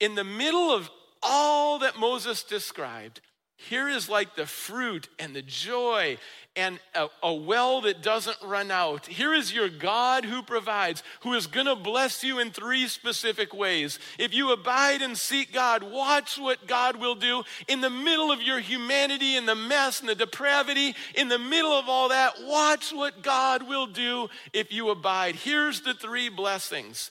In 0.00 0.14
the 0.14 0.24
middle 0.24 0.70
of 0.70 0.90
all 1.22 1.80
that 1.80 1.98
Moses 1.98 2.44
described, 2.44 3.20
here 3.58 3.88
is 3.88 4.08
like 4.08 4.36
the 4.36 4.46
fruit 4.46 5.08
and 5.18 5.34
the 5.34 5.42
joy 5.42 6.18
and 6.54 6.78
a, 6.94 7.08
a, 7.24 7.34
well 7.34 7.80
that 7.80 8.02
doesn't 8.02 8.36
run 8.44 8.70
out. 8.70 9.06
Here 9.06 9.34
is 9.34 9.52
your 9.52 9.68
God 9.68 10.24
who 10.24 10.42
provides, 10.42 11.02
who 11.20 11.34
is 11.34 11.48
going 11.48 11.66
to 11.66 11.74
bless 11.74 12.22
you 12.22 12.38
in 12.38 12.52
three 12.52 12.86
specific 12.86 13.52
ways. 13.52 13.98
If 14.16 14.32
you 14.32 14.52
abide 14.52 15.02
and 15.02 15.18
seek 15.18 15.52
God, 15.52 15.82
watch 15.82 16.38
what 16.38 16.68
God 16.68 17.00
will 17.00 17.16
do 17.16 17.42
in 17.66 17.80
the 17.80 17.90
middle 17.90 18.30
of 18.30 18.40
your 18.40 18.60
humanity 18.60 19.36
and 19.36 19.46
the 19.46 19.56
mess 19.56 20.00
and 20.00 20.08
the 20.08 20.14
depravity. 20.14 20.94
In 21.16 21.28
the 21.28 21.38
middle 21.38 21.72
of 21.72 21.88
all 21.88 22.10
that, 22.10 22.34
watch 22.44 22.92
what 22.92 23.22
God 23.22 23.68
will 23.68 23.88
do 23.88 24.28
if 24.52 24.72
you 24.72 24.90
abide. 24.90 25.34
Here's 25.34 25.80
the 25.80 25.94
three 25.94 26.28
blessings. 26.28 27.10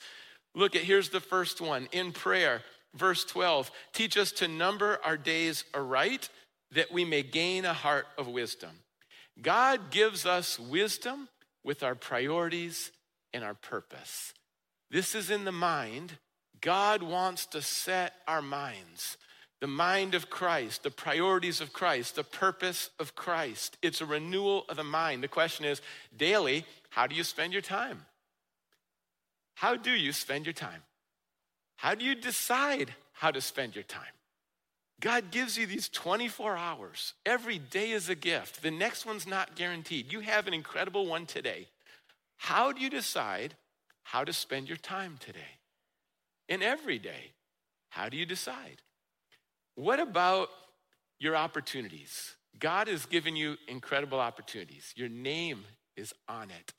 Look 0.56 0.78
at 0.78 0.84
here's 0.84 1.10
the 1.10 1.20
first 1.20 1.60
one 1.60 1.90
in 1.92 2.14
prayer. 2.14 2.62
Verse 2.96 3.26
12, 3.26 3.70
teach 3.94 4.18
us 4.18 4.32
to 4.32 4.48
number 4.48 4.98
our 5.04 5.18
days 5.18 5.66
aright 5.74 6.30
that 6.72 6.92
we 6.92 7.06
may 7.06 7.24
gain 7.24 7.66
a 7.66 7.74
heart 7.74 8.08
of 8.18 8.28
wisdom. 8.28 8.72
God 9.42 9.92
gives 9.92 10.26
us 10.26 10.60
wisdom 10.60 11.30
with 11.64 11.84
our 11.84 11.96
priorities 11.96 12.92
and 13.34 13.44
our 13.44 13.54
purpose. 13.54 14.34
This 14.90 15.16
is 15.16 15.30
in 15.30 15.46
the 15.46 15.52
mind. 15.52 16.18
God 16.62 17.04
wants 17.04 17.46
to 17.48 17.62
set 17.62 18.14
our 18.28 18.42
minds. 18.42 19.18
The 19.60 19.68
mind 19.68 20.14
of 20.14 20.30
Christ, 20.30 20.84
the 20.84 20.92
priorities 20.92 21.62
of 21.62 21.74
Christ, 21.74 22.16
the 22.16 22.24
purpose 22.24 22.90
of 23.00 23.16
Christ. 23.16 23.78
It's 23.82 24.02
a 24.02 24.06
renewal 24.06 24.66
of 24.70 24.78
the 24.78 24.84
mind. 24.84 25.24
The 25.24 25.28
question 25.28 25.66
is 25.66 25.82
daily, 26.16 26.66
how 26.90 27.08
do 27.08 27.16
you 27.16 27.24
spend 27.24 27.54
your 27.54 27.62
time? 27.62 28.06
How 29.56 29.76
do 29.76 29.92
you 29.92 30.12
spend 30.12 30.46
your 30.46 30.54
time? 30.54 30.84
How 31.78 31.96
do 31.96 32.06
you 32.06 32.16
decide 32.16 32.94
how 33.14 33.32
to 33.32 33.42
spend 33.42 33.76
your 33.76 33.84
time? 33.84 34.04
God 35.00 35.30
gives 35.30 35.58
you 35.58 35.68
these 35.68 35.90
24 35.90 36.58
hours. 36.58 37.14
Every 37.26 37.60
day 37.60 37.92
is 37.92 38.10
a 38.10 38.16
gift. 38.16 38.64
The 38.64 38.72
next 38.72 39.06
one's 39.06 39.28
not 39.28 39.56
guaranteed. 39.56 40.12
You 40.12 40.22
have 40.22 40.48
an 40.48 40.54
incredible 40.54 41.06
one 41.06 41.26
today. 41.26 41.68
How 42.38 42.72
do 42.72 42.82
you 42.82 42.90
decide 42.90 43.56
how 44.04 44.24
to 44.24 44.34
spend 44.34 44.68
your 44.68 44.78
time 44.78 45.18
today? 45.20 45.60
In 46.50 46.64
every 46.64 46.98
day, 46.98 47.34
how 47.90 48.10
do 48.10 48.18
you 48.18 48.26
decide? 48.26 48.82
What 49.76 50.00
about 50.00 50.50
your 51.20 51.36
opportunities? 51.36 52.36
God 52.60 52.88
has 52.88 53.06
given 53.06 53.36
you 53.36 53.56
incredible 53.68 54.20
opportunities. 54.20 54.94
Your 54.96 55.10
name 55.10 55.66
is 55.96 56.14
on 56.28 56.50
it. 56.50 56.74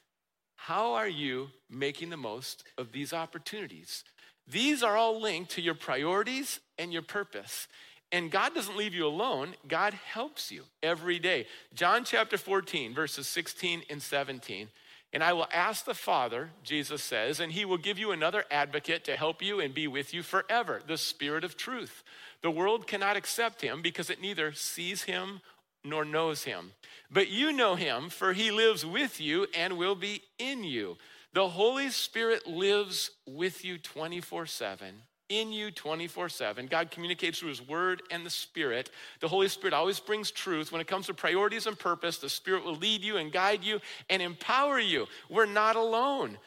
How 0.57 0.94
are 0.94 1.09
you 1.09 1.48
making 1.70 2.11
the 2.11 2.16
most 2.16 2.64
of 2.76 2.90
these 2.90 3.12
opportunities? 3.12 4.02
These 4.46 4.83
are 4.83 4.96
all 4.96 5.20
linked 5.20 5.52
to 5.52 5.62
your 5.62 5.74
priorities 5.74 6.59
and 6.78 6.92
your 6.92 7.02
purpose. 7.02 7.68
And 8.10 8.30
God 8.30 8.54
doesn't 8.54 8.76
leave 8.76 8.94
you 8.94 9.06
alone, 9.06 9.54
God 9.66 9.92
helps 9.92 10.50
you 10.50 10.64
every 10.82 11.18
day. 11.18 11.46
John 11.74 12.04
chapter 12.04 12.38
14, 12.38 12.94
verses 12.94 13.26
16 13.26 13.82
and 13.90 14.02
17. 14.02 14.68
And 15.12 15.22
I 15.22 15.32
will 15.32 15.48
ask 15.52 15.84
the 15.84 15.94
Father, 15.94 16.50
Jesus 16.62 17.02
says, 17.02 17.40
and 17.40 17.52
he 17.52 17.64
will 17.64 17.78
give 17.78 17.98
you 17.98 18.10
another 18.10 18.44
advocate 18.50 19.04
to 19.04 19.16
help 19.16 19.42
you 19.42 19.60
and 19.60 19.74
be 19.74 19.86
with 19.86 20.12
you 20.12 20.22
forever, 20.22 20.82
the 20.86 20.98
Spirit 20.98 21.44
of 21.44 21.56
truth. 21.56 22.02
The 22.42 22.50
world 22.50 22.86
cannot 22.86 23.16
accept 23.16 23.62
him 23.62 23.80
because 23.80 24.10
it 24.10 24.20
neither 24.20 24.52
sees 24.52 25.04
him 25.04 25.40
nor 25.82 26.04
knows 26.04 26.44
him. 26.44 26.72
But 27.10 27.28
you 27.28 27.52
know 27.52 27.74
him, 27.74 28.10
for 28.10 28.34
he 28.34 28.50
lives 28.50 28.84
with 28.84 29.20
you 29.20 29.46
and 29.56 29.78
will 29.78 29.94
be 29.94 30.22
in 30.38 30.62
you. 30.62 30.98
The 31.32 31.48
Holy 31.48 31.90
Spirit 31.90 32.46
lives 32.46 33.10
with 33.26 33.64
you 33.64 33.78
24 33.78 34.46
7, 34.46 34.94
in 35.28 35.52
you 35.52 35.70
24 35.70 36.28
7. 36.28 36.66
God 36.66 36.90
communicates 36.90 37.38
through 37.38 37.50
his 37.50 37.66
word 37.66 38.02
and 38.10 38.24
the 38.24 38.30
Spirit. 38.30 38.90
The 39.20 39.28
Holy 39.28 39.48
Spirit 39.48 39.74
always 39.74 40.00
brings 40.00 40.30
truth. 40.30 40.72
When 40.72 40.80
it 40.80 40.86
comes 40.86 41.06
to 41.06 41.14
priorities 41.14 41.66
and 41.66 41.78
purpose, 41.78 42.18
the 42.18 42.28
Spirit 42.28 42.64
will 42.64 42.76
lead 42.76 43.02
you 43.02 43.16
and 43.16 43.32
guide 43.32 43.64
you 43.64 43.80
and 44.08 44.22
empower 44.22 44.78
you. 44.78 45.06
We're 45.28 45.46
not 45.46 45.76
alone. 45.76 46.38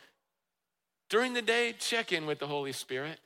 During 1.10 1.34
the 1.34 1.42
day, 1.42 1.74
check 1.78 2.14
in 2.14 2.26
with 2.26 2.40
the 2.40 2.48
Holy 2.48 2.72
Spirit. 2.72 3.20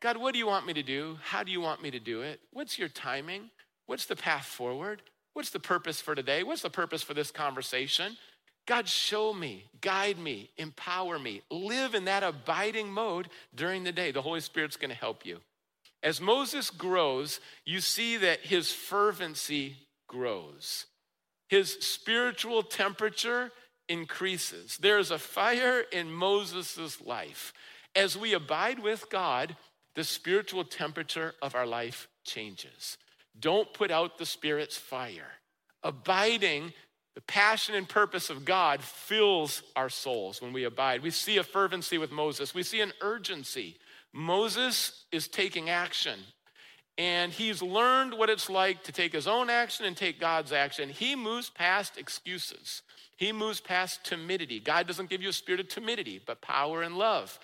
God, 0.00 0.16
what 0.16 0.32
do 0.32 0.38
you 0.38 0.46
want 0.46 0.66
me 0.66 0.72
to 0.74 0.82
do? 0.82 1.18
How 1.22 1.44
do 1.44 1.52
you 1.52 1.60
want 1.60 1.80
me 1.80 1.90
to 1.92 2.00
do 2.00 2.22
it? 2.22 2.40
What's 2.52 2.78
your 2.78 2.88
timing? 2.88 3.50
What's 3.86 4.06
the 4.06 4.16
path 4.16 4.46
forward? 4.46 5.02
What's 5.32 5.50
the 5.50 5.60
purpose 5.60 6.00
for 6.00 6.14
today? 6.14 6.42
What's 6.42 6.62
the 6.62 6.70
purpose 6.70 7.02
for 7.02 7.14
this 7.14 7.30
conversation? 7.30 8.16
God, 8.66 8.88
show 8.88 9.32
me, 9.32 9.64
guide 9.80 10.18
me, 10.18 10.50
empower 10.56 11.18
me. 11.18 11.42
Live 11.50 11.94
in 11.94 12.04
that 12.04 12.22
abiding 12.22 12.92
mode 12.92 13.28
during 13.54 13.82
the 13.82 13.92
day. 13.92 14.12
The 14.12 14.22
Holy 14.22 14.40
Spirit's 14.40 14.76
going 14.76 14.90
to 14.90 14.96
help 14.96 15.26
you. 15.26 15.40
As 16.02 16.20
Moses 16.20 16.70
grows, 16.70 17.40
you 17.64 17.80
see 17.80 18.16
that 18.18 18.40
his 18.40 18.72
fervency 18.72 19.76
grows. 20.08 20.86
His 21.48 21.72
spiritual 21.80 22.62
temperature 22.62 23.50
increases. 23.88 24.78
There's 24.78 25.10
a 25.10 25.18
fire 25.18 25.84
in 25.92 26.10
Moses' 26.10 27.00
life. 27.00 27.52
As 27.94 28.16
we 28.16 28.32
abide 28.32 28.78
with 28.78 29.10
God, 29.10 29.56
the 29.94 30.04
spiritual 30.04 30.64
temperature 30.64 31.34
of 31.42 31.54
our 31.54 31.66
life 31.66 32.08
changes. 32.24 32.96
Don't 33.38 33.72
put 33.72 33.90
out 33.90 34.18
the 34.18 34.26
Spirit's 34.26 34.76
fire. 34.76 35.32
Abiding, 35.82 36.72
the 37.14 37.20
passion 37.20 37.74
and 37.74 37.88
purpose 37.88 38.30
of 38.30 38.44
God 38.44 38.80
fills 38.80 39.62
our 39.76 39.88
souls 39.88 40.40
when 40.40 40.52
we 40.52 40.64
abide. 40.64 41.02
We 41.02 41.10
see 41.10 41.36
a 41.36 41.44
fervency 41.44 41.98
with 41.98 42.10
Moses, 42.10 42.54
we 42.54 42.62
see 42.62 42.80
an 42.80 42.92
urgency. 43.00 43.76
Moses 44.12 45.04
is 45.10 45.28
taking 45.28 45.70
action. 45.70 46.20
And 46.98 47.32
he's 47.32 47.62
learned 47.62 48.12
what 48.12 48.28
it's 48.28 48.50
like 48.50 48.84
to 48.84 48.92
take 48.92 49.14
his 49.14 49.26
own 49.26 49.48
action 49.48 49.86
and 49.86 49.96
take 49.96 50.20
God's 50.20 50.52
action. 50.52 50.90
He 50.90 51.16
moves 51.16 51.48
past 51.48 51.96
excuses. 51.96 52.82
He 53.16 53.32
moves 53.32 53.60
past 53.60 54.04
timidity. 54.04 54.60
God 54.60 54.86
doesn't 54.86 55.08
give 55.08 55.22
you 55.22 55.30
a 55.30 55.32
spirit 55.32 55.60
of 55.60 55.68
timidity, 55.68 56.20
but 56.24 56.42
power 56.42 56.82
and 56.82 56.98
love 56.98 57.38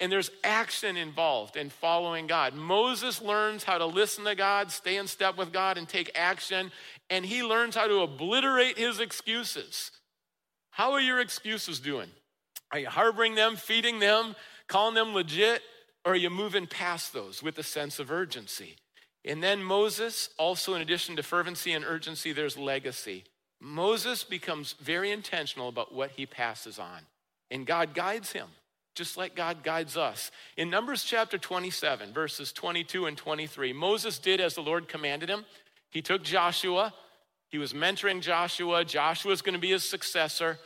and 0.00 0.12
there's 0.12 0.30
action 0.44 0.96
involved 0.96 1.56
in 1.56 1.70
following 1.70 2.26
God. 2.26 2.54
Moses 2.54 3.20
learns 3.20 3.64
how 3.64 3.78
to 3.78 3.86
listen 3.86 4.24
to 4.24 4.34
God, 4.34 4.70
stay 4.70 4.96
in 4.96 5.08
step 5.08 5.36
with 5.36 5.52
God, 5.52 5.76
and 5.76 5.88
take 5.88 6.10
action, 6.14 6.70
and 7.10 7.24
he 7.24 7.42
learns 7.42 7.74
how 7.74 7.86
to 7.86 8.00
obliterate 8.00 8.78
his 8.78 9.00
excuses. 9.00 9.90
How 10.70 10.92
are 10.92 11.00
your 11.00 11.20
excuses 11.20 11.80
doing? 11.80 12.10
Are 12.70 12.78
you 12.78 12.88
harboring 12.88 13.34
them, 13.34 13.56
feeding 13.56 13.98
them, 13.98 14.36
calling 14.68 14.94
them 14.94 15.14
legit, 15.14 15.62
or 16.04 16.12
are 16.12 16.16
you 16.16 16.30
moving 16.30 16.66
past 16.66 17.12
those 17.12 17.42
with 17.42 17.58
a 17.58 17.62
sense 17.62 17.98
of 17.98 18.10
urgency? 18.10 18.76
And 19.24 19.42
then 19.42 19.62
Moses, 19.62 20.30
also 20.38 20.74
in 20.74 20.82
addition 20.82 21.16
to 21.16 21.22
fervency 21.22 21.72
and 21.72 21.84
urgency, 21.84 22.32
there's 22.32 22.56
legacy. 22.56 23.24
Moses 23.60 24.22
becomes 24.22 24.74
very 24.74 25.10
intentional 25.10 25.68
about 25.68 25.92
what 25.92 26.12
he 26.12 26.26
passes 26.26 26.78
on, 26.78 27.00
and 27.50 27.66
God 27.66 27.94
guides 27.94 28.32
him 28.32 28.48
just 28.98 29.16
like 29.16 29.36
God 29.36 29.62
guides 29.62 29.96
us. 29.96 30.32
In 30.56 30.70
Numbers 30.70 31.04
chapter 31.04 31.38
27, 31.38 32.12
verses 32.12 32.52
22 32.52 33.06
and 33.06 33.16
23, 33.16 33.72
Moses 33.72 34.18
did 34.18 34.40
as 34.40 34.56
the 34.56 34.60
Lord 34.60 34.88
commanded 34.88 35.28
him. 35.28 35.44
He 35.90 36.02
took 36.02 36.22
Joshua, 36.22 36.92
he 37.48 37.58
was 37.58 37.72
mentoring 37.72 38.20
Joshua. 38.20 38.84
Joshua 38.84 39.30
was 39.30 39.40
going 39.40 39.54
to 39.54 39.60
be 39.60 39.70
his 39.70 39.82
successor, 39.82 40.58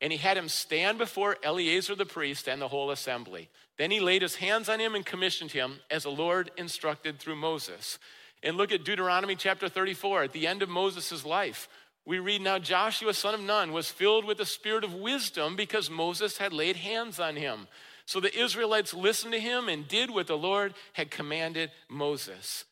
and 0.00 0.12
he 0.12 0.18
had 0.18 0.36
him 0.36 0.48
stand 0.48 0.96
before 0.96 1.36
Eleazar 1.42 1.96
the 1.96 2.06
priest 2.06 2.48
and 2.48 2.62
the 2.62 2.68
whole 2.68 2.92
assembly. 2.92 3.48
Then 3.76 3.90
he 3.90 3.98
laid 3.98 4.22
his 4.22 4.36
hands 4.36 4.68
on 4.68 4.78
him 4.78 4.94
and 4.94 5.04
commissioned 5.04 5.50
him 5.50 5.80
as 5.90 6.04
the 6.04 6.10
Lord 6.10 6.52
instructed 6.56 7.18
through 7.18 7.36
Moses. 7.36 7.98
And 8.42 8.56
look 8.56 8.70
at 8.70 8.84
Deuteronomy 8.84 9.34
chapter 9.34 9.68
34 9.68 10.24
at 10.24 10.32
the 10.32 10.46
end 10.46 10.62
of 10.62 10.68
Moses' 10.68 11.24
life 11.24 11.68
we 12.08 12.20
read 12.20 12.40
now 12.40 12.58
Joshua, 12.58 13.12
son 13.12 13.34
of 13.34 13.42
Nun, 13.42 13.70
was 13.70 13.90
filled 13.90 14.24
with 14.24 14.38
the 14.38 14.46
spirit 14.46 14.82
of 14.82 14.94
wisdom 14.94 15.56
because 15.56 15.90
Moses 15.90 16.38
had 16.38 16.54
laid 16.54 16.76
hands 16.76 17.20
on 17.20 17.36
him. 17.36 17.68
So 18.06 18.18
the 18.18 18.34
Israelites 18.34 18.94
listened 18.94 19.34
to 19.34 19.38
him 19.38 19.68
and 19.68 19.86
did 19.86 20.08
what 20.08 20.26
the 20.26 20.38
Lord 20.38 20.72
had 20.94 21.10
commanded 21.10 21.70
Moses. 21.90 22.64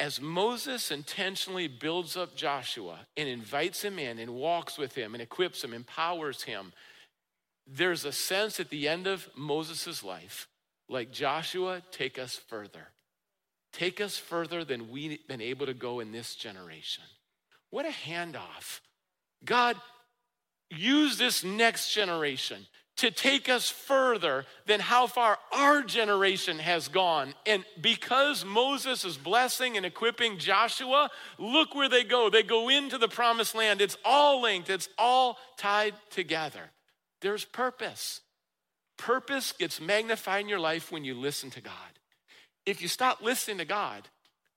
As 0.00 0.20
Moses 0.20 0.90
intentionally 0.92 1.66
builds 1.66 2.16
up 2.16 2.36
Joshua 2.36 3.00
and 3.16 3.28
invites 3.28 3.82
him 3.82 3.98
in 3.98 4.18
and 4.18 4.34
walks 4.34 4.78
with 4.78 4.94
him 4.94 5.14
and 5.14 5.22
equips 5.22 5.64
him, 5.64 5.74
empowers 5.74 6.44
him, 6.44 6.72
there's 7.66 8.04
a 8.04 8.12
sense 8.12 8.60
at 8.60 8.70
the 8.70 8.88
end 8.88 9.06
of 9.06 9.28
Moses' 9.36 10.04
life, 10.04 10.48
like 10.88 11.10
Joshua, 11.10 11.82
take 11.90 12.18
us 12.18 12.36
further. 12.36 12.88
Take 13.72 14.00
us 14.00 14.16
further 14.16 14.64
than 14.64 14.90
we've 14.90 15.26
been 15.26 15.42
able 15.42 15.66
to 15.66 15.74
go 15.74 16.00
in 16.00 16.12
this 16.12 16.34
generation. 16.34 17.04
What 17.70 17.84
a 17.84 17.90
handoff. 17.90 18.80
God, 19.44 19.76
use 20.70 21.18
this 21.18 21.44
next 21.44 21.92
generation 21.92 22.66
to 22.98 23.12
take 23.12 23.48
us 23.48 23.70
further 23.70 24.44
than 24.66 24.80
how 24.80 25.06
far 25.06 25.38
our 25.52 25.82
generation 25.82 26.58
has 26.58 26.88
gone. 26.88 27.32
And 27.46 27.64
because 27.80 28.44
Moses 28.44 29.04
is 29.04 29.16
blessing 29.16 29.76
and 29.76 29.86
equipping 29.86 30.38
Joshua, 30.38 31.08
look 31.38 31.76
where 31.76 31.88
they 31.88 32.02
go. 32.02 32.28
They 32.28 32.42
go 32.42 32.68
into 32.68 32.98
the 32.98 33.08
promised 33.08 33.54
land. 33.54 33.80
It's 33.80 33.96
all 34.04 34.42
linked, 34.42 34.68
it's 34.68 34.88
all 34.98 35.38
tied 35.56 35.94
together. 36.10 36.70
There's 37.20 37.44
purpose. 37.44 38.20
Purpose 38.96 39.52
gets 39.52 39.80
magnified 39.80 40.42
in 40.42 40.48
your 40.48 40.58
life 40.58 40.90
when 40.90 41.04
you 41.04 41.14
listen 41.14 41.50
to 41.50 41.60
God. 41.60 41.72
If 42.66 42.82
you 42.82 42.88
stop 42.88 43.22
listening 43.22 43.58
to 43.58 43.64
God, 43.64 44.08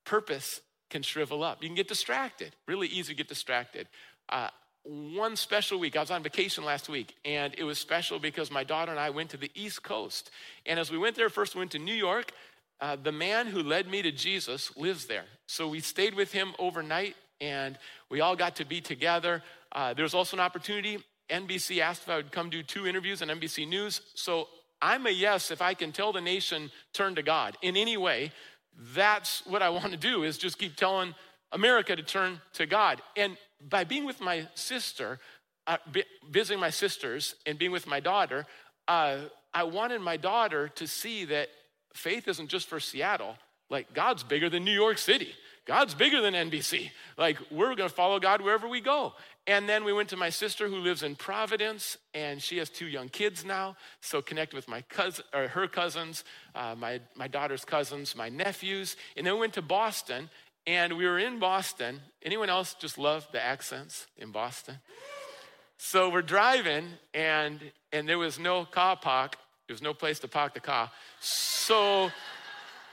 purpose 0.03 0.61
can 0.89 1.03
shrivel 1.03 1.43
up. 1.43 1.61
You 1.61 1.69
can 1.69 1.75
get 1.75 1.87
distracted, 1.87 2.55
really 2.67 2.87
easy 2.87 3.13
to 3.13 3.17
get 3.17 3.27
distracted. 3.27 3.87
Uh, 4.27 4.49
one 4.83 5.35
special 5.35 5.79
week, 5.79 5.95
I 5.95 5.99
was 5.99 6.11
on 6.11 6.23
vacation 6.23 6.63
last 6.63 6.89
week, 6.89 7.15
and 7.23 7.53
it 7.57 7.63
was 7.63 7.77
special 7.77 8.19
because 8.19 8.49
my 8.51 8.63
daughter 8.63 8.91
and 8.91 8.99
I 8.99 9.09
went 9.09 9.29
to 9.31 9.37
the 9.37 9.51
East 9.53 9.83
Coast. 9.83 10.31
And 10.65 10.79
as 10.79 10.91
we 10.91 10.97
went 10.97 11.15
there, 11.15 11.29
first 11.29 11.55
we 11.55 11.59
went 11.59 11.71
to 11.71 11.79
New 11.79 11.93
York. 11.93 12.31
Uh, 12.79 12.95
the 13.01 13.11
man 13.11 13.47
who 13.47 13.61
led 13.61 13.87
me 13.87 14.01
to 14.01 14.11
Jesus 14.11 14.75
lives 14.75 15.05
there. 15.05 15.25
So 15.45 15.67
we 15.67 15.79
stayed 15.79 16.15
with 16.15 16.31
him 16.31 16.53
overnight, 16.57 17.15
and 17.39 17.77
we 18.09 18.21
all 18.21 18.35
got 18.35 18.55
to 18.57 18.65
be 18.65 18.81
together. 18.81 19.43
Uh, 19.71 19.93
there 19.93 20.03
was 20.03 20.15
also 20.15 20.35
an 20.35 20.41
opportunity. 20.41 20.97
NBC 21.29 21.79
asked 21.79 22.03
if 22.03 22.09
I 22.09 22.17
would 22.17 22.31
come 22.31 22.49
do 22.49 22.63
two 22.63 22.87
interviews 22.87 23.21
on 23.21 23.27
NBC 23.27 23.67
News. 23.67 24.01
So 24.15 24.47
I'm 24.81 25.05
a 25.05 25.11
yes 25.11 25.51
if 25.51 25.61
I 25.61 25.75
can 25.75 25.91
tell 25.91 26.11
the 26.11 26.21
nation, 26.21 26.71
turn 26.91 27.15
to 27.15 27.23
God 27.23 27.55
in 27.61 27.77
any 27.77 27.97
way 27.97 28.31
that's 28.95 29.45
what 29.45 29.61
I 29.61 29.69
want 29.69 29.91
to 29.91 29.97
do 29.97 30.23
is 30.23 30.37
just 30.37 30.57
keep 30.57 30.75
telling 30.75 31.13
America 31.51 31.95
to 31.95 32.03
turn 32.03 32.41
to 32.53 32.65
God. 32.65 33.01
And 33.15 33.37
by 33.69 33.83
being 33.83 34.05
with 34.05 34.21
my 34.21 34.47
sister, 34.55 35.19
uh, 35.67 35.77
visiting 36.29 36.59
my 36.59 36.69
sisters 36.69 37.35
and 37.45 37.57
being 37.57 37.71
with 37.71 37.87
my 37.87 37.99
daughter, 37.99 38.45
uh, 38.87 39.17
I 39.53 39.63
wanted 39.63 40.01
my 40.01 40.17
daughter 40.17 40.69
to 40.69 40.87
see 40.87 41.25
that 41.25 41.49
faith 41.93 42.27
isn't 42.27 42.47
just 42.47 42.67
for 42.67 42.79
Seattle. 42.79 43.35
Like, 43.69 43.93
God's 43.93 44.23
bigger 44.23 44.49
than 44.49 44.65
New 44.65 44.73
York 44.73 44.97
City. 44.97 45.33
God's 45.65 45.93
bigger 45.93 46.21
than 46.21 46.33
NBC. 46.33 46.89
Like, 47.17 47.37
we're 47.51 47.75
to 47.75 47.87
follow 47.87 48.19
God 48.19 48.41
wherever 48.41 48.67
we 48.67 48.81
go. 48.81 49.13
And 49.47 49.69
then 49.69 49.83
we 49.83 49.93
went 49.93 50.09
to 50.09 50.17
my 50.17 50.29
sister 50.29 50.67
who 50.67 50.77
lives 50.77 51.03
in 51.03 51.15
Providence, 51.15 51.97
and 52.13 52.41
she 52.41 52.57
has 52.57 52.69
two 52.69 52.87
young 52.87 53.09
kids 53.09 53.45
now. 53.45 53.75
So 54.01 54.21
connect 54.21 54.53
with 54.53 54.67
my 54.67 54.81
cousin, 54.81 55.25
or 55.33 55.47
her 55.47 55.67
cousins, 55.67 56.23
uh, 56.55 56.75
my, 56.77 56.99
my 57.15 57.27
daughter's 57.27 57.63
cousins, 57.63 58.15
my 58.15 58.29
nephews. 58.29 58.97
And 59.15 59.25
then 59.25 59.35
we 59.35 59.41
went 59.41 59.53
to 59.53 59.61
Boston, 59.61 60.29
and 60.67 60.97
we 60.97 61.05
were 61.05 61.19
in 61.19 61.39
Boston. 61.39 62.01
Anyone 62.23 62.49
else 62.49 62.75
just 62.75 62.97
love 62.97 63.27
the 63.31 63.41
accents 63.43 64.07
in 64.17 64.31
Boston? 64.31 64.77
So 65.77 66.09
we're 66.09 66.21
driving, 66.21 66.89
and 67.13 67.59
and 67.91 68.07
there 68.07 68.19
was 68.19 68.37
no 68.37 68.65
car 68.65 68.95
park. 68.95 69.37
There 69.67 69.73
was 69.73 69.81
no 69.81 69.93
place 69.93 70.19
to 70.19 70.27
park 70.27 70.53
the 70.53 70.59
car. 70.59 70.91
So 71.19 72.11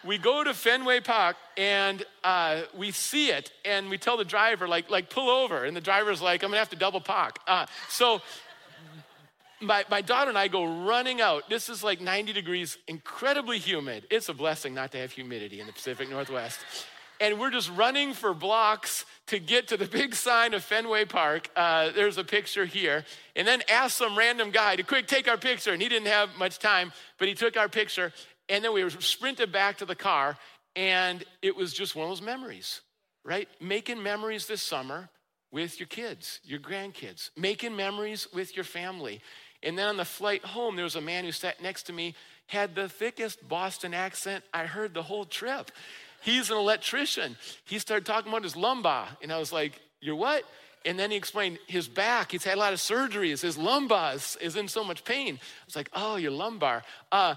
we 0.04 0.16
go 0.16 0.44
to 0.44 0.54
Fenway 0.54 1.00
Park 1.00 1.36
and 1.56 2.04
uh, 2.22 2.62
we 2.76 2.92
see 2.92 3.30
it, 3.30 3.50
and 3.64 3.90
we 3.90 3.98
tell 3.98 4.16
the 4.16 4.24
driver, 4.24 4.68
like, 4.68 4.90
like 4.90 5.10
pull 5.10 5.28
over. 5.28 5.64
And 5.64 5.76
the 5.76 5.80
driver's 5.80 6.22
like, 6.22 6.42
I'm 6.42 6.50
gonna 6.50 6.58
have 6.58 6.70
to 6.70 6.76
double 6.76 7.00
park. 7.00 7.40
Uh, 7.46 7.66
so 7.88 8.22
my, 9.60 9.84
my 9.90 10.00
daughter 10.00 10.28
and 10.28 10.38
I 10.38 10.48
go 10.48 10.84
running 10.84 11.20
out. 11.20 11.48
This 11.48 11.68
is 11.68 11.82
like 11.82 12.00
90 12.00 12.32
degrees, 12.32 12.78
incredibly 12.86 13.58
humid. 13.58 14.06
It's 14.10 14.28
a 14.28 14.34
blessing 14.34 14.72
not 14.72 14.92
to 14.92 14.98
have 14.98 15.10
humidity 15.10 15.60
in 15.60 15.66
the 15.66 15.72
Pacific 15.72 16.08
Northwest. 16.08 16.58
And 17.20 17.40
we're 17.40 17.50
just 17.50 17.70
running 17.70 18.12
for 18.12 18.32
blocks 18.32 19.04
to 19.26 19.38
get 19.38 19.68
to 19.68 19.76
the 19.76 19.86
big 19.86 20.14
sign 20.14 20.54
of 20.54 20.62
Fenway 20.62 21.04
Park. 21.04 21.48
Uh, 21.56 21.90
there's 21.90 22.16
a 22.16 22.24
picture 22.24 22.64
here. 22.64 23.04
And 23.34 23.46
then 23.46 23.62
asked 23.68 23.96
some 23.96 24.16
random 24.16 24.50
guy 24.50 24.76
to 24.76 24.82
quick 24.82 25.08
take 25.08 25.28
our 25.28 25.36
picture. 25.36 25.72
And 25.72 25.82
he 25.82 25.88
didn't 25.88 26.08
have 26.08 26.36
much 26.38 26.58
time, 26.58 26.92
but 27.18 27.28
he 27.28 27.34
took 27.34 27.56
our 27.56 27.68
picture. 27.68 28.12
And 28.48 28.64
then 28.64 28.72
we 28.72 28.82
were 28.82 28.90
sprinted 28.90 29.52
back 29.52 29.78
to 29.78 29.84
the 29.84 29.94
car, 29.94 30.38
and 30.74 31.22
it 31.42 31.54
was 31.54 31.74
just 31.74 31.94
one 31.94 32.04
of 32.04 32.10
those 32.10 32.22
memories, 32.22 32.80
right? 33.24 33.48
Making 33.60 34.02
memories 34.02 34.46
this 34.46 34.62
summer 34.62 35.10
with 35.50 35.78
your 35.78 35.86
kids, 35.86 36.40
your 36.44 36.60
grandkids, 36.60 37.30
making 37.36 37.76
memories 37.76 38.26
with 38.32 38.56
your 38.56 38.64
family. 38.64 39.20
And 39.62 39.76
then 39.76 39.88
on 39.88 39.96
the 39.96 40.04
flight 40.04 40.44
home, 40.44 40.76
there 40.76 40.84
was 40.84 40.96
a 40.96 41.00
man 41.00 41.24
who 41.24 41.32
sat 41.32 41.62
next 41.62 41.84
to 41.84 41.92
me, 41.92 42.14
had 42.46 42.74
the 42.74 42.88
thickest 42.88 43.46
Boston 43.46 43.92
accent 43.92 44.44
I 44.54 44.64
heard 44.64 44.94
the 44.94 45.02
whole 45.02 45.24
trip. 45.24 45.70
He's 46.22 46.50
an 46.50 46.56
electrician. 46.56 47.36
He 47.64 47.78
started 47.78 48.06
talking 48.06 48.30
about 48.30 48.44
his 48.44 48.56
lumbar, 48.56 49.08
and 49.22 49.32
I 49.32 49.38
was 49.38 49.52
like, 49.52 49.80
You're 50.00 50.16
what? 50.16 50.44
And 50.84 50.98
then 50.98 51.10
he 51.10 51.16
explained 51.16 51.58
his 51.66 51.88
back. 51.88 52.32
He's 52.32 52.44
had 52.44 52.56
a 52.56 52.60
lot 52.60 52.72
of 52.72 52.78
surgeries. 52.78 53.42
His 53.42 53.58
lumbar 53.58 54.14
is, 54.14 54.36
is 54.40 54.56
in 54.56 54.68
so 54.68 54.84
much 54.84 55.04
pain. 55.04 55.34
I 55.34 55.64
was 55.66 55.76
like, 55.76 55.90
Oh, 55.92 56.16
your 56.16 56.30
lumbar. 56.30 56.82
Uh, 57.12 57.34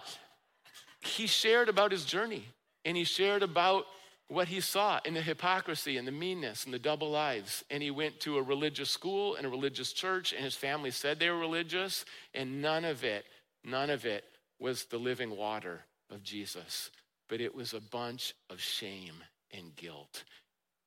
he 1.02 1.28
shared 1.28 1.70
about 1.70 1.92
his 1.92 2.06
journey, 2.06 2.46
and 2.86 2.96
he 2.96 3.04
shared 3.04 3.44
about 3.44 3.86
what 4.32 4.48
he 4.48 4.62
saw 4.62 5.00
in 5.04 5.14
the 5.14 5.22
hypocrisy 5.22 5.98
and 5.98 6.08
the 6.08 6.12
meanness 6.12 6.64
and 6.64 6.74
the 6.74 6.80
double 6.80 7.12
lives. 7.12 7.66
And 7.70 7.84
he 7.84 7.92
went 7.92 8.22
to 8.22 8.38
a 8.38 8.42
religious 8.42 8.90
school 8.90 9.36
and 9.36 9.46
a 9.46 9.50
religious 9.50 9.92
church, 9.92 10.32
and 10.32 10.44
his 10.44 10.56
family 10.56 10.92
said 10.92 11.20
they 11.20 11.30
were 11.30 11.38
religious, 11.38 12.06
and 12.34 12.62
none 12.62 12.86
of 12.86 13.04
it, 13.04 13.26
none 13.66 13.90
of 13.90 14.06
it 14.06 14.24
was 14.58 14.86
the 14.86 14.98
living 14.98 15.36
water 15.36 15.82
of 16.10 16.24
Jesus, 16.24 16.92
but 17.32 17.40
it 17.40 17.56
was 17.56 17.74
a 17.74 17.80
bunch 17.80 18.36
of 18.50 18.60
shame 18.60 19.16
and 19.52 19.74
guilt. 19.78 20.26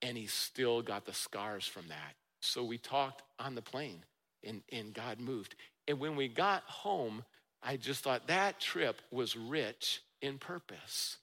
And 0.03 0.17
he 0.19 0.27
still 0.27 0.83
got 0.83 1.07
the 1.07 1.15
scars 1.15 1.67
from 1.67 1.89
that. 1.89 2.15
So 2.43 2.63
we 2.63 2.77
talked 2.77 3.23
on 3.39 3.55
the 3.55 3.63
plane, 3.63 4.05
and, 4.45 4.61
and 4.71 4.93
God 4.93 5.19
moved. 5.19 5.55
And 5.89 5.99
when 5.99 6.17
we 6.17 6.29
got 6.29 6.63
home, 6.65 7.25
I 7.63 7.79
just 7.79 8.05
thought 8.05 8.27
that 8.27 8.61
trip 8.61 9.01
was 9.11 9.35
rich 9.35 10.03
in 10.21 10.37
purpose. 10.37 11.17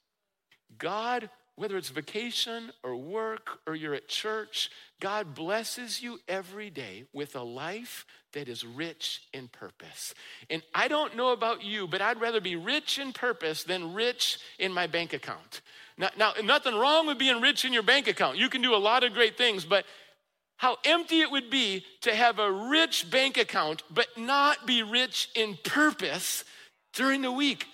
God 0.79 1.29
whether 1.55 1.77
it's 1.77 1.89
vacation 1.89 2.71
or 2.83 2.95
work 2.95 3.59
or 3.67 3.75
you're 3.75 3.93
at 3.93 4.07
church, 4.07 4.71
God 5.01 5.33
blesses 5.35 6.01
you 6.01 6.19
every 6.27 6.69
day 6.69 7.05
with 7.11 7.35
a 7.35 7.41
life 7.41 8.05
that 8.33 8.47
is 8.47 8.63
rich 8.63 9.23
in 9.33 9.49
purpose. 9.49 10.13
And 10.49 10.61
I 10.73 10.87
don't 10.87 11.17
know 11.17 11.31
about 11.31 11.63
you, 11.63 11.87
but 11.87 12.01
I'd 12.01 12.21
rather 12.21 12.39
be 12.39 12.55
rich 12.55 12.99
in 12.99 13.11
purpose 13.11 13.63
than 13.63 13.93
rich 13.93 14.37
in 14.59 14.71
my 14.71 14.87
bank 14.87 15.11
account. 15.11 15.61
Now, 15.97 16.09
now 16.17 16.33
nothing 16.43 16.75
wrong 16.75 17.07
with 17.07 17.17
being 17.17 17.41
rich 17.41 17.65
in 17.65 17.73
your 17.73 17.83
bank 17.83 18.07
account. 18.07 18.37
You 18.37 18.47
can 18.47 18.61
do 18.61 18.75
a 18.75 18.77
lot 18.77 19.03
of 19.03 19.13
great 19.13 19.37
things, 19.37 19.65
but 19.65 19.85
how 20.57 20.77
empty 20.85 21.21
it 21.21 21.31
would 21.31 21.49
be 21.49 21.83
to 22.01 22.15
have 22.15 22.37
a 22.37 22.51
rich 22.51 23.09
bank 23.09 23.37
account 23.37 23.81
but 23.89 24.07
not 24.15 24.67
be 24.67 24.83
rich 24.83 25.29
in 25.35 25.57
purpose 25.63 26.45
during 26.93 27.23
the 27.23 27.31
week. 27.31 27.65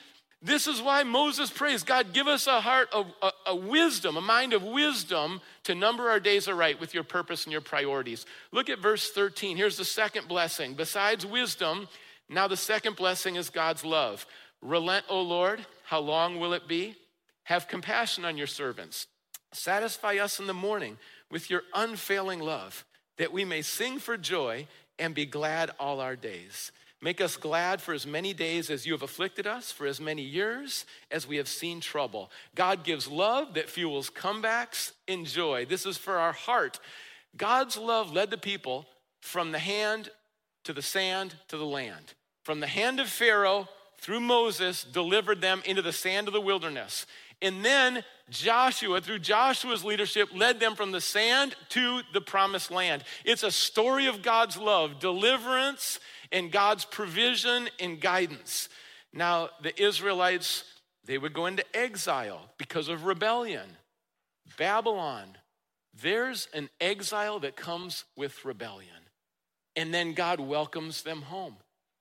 This 0.48 0.66
is 0.66 0.82
why 0.82 1.04
Moses 1.04 1.50
prays 1.50 1.84
God, 1.84 2.14
give 2.14 2.26
us 2.26 2.48
a 2.48 2.62
heart 2.62 2.88
of 2.94 3.08
a, 3.22 3.32
a, 3.48 3.56
wisdom, 3.56 4.16
a 4.16 4.22
mind 4.22 4.54
of 4.54 4.64
wisdom 4.64 5.42
to 5.66 5.76
number 5.76 6.10
our 6.10 6.22
days 6.22 6.48
aright 6.48 6.80
with 6.80 6.94
your 6.94 7.04
purpose 7.04 7.44
and 7.44 7.52
your 7.52 7.60
priorities. 7.60 8.26
Look 8.54 8.70
at 8.70 8.80
verse 8.80 9.12
13. 9.12 9.58
Here's 9.58 9.76
the 9.76 9.84
second 9.84 10.30
blessing. 10.30 10.74
Besides 10.74 11.26
wisdom, 11.26 11.90
now 12.30 12.48
the 12.48 12.56
second 12.56 12.96
blessing 12.96 13.36
is 13.36 13.50
God's 13.50 13.84
love. 13.84 14.26
Relent, 14.62 15.04
O 15.10 15.22
Lord, 15.22 15.66
how 15.84 16.00
long 16.00 16.40
will 16.40 16.54
it 16.54 16.66
be? 16.66 16.96
Have 17.44 17.68
compassion 17.68 18.24
on 18.24 18.38
your 18.38 18.48
servants. 18.48 19.08
Satisfy 19.52 20.16
us 20.16 20.40
in 20.40 20.48
the 20.48 20.54
morning 20.54 20.98
with 21.30 21.50
your 21.50 21.64
unfailing 21.76 22.40
love, 22.40 22.86
that 23.18 23.34
we 23.34 23.44
may 23.44 23.62
sing 23.62 24.00
for 24.00 24.16
joy 24.16 24.66
and 24.98 25.14
be 25.14 25.26
glad 25.26 25.72
all 25.78 26.00
our 26.00 26.16
days. 26.16 26.72
Make 27.02 27.22
us 27.22 27.38
glad 27.38 27.82
for 27.82 27.94
as 27.94 28.08
many 28.08 28.34
days 28.34 28.72
as 28.72 28.86
you 28.86 28.94
have 28.94 29.04
afflicted 29.04 29.46
us, 29.46 29.72
for 29.72 29.86
as 29.86 30.02
many 30.02 30.24
years 30.24 30.86
as 31.12 31.28
we 31.28 31.38
have 31.38 31.48
seen 31.48 31.80
trouble. 31.80 32.32
God 32.56 32.84
gives 32.84 33.08
love 33.08 33.54
that 33.54 33.70
fuels 33.70 34.10
comebacks 34.10 34.94
in 35.08 35.26
joy. 35.26 35.66
This 35.66 35.86
is 35.86 35.98
for 35.98 36.18
our 36.18 36.34
heart. 36.34 36.80
God's 37.36 37.78
love 37.78 38.12
led 38.12 38.32
the 38.32 38.38
people 38.38 38.88
from 39.22 39.52
the 39.52 39.60
hand 39.60 40.10
to 40.64 40.74
the 40.74 40.82
sand 40.82 41.36
to 41.50 41.58
the 41.58 41.66
land. 41.66 42.14
From 42.44 42.62
the 42.62 42.68
hand 42.68 43.00
of 43.00 43.10
Pharaoh 43.10 43.70
through 44.00 44.20
Moses, 44.20 44.84
delivered 44.84 45.42
them 45.42 45.62
into 45.66 45.82
the 45.82 45.92
sand 45.92 46.28
of 46.28 46.34
the 46.34 46.42
wilderness. 46.42 47.06
And 47.42 47.64
then 47.64 48.04
Joshua, 48.30 49.02
through 49.02 49.20
Joshua's 49.20 49.84
leadership, 49.84 50.30
led 50.34 50.60
them 50.60 50.76
from 50.76 50.92
the 50.92 51.02
sand 51.02 51.56
to 51.70 52.02
the 52.14 52.22
promised 52.22 52.72
land. 52.72 53.04
It's 53.26 53.44
a 53.44 53.52
story 53.52 54.08
of 54.08 54.22
God's 54.22 54.58
love, 54.58 55.00
deliverance, 55.00 56.00
and 56.32 56.52
God's 56.52 56.86
provision 56.86 57.70
and 57.80 58.00
guidance. 58.00 58.70
Now, 59.14 59.50
the 59.62 59.80
Israelites, 59.82 60.64
they 61.06 61.18
would 61.18 61.34
go 61.34 61.46
into 61.46 61.66
exile 61.76 62.52
because 62.58 62.88
of 62.88 63.06
rebellion. 63.06 63.78
Babylon, 64.58 65.38
there's 66.02 66.48
an 66.54 66.70
exile 66.80 67.40
that 67.40 67.56
comes 67.56 68.04
with 68.16 68.46
rebellion. 68.46 68.90
And 69.76 69.94
then 69.94 70.14
God 70.14 70.40
welcomes 70.40 71.04
them 71.04 71.22
home. 71.24 71.58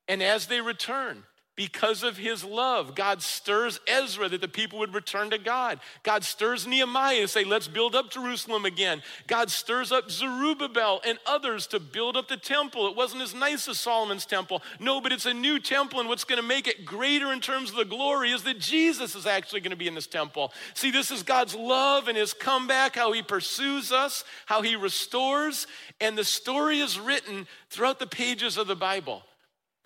And 0.09 0.23
as 0.23 0.47
they 0.47 0.61
return, 0.61 1.25
because 1.57 2.03
of 2.03 2.19
his 2.19 2.45
love. 2.45 2.95
God 2.95 3.23
stirs 3.23 3.81
Ezra 3.87 4.29
that 4.29 4.43
the 4.43 4.49
people 4.49 4.79
would 4.79 4.95
return 4.95 5.31
to 5.31 5.39
God. 5.39 5.81
God 6.03 6.23
stirs 6.23 6.67
Nehemiah 6.67 7.23
to 7.23 7.29
say, 7.29 7.45
let's 7.45 7.67
build 7.67 7.95
up 7.95 8.11
Jerusalem 8.11 8.67
again. 8.67 9.03
God 9.27 9.51
stirs 9.51 9.91
up 9.91 10.11
Zerubbabel 10.11 11.01
and 11.07 11.19
others 11.25 11.67
to 11.69 11.81
build 11.81 12.17
up 12.17 12.29
the 12.29 12.37
temple. 12.37 12.87
It 12.89 12.97
wasn't 12.97 13.23
as 13.23 13.35
nice 13.35 13.69
as 13.69 13.81
Solomon's 13.81 14.27
temple. 14.27 14.63
No, 14.79 15.01
but 15.01 15.13
it's 15.13 15.27
a 15.27 15.33
new 15.35 15.59
temple, 15.59 15.99
and 15.99 16.09
what's 16.09 16.25
going 16.25 16.41
to 16.41 16.47
make 16.47 16.69
it 16.69 16.85
greater 16.85 17.33
in 17.33 17.41
terms 17.41 17.71
of 17.71 17.77
the 17.77 17.85
glory 17.85 18.33
is 18.33 18.43
that 18.43 18.61
Jesus 18.61 19.15
is 19.15 19.27
actually 19.27 19.61
going 19.61 19.71
to 19.71 19.77
be 19.77 19.89
in 19.89 19.95
this 19.95 20.07
temple. 20.07 20.53
See, 20.75 20.91
this 20.91 21.11
is 21.11 21.23
God's 21.23 21.55
love 21.55 22.09
and 22.09 22.19
his 22.19 22.35
comeback, 22.35 22.97
how 22.97 23.13
he 23.13 23.23
pursues 23.23 23.93
us, 23.93 24.25
how 24.45 24.61
he 24.61 24.77
restores, 24.77 25.67
and 26.03 26.19
the 26.19 26.25
story 26.25 26.81
is 26.81 27.01
written 27.01 27.47
throughout 27.71 27.99
the 27.99 28.07
pages 28.07 28.59
of 28.59 28.67
the 28.67 28.77
Bible. 28.77 29.23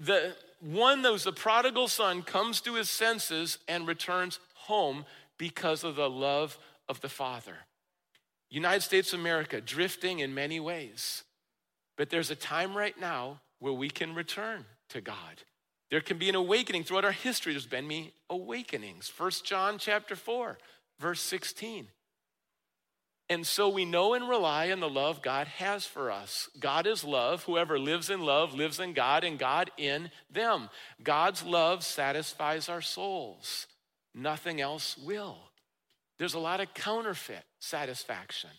The 0.01 0.35
one 0.61 1.03
that 1.03 1.12
was 1.12 1.25
the 1.25 1.33
prodigal 1.33 1.88
son 1.88 2.23
comes 2.23 2.61
to 2.62 2.75
his 2.75 2.90
senses 2.90 3.59
and 3.66 3.87
returns 3.87 4.38
home 4.55 5.05
because 5.38 5.85
of 5.85 5.96
the 5.96 6.11
love 6.11 6.59
of 6.88 7.01
the 7.01 7.09
Father. 7.09 7.57
United 8.51 8.83
States 8.83 9.12
of 9.12 9.20
America 9.20 9.61
drifting 9.61 10.18
in 10.18 10.35
many 10.35 10.61
ways. 10.61 11.23
But 11.96 12.11
there's 12.11 12.31
a 12.31 12.37
time 12.37 12.77
right 12.77 12.99
now 12.99 13.40
where 13.59 13.73
we 13.73 13.88
can 13.90 14.14
return 14.14 14.64
to 14.90 15.01
God. 15.01 15.42
There 15.90 16.01
can 16.01 16.18
be 16.18 16.29
an 16.29 16.35
awakening 16.35 16.85
throughout 16.85 17.05
our 17.05 17.12
history. 17.12 17.53
There's 17.53 17.66
been 17.66 17.88
many 17.88 18.12
awakenings. 18.29 19.09
First 19.09 19.44
John 19.44 19.79
chapter 19.79 20.16
4, 20.16 20.59
verse 20.99 21.20
16. 21.20 21.88
And 23.31 23.47
so 23.47 23.69
we 23.69 23.85
know 23.85 24.14
and 24.14 24.29
rely 24.29 24.73
on 24.73 24.81
the 24.81 24.88
love 24.88 25.23
God 25.23 25.47
has 25.47 25.87
for 25.87 26.11
us. 26.11 26.49
God 26.59 26.85
is 26.88 27.05
love. 27.05 27.45
Whoever 27.45 27.79
lives 27.79 28.11
in 28.11 28.23
love 28.23 28.55
lives 28.55 28.81
in 28.81 28.93
God 28.93 29.23
and 29.23 29.38
God 29.38 29.71
in 29.79 30.11
them. 30.29 30.69
God's 31.01 31.45
love 31.45 31.85
satisfies 31.85 32.69
our 32.69 32.81
souls. 32.81 33.69
Nothing 34.12 34.61
else 34.61 34.99
will. 34.99 35.38
There's 36.19 36.35
a 36.35 36.40
lot 36.40 36.61
of 36.61 36.75
counterfeit 36.75 37.45
satisfaction. 37.61 38.51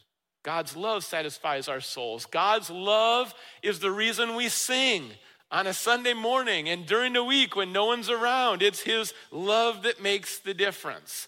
God's 0.41 0.77
love 0.77 1.03
satisfies 1.03 1.67
our 1.67 1.81
souls. 1.81 2.25
God's 2.25 2.69
love 2.69 3.33
is 3.61 3.79
the 3.79 3.91
reason 3.91 4.35
we 4.35 4.47
sing 4.47 5.11
on 5.51 5.67
a 5.67 5.73
Sunday 5.73 6.13
morning 6.13 6.69
and 6.69 6.85
during 6.85 7.11
the 7.11 7.25
week 7.25 7.57
when 7.57 7.73
no 7.73 7.87
one's 7.87 8.09
around. 8.09 8.61
It's 8.61 8.79
His 8.79 9.13
love 9.31 9.83
that 9.83 10.01
makes 10.01 10.39
the 10.39 10.53
difference. 10.53 11.27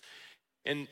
And 0.66 0.88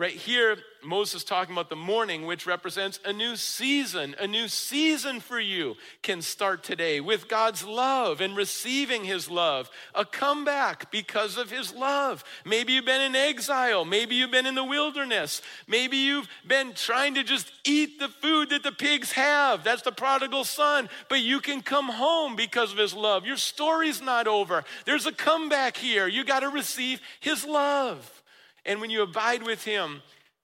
Right 0.00 0.16
here, 0.16 0.56
Moses 0.82 1.24
talking 1.24 1.54
about 1.54 1.68
the 1.68 1.76
morning, 1.76 2.24
which 2.24 2.46
represents 2.46 2.98
a 3.04 3.12
new 3.12 3.36
season. 3.36 4.16
A 4.18 4.26
new 4.26 4.48
season 4.48 5.20
for 5.20 5.38
you 5.38 5.76
can 6.00 6.22
start 6.22 6.64
today 6.64 7.02
with 7.02 7.28
God's 7.28 7.66
love 7.66 8.22
and 8.22 8.34
receiving 8.34 9.04
his 9.04 9.28
love. 9.28 9.68
A 9.94 10.06
comeback 10.06 10.90
because 10.90 11.36
of 11.36 11.50
his 11.50 11.74
love. 11.74 12.24
Maybe 12.46 12.72
you've 12.72 12.86
been 12.86 13.02
in 13.02 13.14
exile. 13.14 13.84
Maybe 13.84 14.14
you've 14.14 14.30
been 14.30 14.46
in 14.46 14.54
the 14.54 14.64
wilderness. 14.64 15.42
Maybe 15.68 15.98
you've 15.98 16.30
been 16.48 16.72
trying 16.72 17.16
to 17.16 17.22
just 17.22 17.52
eat 17.66 17.98
the 17.98 18.08
food 18.08 18.48
that 18.48 18.62
the 18.62 18.72
pigs 18.72 19.12
have. 19.12 19.64
That's 19.64 19.82
the 19.82 19.92
prodigal 19.92 20.44
son. 20.44 20.88
But 21.10 21.20
you 21.20 21.40
can 21.40 21.60
come 21.60 21.90
home 21.90 22.36
because 22.36 22.72
of 22.72 22.78
his 22.78 22.94
love. 22.94 23.26
Your 23.26 23.36
story's 23.36 24.00
not 24.00 24.26
over. 24.26 24.64
There's 24.86 25.04
a 25.04 25.12
comeback 25.12 25.76
here. 25.76 26.08
You 26.08 26.24
got 26.24 26.40
to 26.40 26.48
receive 26.48 27.02
his 27.20 27.44
love. 27.44 28.19
And 28.64 28.80
when 28.80 28.90
you 28.90 29.02
abide 29.02 29.42
with 29.42 29.64
Him, 29.64 30.02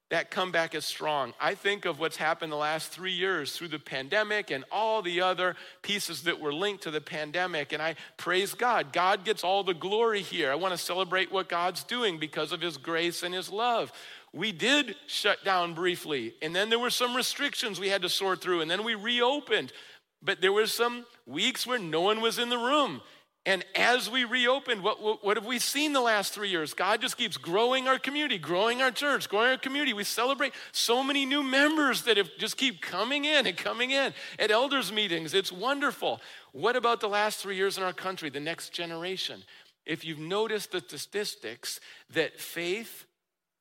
that 0.09 0.31
comeback 0.31 0.73
is 0.73 0.85
strong. 0.85 1.33
I 1.39 1.53
think 1.53 1.83
of 1.83 1.99
what's 1.99 2.15
happened 2.15 2.51
the 2.51 2.57
last 2.57 2.91
three 2.91 3.11
years 3.11 3.51
through 3.51 3.67
the 3.67 3.79
pandemic 3.79 4.51
and 4.51 4.63
all 4.71 5.01
the 5.01 5.19
other 5.19 5.57
pieces 5.81 6.23
that 6.23 6.39
were 6.39 6.53
linked 6.53 6.83
to 6.83 6.91
the 6.91 7.01
pandemic. 7.01 7.73
And 7.73 7.81
I 7.81 7.95
praise 8.15 8.53
God. 8.53 8.93
God 8.93 9.25
gets 9.25 9.43
all 9.43 9.65
the 9.65 9.73
glory 9.73 10.21
here. 10.21 10.49
I 10.49 10.55
want 10.55 10.73
to 10.73 10.77
celebrate 10.77 11.29
what 11.29 11.49
God's 11.49 11.83
doing 11.83 12.19
because 12.19 12.53
of 12.53 12.61
His 12.61 12.77
grace 12.77 13.21
and 13.21 13.33
His 13.33 13.49
love. 13.49 13.91
We 14.31 14.53
did 14.53 14.95
shut 15.07 15.43
down 15.43 15.73
briefly, 15.73 16.35
and 16.41 16.55
then 16.55 16.69
there 16.69 16.79
were 16.79 16.89
some 16.89 17.15
restrictions 17.15 17.79
we 17.79 17.89
had 17.89 18.03
to 18.03 18.09
sort 18.09 18.41
through, 18.41 18.61
and 18.61 18.69
then 18.69 18.83
we 18.83 18.93
reopened. 18.93 19.73
But 20.21 20.41
there 20.41 20.53
were 20.53 20.67
some 20.67 21.05
weeks 21.25 21.67
where 21.67 21.79
no 21.79 22.01
one 22.01 22.21
was 22.21 22.39
in 22.39 22.49
the 22.49 22.57
room. 22.57 23.01
And 23.47 23.63
as 23.75 24.09
we 24.11 24.25
reopened, 24.25 24.83
what, 24.83 25.01
what, 25.01 25.23
what, 25.23 25.37
have 25.37 25.45
we 25.45 25.57
seen 25.57 25.93
the 25.93 26.01
last 26.01 26.33
three 26.33 26.49
years? 26.49 26.73
God 26.73 26.99
just 26.99 27.15
keeps 27.15 27.37
growing 27.37 27.87
our 27.87 27.97
community, 27.97 28.37
growing 28.37 28.81
our 28.81 28.91
church, 28.91 29.29
growing 29.29 29.51
our 29.51 29.57
community. 29.57 29.93
We 29.93 30.03
celebrate 30.03 30.51
so 30.73 31.01
many 31.01 31.25
new 31.25 31.41
members 31.41 32.01
that 32.01 32.17
have 32.17 32.29
just 32.37 32.57
keep 32.57 32.81
coming 32.81 33.23
in 33.23 33.47
and 33.47 33.55
coming 33.55 33.91
in 33.91 34.13
at 34.37 34.51
elders' 34.51 34.91
meetings. 34.91 35.33
It's 35.33 35.49
wonderful. 35.49 36.19
What 36.51 36.75
about 36.75 36.99
the 36.99 37.07
last 37.07 37.39
three 37.39 37.55
years 37.55 37.77
in 37.77 37.85
our 37.85 37.93
country, 37.93 38.29
the 38.29 38.41
next 38.41 38.73
generation? 38.73 39.43
If 39.85 40.03
you've 40.03 40.19
noticed 40.19 40.73
the 40.73 40.81
statistics 40.81 41.79
that 42.09 42.41
faith 42.41 43.05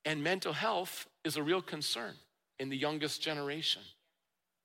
and 0.04 0.20
mental 0.20 0.52
health 0.52 1.06
is 1.24 1.36
a 1.36 1.44
real 1.44 1.62
concern 1.62 2.14
in 2.58 2.70
the 2.70 2.76
youngest 2.76 3.22
generation. 3.22 3.82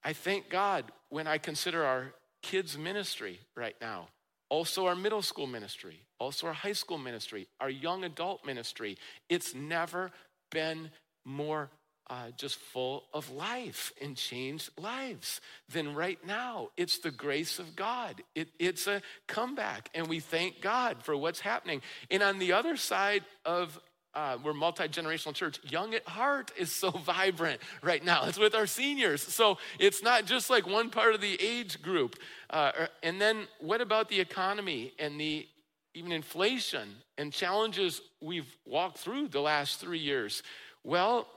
I 0.03 0.13
thank 0.13 0.49
God 0.49 0.91
when 1.09 1.27
I 1.27 1.37
consider 1.37 1.85
our 1.85 2.15
kids' 2.41 2.75
ministry 2.75 3.39
right 3.55 3.75
now 3.79 4.07
also 4.51 4.85
our 4.85 4.95
middle 4.95 5.21
school 5.21 5.47
ministry, 5.47 6.01
also 6.19 6.47
our 6.47 6.53
high 6.53 6.73
school 6.73 6.97
ministry, 6.97 7.47
our 7.61 7.69
young 7.69 8.03
adult 8.03 8.45
ministry. 8.45 8.97
It's 9.29 9.55
never 9.55 10.11
been 10.51 10.91
more 11.23 11.71
uh, 12.09 12.31
just 12.35 12.57
full 12.57 13.05
of 13.13 13.31
life 13.31 13.93
and 14.01 14.17
changed 14.17 14.69
lives 14.77 15.39
than 15.69 15.95
right 15.95 16.19
now. 16.27 16.67
It's 16.75 16.99
the 16.99 17.11
grace 17.11 17.59
of 17.59 17.77
God. 17.77 18.21
It, 18.35 18.49
it's 18.59 18.87
a 18.87 19.01
comeback, 19.25 19.89
and 19.95 20.07
we 20.07 20.19
thank 20.19 20.59
God 20.59 21.01
for 21.01 21.15
what's 21.15 21.39
happening. 21.39 21.81
And 22.09 22.21
on 22.21 22.37
the 22.37 22.51
other 22.51 22.75
side 22.75 23.23
of 23.45 23.79
uh, 24.13 24.37
we're 24.43 24.53
multi-generational 24.53 25.33
church. 25.33 25.59
Young 25.69 25.93
at 25.93 26.07
heart 26.07 26.51
is 26.57 26.71
so 26.71 26.91
vibrant 27.05 27.61
right 27.81 28.03
now. 28.03 28.25
It's 28.25 28.37
with 28.37 28.55
our 28.55 28.67
seniors. 28.67 29.21
So 29.21 29.57
it's 29.79 30.03
not 30.03 30.25
just 30.25 30.49
like 30.49 30.67
one 30.67 30.89
part 30.89 31.15
of 31.15 31.21
the 31.21 31.41
age 31.41 31.81
group. 31.81 32.17
Uh, 32.49 32.71
and 33.03 33.21
then 33.21 33.47
what 33.59 33.81
about 33.81 34.09
the 34.09 34.19
economy 34.19 34.93
and 34.99 35.19
the 35.19 35.47
even 35.93 36.11
inflation 36.11 36.89
and 37.17 37.31
challenges 37.31 38.01
we've 38.21 38.55
walked 38.65 38.97
through 38.97 39.29
the 39.29 39.41
last 39.41 39.79
three 39.79 39.99
years? 39.99 40.43
Well 40.83 41.27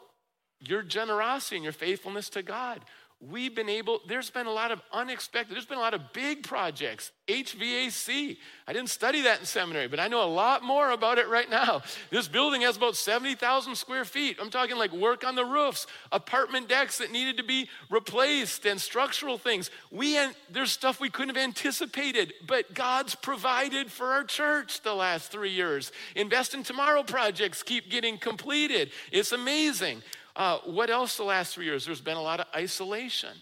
your 0.61 0.83
generosity 0.83 1.57
and 1.57 1.65
your 1.65 1.73
faithfulness 1.73 2.29
to 2.31 2.43
god 2.43 2.81
we've 3.21 3.55
been 3.55 3.69
able, 3.69 4.01
there's 4.07 4.31
been 4.31 4.47
a 4.47 4.53
lot 4.53 4.71
of 4.71 4.81
unexpected, 4.93 5.55
there's 5.55 5.67
been 5.67 5.79
a 5.79 5.83
lot 5.83 5.95
of 5.95 6.13
big 6.13 6.43
projects. 6.43 7.11
HVAC. 7.27 8.37
I 8.67 8.73
didn't 8.75 8.91
study 8.91 9.23
that 9.23 9.41
in 9.41 9.47
seminary, 9.47 9.89
but 9.89 9.99
I 9.99 10.09
know 10.09 10.23
a 10.23 10.29
lot 10.29 10.63
more 10.63 10.91
about 10.91 11.19
it 11.19 11.29
right 11.29 11.49
now. 11.49 11.83
This 12.11 12.29
building 12.29 12.61
has 12.63 12.77
about 12.77 12.97
70,000 12.97 13.75
square 13.77 14.05
feet. 14.05 14.37
I'm 14.41 14.51
talking 14.51 14.77
like 14.77 14.93
work 14.93 15.25
on 15.25 15.35
the 15.35 15.45
roofs, 15.45 15.87
apartment 16.13 16.69
decks 16.69 16.99
that 16.99 17.11
needed 17.11 17.39
to 17.39 17.43
be 17.43 17.69
replaced, 17.91 18.67
and 18.67 18.81
structural 18.81 19.39
things. 19.39 19.71
We 19.91 20.19
there's 20.51 20.71
stuff 20.71 21.01
we 21.01 21.11
couldn't 21.11 21.35
have 21.35 21.43
anticipated, 21.43 22.35
but 22.47 22.75
God's 22.75 23.15
provided 23.15 23.91
for 23.91 24.13
our 24.13 24.25
church 24.25 24.83
the 24.83 24.95
last 24.95 25.31
three 25.31 25.51
years. 25.51 25.93
Invest 26.15 26.55
in 26.55 26.63
Tomorrow 26.63 27.03
projects 27.05 27.63
keep 27.63 27.91
getting 27.91 28.19
completed. 28.19 28.91
It's 29.11 29.33
amazing. 29.33 30.03
Uh, 30.37 30.59
what 30.65 30.91
else 30.91 31.17
the 31.17 31.25
last 31.25 31.55
three 31.55 31.65
years? 31.65 31.85
There's 31.85 32.01
been 32.01 32.17
a 32.17 32.23
lot 32.23 32.41
of 32.41 32.47
isolation. 32.55 33.37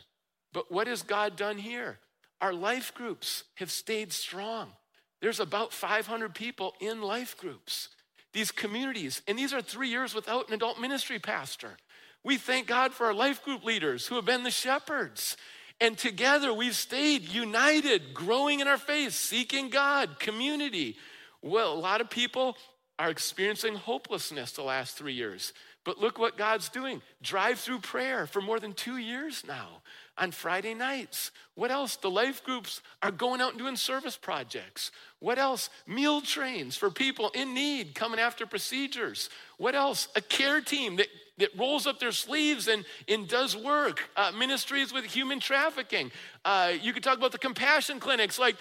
But 0.52 0.70
what 0.70 0.86
has 0.86 1.02
God 1.02 1.36
done 1.36 1.58
here? 1.58 1.98
Our 2.40 2.52
life 2.52 2.92
groups 2.94 3.44
have 3.54 3.70
stayed 3.70 4.12
strong. 4.12 4.72
There's 5.20 5.40
about 5.40 5.72
500 5.72 6.34
people 6.34 6.74
in 6.80 7.00
life 7.00 7.36
groups, 7.38 7.88
these 8.32 8.50
communities. 8.50 9.22
And 9.28 9.38
these 9.38 9.52
are 9.52 9.62
three 9.62 9.88
years 9.88 10.14
without 10.14 10.48
an 10.48 10.54
adult 10.54 10.80
ministry 10.80 11.18
pastor. 11.18 11.76
We 12.24 12.36
thank 12.36 12.66
God 12.66 12.92
for 12.92 13.06
our 13.06 13.14
life 13.14 13.42
group 13.44 13.64
leaders 13.64 14.06
who 14.06 14.16
have 14.16 14.24
been 14.24 14.42
the 14.42 14.50
shepherds. 14.50 15.36
And 15.80 15.96
together 15.96 16.52
we've 16.52 16.76
stayed 16.76 17.22
united, 17.22 18.14
growing 18.14 18.60
in 18.60 18.68
our 18.68 18.78
faith, 18.78 19.12
seeking 19.12 19.68
God, 19.68 20.18
community. 20.18 20.96
Well, 21.40 21.72
a 21.72 21.74
lot 21.74 22.00
of 22.00 22.10
people 22.10 22.56
are 22.98 23.10
experiencing 23.10 23.74
hopelessness 23.74 24.52
the 24.52 24.62
last 24.62 24.96
three 24.96 25.14
years. 25.14 25.52
But 25.84 25.98
look 25.98 26.18
what 26.18 26.36
God's 26.36 26.68
doing 26.68 27.02
drive 27.22 27.58
through 27.58 27.80
prayer 27.80 28.26
for 28.26 28.40
more 28.40 28.60
than 28.60 28.72
two 28.72 28.98
years 28.98 29.44
now 29.46 29.82
on 30.16 30.30
Friday 30.30 30.74
nights. 30.74 31.32
What 31.54 31.70
else? 31.70 31.96
The 31.96 32.10
life 32.10 32.44
groups 32.44 32.82
are 33.02 33.10
going 33.10 33.40
out 33.40 33.50
and 33.50 33.58
doing 33.58 33.76
service 33.76 34.16
projects. 34.16 34.92
What 35.18 35.38
else? 35.38 35.70
Meal 35.86 36.20
trains 36.20 36.76
for 36.76 36.90
people 36.90 37.30
in 37.34 37.54
need 37.54 37.94
coming 37.94 38.20
after 38.20 38.46
procedures. 38.46 39.28
What 39.56 39.74
else? 39.74 40.08
A 40.14 40.20
care 40.20 40.60
team 40.60 40.96
that, 40.96 41.08
that 41.38 41.50
rolls 41.58 41.86
up 41.86 41.98
their 41.98 42.12
sleeves 42.12 42.68
and, 42.68 42.84
and 43.08 43.26
does 43.26 43.56
work. 43.56 44.08
Uh, 44.16 44.32
ministries 44.38 44.92
with 44.92 45.04
human 45.04 45.40
trafficking. 45.40 46.12
Uh, 46.44 46.72
you 46.80 46.92
could 46.92 47.02
talk 47.02 47.18
about 47.18 47.32
the 47.32 47.38
compassion 47.38 47.98
clinics. 47.98 48.38
Like, 48.38 48.56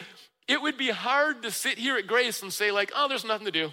it 0.47 0.61
would 0.61 0.77
be 0.77 0.89
hard 0.89 1.43
to 1.43 1.51
sit 1.51 1.77
here 1.77 1.97
at 1.97 2.07
Grace 2.07 2.41
and 2.41 2.51
say, 2.51 2.71
like, 2.71 2.91
oh, 2.95 3.07
there's 3.07 3.25
nothing 3.25 3.45
to 3.45 3.51
do. 3.51 3.69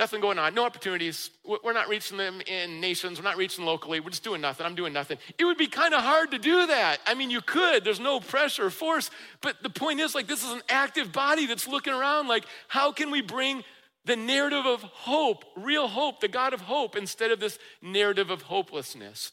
Nothing 0.00 0.22
going 0.22 0.38
on, 0.38 0.54
no 0.54 0.64
opportunities. 0.64 1.28
We're 1.44 1.74
not 1.74 1.86
reaching 1.86 2.16
them 2.16 2.40
in 2.46 2.80
nations, 2.80 3.18
we're 3.18 3.24
not 3.24 3.36
reaching 3.36 3.66
locally, 3.66 4.00
we're 4.00 4.08
just 4.08 4.24
doing 4.24 4.40
nothing. 4.40 4.64
I'm 4.64 4.74
doing 4.74 4.94
nothing. 4.94 5.18
It 5.36 5.44
would 5.44 5.58
be 5.58 5.66
kind 5.66 5.92
of 5.92 6.00
hard 6.00 6.30
to 6.30 6.38
do 6.38 6.66
that. 6.68 7.00
I 7.06 7.12
mean, 7.12 7.28
you 7.28 7.42
could, 7.42 7.84
there's 7.84 8.00
no 8.00 8.18
pressure 8.18 8.64
or 8.64 8.70
force, 8.70 9.10
but 9.42 9.62
the 9.62 9.68
point 9.68 10.00
is 10.00 10.14
like 10.14 10.26
this 10.26 10.42
is 10.42 10.52
an 10.52 10.62
active 10.70 11.12
body 11.12 11.44
that's 11.44 11.68
looking 11.68 11.92
around 11.92 12.28
like, 12.28 12.46
how 12.68 12.92
can 12.92 13.10
we 13.10 13.20
bring 13.20 13.62
the 14.06 14.16
narrative 14.16 14.64
of 14.64 14.80
hope, 14.80 15.44
real 15.54 15.86
hope, 15.86 16.20
the 16.20 16.28
God 16.28 16.54
of 16.54 16.62
hope, 16.62 16.96
instead 16.96 17.30
of 17.30 17.38
this 17.38 17.58
narrative 17.82 18.30
of 18.30 18.40
hopelessness? 18.40 19.32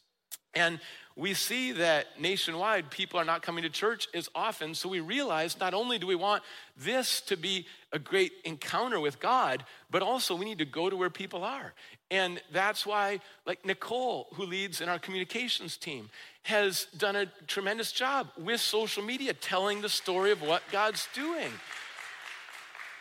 And 0.53 0.81
we 1.17 1.33
see 1.33 1.71
that 1.71 2.21
nationwide 2.21 2.91
people 2.91 3.19
are 3.19 3.25
not 3.25 3.41
coming 3.41 3.63
to 3.63 3.69
church 3.69 4.07
as 4.13 4.29
often. 4.35 4.75
So 4.75 4.87
we 4.87 4.99
realize 4.99 5.59
not 5.59 5.73
only 5.73 5.97
do 5.97 6.05
we 6.05 6.15
want 6.15 6.43
this 6.77 7.21
to 7.21 7.35
be 7.35 7.65
a 7.91 7.97
great 7.97 8.33
encounter 8.45 8.99
with 8.99 9.19
God, 9.19 9.65
but 9.89 10.03
also 10.03 10.35
we 10.35 10.45
need 10.45 10.59
to 10.59 10.65
go 10.65 10.91
to 10.91 10.95
where 10.95 11.09
people 11.09 11.43
are. 11.43 11.73
And 12.11 12.39
that's 12.51 12.85
why, 12.85 13.19
like 13.47 13.65
Nicole, 13.65 14.27
who 14.35 14.45
leads 14.45 14.79
in 14.79 14.89
our 14.89 14.99
communications 14.99 15.75
team, 15.75 16.09
has 16.43 16.85
done 16.95 17.15
a 17.15 17.25
tremendous 17.47 17.91
job 17.91 18.27
with 18.37 18.61
social 18.61 19.03
media 19.03 19.33
telling 19.33 19.81
the 19.81 19.89
story 19.89 20.31
of 20.31 20.43
what 20.43 20.61
God's 20.71 21.07
doing. 21.15 21.51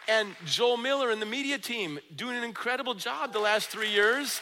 And 0.09 0.35
Joel 0.47 0.79
Miller 0.79 1.11
and 1.11 1.21
the 1.21 1.27
media 1.27 1.59
team 1.59 1.99
doing 2.15 2.37
an 2.37 2.45
incredible 2.45 2.95
job 2.95 3.35
the 3.35 3.41
last 3.41 3.69
three 3.69 3.91
years 3.91 4.41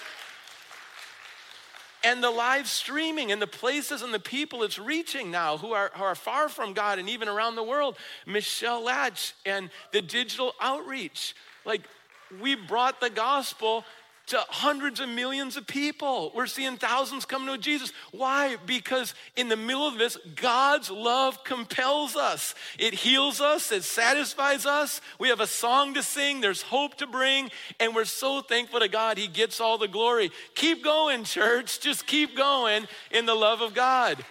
and 2.05 2.23
the 2.23 2.31
live 2.31 2.69
streaming 2.69 3.33
and 3.33 3.41
the 3.41 3.47
places 3.47 4.03
and 4.03 4.13
the 4.13 4.19
people 4.19 4.63
it's 4.63 4.79
reaching 4.79 5.31
now 5.31 5.57
who 5.57 5.73
are, 5.73 5.91
who 5.95 6.03
are 6.05 6.15
far 6.15 6.49
from 6.49 6.75
God 6.75 6.99
and 6.99 7.09
even 7.09 7.29
around 7.29 7.57
the 7.57 7.63
world. 7.63 7.97
Michelle 8.27 8.85
Latch 8.85 9.35
and 9.47 9.71
the 9.93 10.03
digital 10.03 10.53
outreach. 10.61 11.35
Like, 11.65 11.83
we 12.41 12.55
brought 12.55 13.01
the 13.01 13.11
gospel 13.11 13.85
to 14.27 14.39
hundreds 14.49 15.01
of 15.01 15.09
millions 15.09 15.57
of 15.57 15.67
people. 15.67 16.33
We're 16.35 16.47
seeing 16.47 16.77
thousands 16.77 17.25
coming 17.25 17.55
to 17.55 17.61
Jesus. 17.61 17.93
Why? 18.11 18.57
Because 18.65 19.15
in 19.37 19.49
the 19.49 19.57
middle 19.57 19.87
of 19.87 19.99
this, 19.99 20.17
God's 20.37 20.91
love 20.91 21.45
compels 21.45 22.17
us. 22.17 22.55
It 22.79 22.95
heals 22.95 23.41
us, 23.41 23.71
it 23.71 23.85
satisfies 23.85 24.65
us. 24.65 25.01
We 25.19 25.29
have 25.29 25.41
a 25.41 25.47
song 25.47 25.95
to 25.95 26.03
sing, 26.03 26.41
there's 26.41 26.63
hope 26.63 26.97
to 26.97 27.07
bring, 27.07 27.51
and 27.79 27.95
we're 27.95 28.07
so 28.07 28.41
thankful 28.41 28.81
to 28.81 28.89
God. 28.89 29.19
He 29.19 29.27
gets 29.27 29.61
all 29.61 29.77
the 29.77 29.89
glory. 29.89 30.31
Keep 30.55 30.85
going, 30.85 31.25
church. 31.25 31.81
Just 31.81 32.07
keep 32.07 32.37
going 32.37 32.87
in 33.11 33.27
the 33.27 33.35
love 33.35 33.61
of 33.61 33.75
God. 33.75 34.25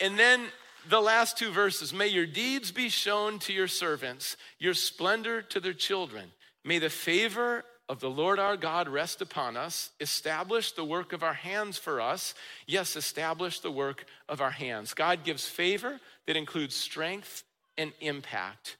And 0.00 0.18
then 0.18 0.46
the 0.88 1.00
last 1.00 1.36
two 1.36 1.50
verses 1.50 1.92
May 1.92 2.08
your 2.08 2.26
deeds 2.26 2.70
be 2.70 2.88
shown 2.88 3.38
to 3.40 3.52
your 3.52 3.68
servants, 3.68 4.36
your 4.58 4.74
splendor 4.74 5.42
to 5.42 5.60
their 5.60 5.72
children. 5.72 6.32
May 6.64 6.78
the 6.78 6.90
favor 6.90 7.64
of 7.90 7.98
the 7.98 8.08
Lord 8.08 8.38
our 8.38 8.56
God 8.56 8.88
rest 8.88 9.20
upon 9.20 9.56
us, 9.56 9.90
establish 9.98 10.70
the 10.70 10.84
work 10.84 11.12
of 11.12 11.24
our 11.24 11.34
hands 11.34 11.76
for 11.76 12.00
us. 12.00 12.34
Yes, 12.64 12.94
establish 12.94 13.58
the 13.58 13.70
work 13.72 14.04
of 14.28 14.40
our 14.40 14.52
hands. 14.52 14.94
God 14.94 15.24
gives 15.24 15.48
favor 15.48 15.98
that 16.28 16.36
includes 16.36 16.76
strength 16.76 17.42
and 17.76 17.92
impact. 18.00 18.76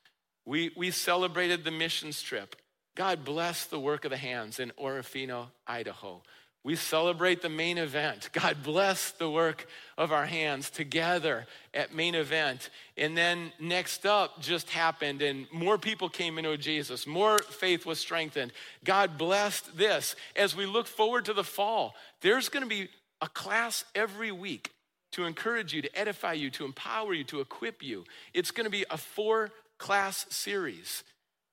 We, 0.47 0.71
we 0.77 0.93
celebrated 0.93 1.65
the 1.65 1.73
missions 1.73 2.23
trip. 2.23 2.55
God 2.95 3.25
bless 3.25 3.65
the 3.65 3.81
work 3.81 4.05
of 4.05 4.13
the 4.13 4.17
hands 4.17 4.61
in 4.61 4.71
Orofino, 4.81 5.49
Idaho. 5.67 6.23
We 6.63 6.77
celebrate 6.77 7.41
the 7.41 7.49
main 7.49 7.79
event. 7.79 8.29
God 8.33 8.63
bless 8.63 9.13
the 9.13 9.31
work 9.31 9.67
of 9.97 10.13
our 10.13 10.27
hands 10.27 10.69
together 10.69 11.47
at 11.73 11.95
main 11.95 12.15
event. 12.15 12.69
And 12.99 13.17
then 13.17 13.53
next 13.59 14.05
up 14.05 14.43
just 14.43 14.69
happened, 14.69 15.23
and 15.23 15.47
more 15.53 15.79
people 15.79 16.11
came 16.11 16.37
into 16.37 16.57
Jesus. 16.59 17.07
More 17.07 17.39
faith 17.39 17.87
was 17.87 17.99
strengthened. 17.99 18.53
God 18.85 19.17
blessed 19.17 19.77
this. 19.77 20.17
As 20.37 20.55
we 20.55 20.67
look 20.67 20.87
forward 20.87 21.25
to 21.27 21.33
the 21.33 21.45
fall, 21.45 21.95
there's 22.21 22.51
going 22.51 22.63
to 22.63 22.69
be 22.69 22.91
a 23.23 23.29
class 23.29 23.85
every 23.95 24.33
week 24.33 24.71
to 25.13 25.25
encourage 25.25 25.73
you, 25.73 25.83
to 25.83 25.99
edify 25.99 26.35
you, 26.35 26.51
to 26.51 26.65
empower 26.67 27.15
you, 27.15 27.25
to 27.25 27.41
equip 27.41 27.83
you. 27.83 28.05
It's 28.35 28.51
going 28.51 28.65
to 28.65 28.71
be 28.71 28.85
a 28.91 28.99
four 28.99 29.51
class 29.79 30.27
series 30.29 31.05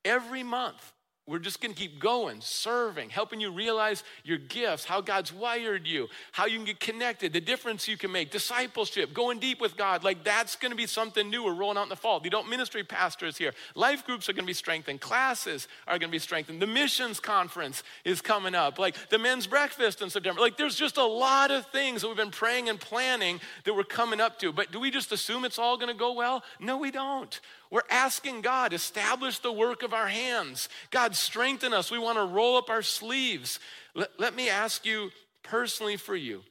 every 0.04 0.44
month 0.44 0.94
we're 1.28 1.40
just 1.40 1.60
to 1.74 1.80
keep 1.80 2.00
going, 2.00 2.40
serving, 2.40 3.10
helping 3.10 3.42
you 3.42 3.52
realize 3.52 4.06
your 4.24 4.38
gifts, 4.38 4.86
how 4.86 5.02
God's 5.02 5.34
wired 5.34 5.86
you, 5.86 6.08
how 6.32 6.46
you 6.46 6.56
can 6.56 6.66
get 6.66 6.80
connected, 6.80 7.34
the 7.34 7.42
difference 7.42 7.86
you 7.86 7.98
can 7.98 8.14
make, 8.14 8.32
discipleship, 8.32 9.14
going 9.14 9.38
deep 9.40 9.60
with 9.60 9.76
God. 9.76 10.06
Like 10.06 10.24
that's 10.24 10.56
to 10.72 10.78
be 10.78 10.88
something 10.88 11.30
new 11.30 11.44
we're 11.44 11.54
rolling 11.54 11.78
out 11.78 11.84
in 11.84 11.90
the 11.90 11.98
fall. 11.98 12.22
The 12.22 12.30
adult 12.30 12.48
ministry 12.48 12.82
pastors 12.84 13.38
here. 13.38 13.54
Life 13.76 14.06
groups 14.06 14.30
are 14.30 14.34
to 14.46 14.48
be 14.48 14.54
strengthened. 14.54 15.02
Classes 15.02 15.68
are 15.86 16.00
to 16.00 16.08
be 16.08 16.20
strengthened. 16.20 16.62
The 16.62 16.68
missions 16.68 17.20
conference 17.20 17.84
is 18.06 18.22
coming 18.22 18.56
up. 18.56 18.80
Like 18.80 18.96
the 19.10 19.20
men's 19.20 19.48
breakfast 19.48 20.02
in 20.02 20.10
September. 20.10 20.40
Like 20.40 20.56
there's 20.56 20.76
just 20.76 20.96
a 20.96 21.06
lot 21.06 21.52
of 21.52 21.66
things 21.68 22.02
that 22.02 22.08
we've 22.08 22.16
been 22.16 22.32
praying 22.32 22.70
and 22.70 22.80
planning 22.80 23.42
that 23.66 23.74
we're 23.74 23.84
coming 23.84 24.22
up 24.22 24.40
to. 24.40 24.54
But 24.54 24.72
do 24.72 24.80
we 24.80 24.92
just 24.92 25.12
assume 25.12 25.44
it's 25.44 25.60
all 25.60 25.78
to 25.78 25.94
go 25.94 26.14
well? 26.14 26.42
No, 26.60 26.78
we 26.78 26.90
don't. 26.90 27.38
We're 27.70 27.82
asking 27.90 28.42
God, 28.42 28.74
establish 28.74 29.40
the 29.40 29.52
work 29.52 29.84
of 29.84 29.94
our 29.94 30.08
hands. 30.08 30.70
God, 30.92 31.16
strengthen 31.16 31.74
us. 31.74 31.92
We 31.92 32.00
want 32.00 32.18
to 32.18 32.26
roll 32.26 32.58
up 32.58 32.70
our 32.70 32.82
sleeves. 32.82 33.60
Let, 33.94 34.20
let 34.20 34.36
me 34.36 34.50
ask 34.50 34.86
you 34.86 35.12
personally 35.44 35.98
for 35.98 36.16
you 36.16 36.44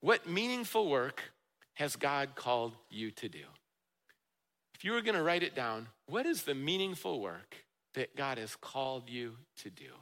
what 0.00 0.28
meaningful 0.28 0.88
work 0.88 1.22
has 1.74 1.96
God 1.96 2.34
called 2.34 2.74
you 2.90 3.10
to 3.12 3.28
do? 3.28 3.44
If 4.74 4.84
you 4.84 4.92
were 4.92 5.02
going 5.02 5.14
to 5.14 5.22
write 5.22 5.42
it 5.42 5.54
down, 5.54 5.88
what 6.06 6.26
is 6.26 6.42
the 6.42 6.54
meaningful 6.54 7.20
work 7.20 7.56
that 7.94 8.16
God 8.16 8.38
has 8.38 8.56
called 8.56 9.08
you 9.08 9.36
to 9.58 9.70
do? 9.70 9.92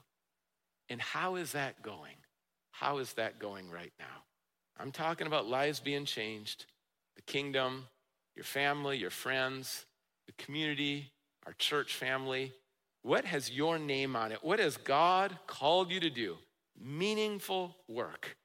And 0.89 1.01
how 1.01 1.37
is 1.37 1.53
that 1.53 1.83
going? 1.83 2.15
How 2.71 2.99
is 2.99 3.13
that 3.15 3.39
going 3.39 3.71
right 3.71 3.93
now? 3.99 4.23
I'm 4.79 4.93
talking 4.93 5.27
about 5.27 5.47
lives 5.47 5.81
being 5.81 6.05
changed, 6.05 6.67
the 7.17 7.23
kingdom, 7.23 7.87
your 8.37 8.45
family, 8.45 8.97
your 8.97 9.11
friends, 9.11 9.85
the 10.29 10.45
community, 10.45 11.11
our 11.47 11.55
church 11.55 11.97
family. 11.97 12.53
What 13.03 13.25
has 13.25 13.51
your 13.51 13.79
name 13.79 14.15
on 14.15 14.31
it? 14.31 14.39
What 14.45 14.61
has 14.61 14.77
God 14.77 15.37
called 15.49 15.91
you 15.91 15.99
to 15.99 16.11
do? 16.11 16.37
Meaningful 16.81 17.75
work. 17.89 18.37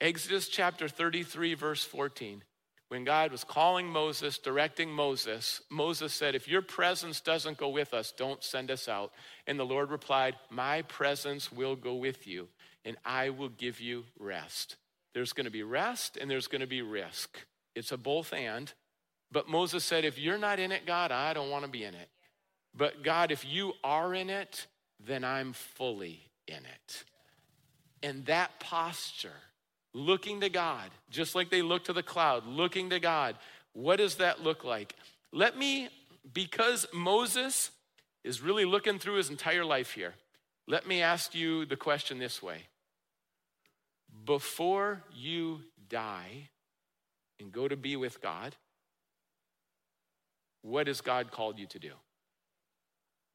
Exodus 0.00 0.48
chapter 0.48 0.88
33, 0.88 1.52
verse 1.54 1.84
14. 1.84 2.42
When 2.88 3.04
God 3.04 3.32
was 3.32 3.44
calling 3.44 3.86
Moses, 3.86 4.38
directing 4.38 4.90
Moses, 4.90 5.60
Moses 5.68 6.14
said, 6.14 6.34
If 6.34 6.48
your 6.48 6.62
presence 6.62 7.20
doesn't 7.20 7.58
go 7.58 7.68
with 7.68 7.92
us, 7.92 8.14
don't 8.16 8.42
send 8.42 8.70
us 8.70 8.88
out. 8.88 9.12
And 9.46 9.58
the 9.58 9.66
Lord 9.66 9.90
replied, 9.90 10.36
My 10.48 10.80
presence 10.82 11.52
will 11.52 11.76
go 11.76 11.96
with 11.96 12.26
you, 12.26 12.48
and 12.86 12.96
I 13.04 13.28
will 13.28 13.50
give 13.50 13.80
you 13.80 14.04
rest. 14.18 14.76
There's 15.14 15.32
going 15.32 15.46
to 15.46 15.50
be 15.50 15.64
rest 15.64 16.16
and 16.16 16.30
there's 16.30 16.46
going 16.46 16.60
to 16.60 16.66
be 16.66 16.82
risk. 16.82 17.38
It's 17.74 17.92
a 17.92 17.96
both 17.96 18.32
and. 18.32 18.72
But 19.30 19.48
Moses 19.48 19.84
said, 19.84 20.04
If 20.04 20.18
you're 20.18 20.38
not 20.38 20.58
in 20.58 20.72
it, 20.72 20.86
God, 20.86 21.12
I 21.12 21.32
don't 21.32 21.50
want 21.50 21.64
to 21.64 21.70
be 21.70 21.84
in 21.84 21.94
it. 21.94 22.08
But 22.74 23.02
God, 23.02 23.30
if 23.30 23.44
you 23.44 23.72
are 23.82 24.14
in 24.14 24.30
it, 24.30 24.66
then 25.04 25.24
I'm 25.24 25.52
fully 25.52 26.20
in 26.46 26.56
it. 26.56 27.04
And 28.02 28.24
that 28.26 28.60
posture, 28.60 29.32
looking 29.92 30.40
to 30.40 30.48
God, 30.48 30.90
just 31.10 31.34
like 31.34 31.50
they 31.50 31.62
look 31.62 31.84
to 31.84 31.92
the 31.92 32.02
cloud, 32.02 32.46
looking 32.46 32.90
to 32.90 33.00
God, 33.00 33.36
what 33.72 33.96
does 33.96 34.16
that 34.16 34.42
look 34.42 34.64
like? 34.64 34.94
Let 35.32 35.56
me, 35.56 35.88
because 36.32 36.86
Moses 36.92 37.70
is 38.24 38.40
really 38.40 38.64
looking 38.64 38.98
through 38.98 39.16
his 39.16 39.30
entire 39.30 39.64
life 39.64 39.92
here, 39.92 40.14
let 40.66 40.86
me 40.86 41.02
ask 41.02 41.34
you 41.34 41.64
the 41.64 41.76
question 41.76 42.18
this 42.18 42.42
way 42.42 42.64
Before 44.24 45.02
you 45.14 45.60
die 45.88 46.48
and 47.40 47.50
go 47.52 47.68
to 47.68 47.76
be 47.76 47.96
with 47.96 48.20
God, 48.20 48.54
what 50.62 50.86
has 50.86 51.00
God 51.00 51.30
called 51.30 51.58
you 51.58 51.66
to 51.66 51.78
do? 51.78 51.92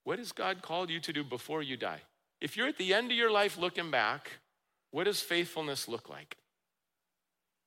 What 0.04 0.20
has 0.20 0.32
God 0.32 0.62
called 0.62 0.90
you 0.90 1.00
to 1.00 1.14
do 1.14 1.24
before 1.24 1.62
you 1.62 1.78
die? 1.78 2.02
If 2.42 2.58
you're 2.58 2.68
at 2.68 2.78
the 2.78 2.94
end 2.94 3.12
of 3.12 3.18
your 3.18 3.32
life 3.32 3.58
looking 3.58 3.90
back, 3.90 4.32
what 4.92 5.06
does 5.06 5.22
faithfulness 5.22 5.88
look 5.88 6.10
like? 6.10 6.38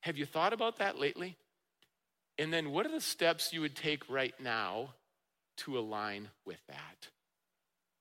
Have 0.00 0.16
you 0.16 0.26
thought 0.26 0.52
about 0.52 0.76
that 0.78 0.98
lately? 0.98 1.36
And 2.38 2.52
then 2.52 2.70
what 2.70 2.86
are 2.86 2.92
the 2.92 3.00
steps 3.00 3.52
you 3.52 3.62
would 3.62 3.74
take 3.74 4.09
right 4.11 4.34
now 4.38 4.94
to 5.59 5.78
align 5.78 6.28
with 6.44 6.61
that? 6.68 7.09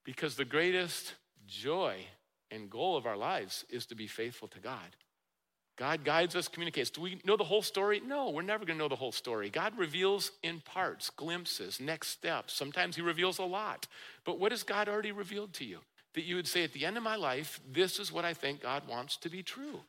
Because 0.03 0.35
the 0.35 0.45
greatest 0.45 1.13
joy 1.47 2.05
and 2.51 2.69
goal 2.69 2.97
of 2.97 3.05
our 3.05 3.17
lives 3.17 3.65
is 3.69 3.85
to 3.87 3.95
be 3.95 4.07
faithful 4.07 4.47
to 4.49 4.59
God. 4.59 4.95
God 5.77 6.05
guides 6.05 6.35
us, 6.35 6.47
communicates. 6.47 6.89
Do 6.89 7.01
we 7.01 7.19
know 7.25 7.35
the 7.35 7.43
whole 7.43 7.61
story? 7.61 8.01
No, 8.05 8.29
we're 8.29 8.43
never 8.43 8.63
going 8.65 8.77
to 8.77 8.83
know 8.83 8.87
the 8.87 8.95
whole 8.95 9.11
story. 9.11 9.49
God 9.49 9.77
reveals 9.77 10.31
in 10.41 10.61
parts, 10.61 11.09
glimpses, 11.09 11.81
next 11.81 12.09
steps. 12.09 12.53
Sometimes 12.53 12.95
He 12.95 13.01
reveals 13.01 13.39
a 13.39 13.43
lot. 13.43 13.87
But 14.23 14.39
what 14.39 14.53
has 14.53 14.63
God 14.63 14.87
already 14.87 15.11
revealed 15.11 15.53
to 15.55 15.65
you? 15.65 15.79
That 16.13 16.23
you 16.23 16.37
would 16.37 16.47
say, 16.47 16.63
at 16.63 16.71
the 16.71 16.85
end 16.85 16.95
of 16.95 17.03
my 17.03 17.17
life, 17.17 17.59
this 17.69 17.99
is 17.99 18.11
what 18.11 18.23
I 18.23 18.33
think 18.33 18.61
God 18.61 18.87
wants 18.87 19.17
to 19.17 19.29
be 19.29 19.43
true. 19.43 19.81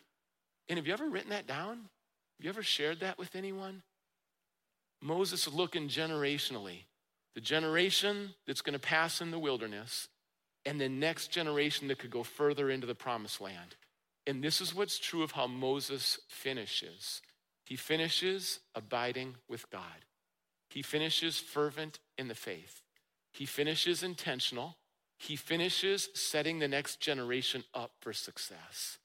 And 0.68 0.76
have 0.76 0.86
you 0.88 0.92
ever 0.92 1.08
written 1.08 1.30
that 1.30 1.46
down? 1.46 1.76
Have 1.76 2.44
you 2.44 2.48
ever 2.48 2.64
shared 2.64 2.98
that 3.00 3.16
with 3.16 3.36
anyone? 3.36 3.82
Moses 5.00 5.46
is 5.46 5.54
looking 5.54 5.88
generationally. 5.88 6.80
The 7.36 7.40
generation 7.40 8.34
that's 8.46 8.60
going 8.60 8.72
to 8.72 8.80
pass 8.80 9.20
in 9.20 9.30
the 9.30 9.38
wilderness, 9.38 10.08
and 10.64 10.80
the 10.80 10.88
next 10.88 11.28
generation 11.28 11.86
that 11.88 11.98
could 11.98 12.10
go 12.10 12.24
further 12.24 12.70
into 12.70 12.88
the 12.88 12.94
promised 12.94 13.40
land. 13.40 13.76
And 14.26 14.42
this 14.42 14.60
is 14.60 14.74
what's 14.74 14.98
true 14.98 15.22
of 15.22 15.32
how 15.32 15.46
Moses 15.46 16.18
finishes. 16.28 17.22
He 17.64 17.76
finishes 17.76 18.60
abiding 18.74 19.36
with 19.48 19.70
God. 19.70 20.04
He 20.68 20.82
finishes 20.82 21.38
fervent 21.38 22.00
in 22.18 22.28
the 22.28 22.34
faith. 22.34 22.82
He 23.32 23.46
finishes 23.46 24.02
intentional. 24.02 24.76
He 25.18 25.36
finishes 25.36 26.08
setting 26.14 26.58
the 26.58 26.68
next 26.68 27.00
generation 27.00 27.64
up 27.72 27.92
for 28.00 28.12
success. 28.12 28.98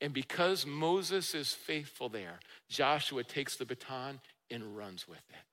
And 0.00 0.12
because 0.12 0.64
Moses 0.64 1.34
is 1.34 1.52
faithful 1.52 2.08
there, 2.08 2.38
Joshua 2.68 3.24
takes 3.24 3.56
the 3.56 3.66
baton 3.66 4.20
and 4.50 4.76
runs 4.76 5.08
with 5.08 5.22
it. 5.30 5.44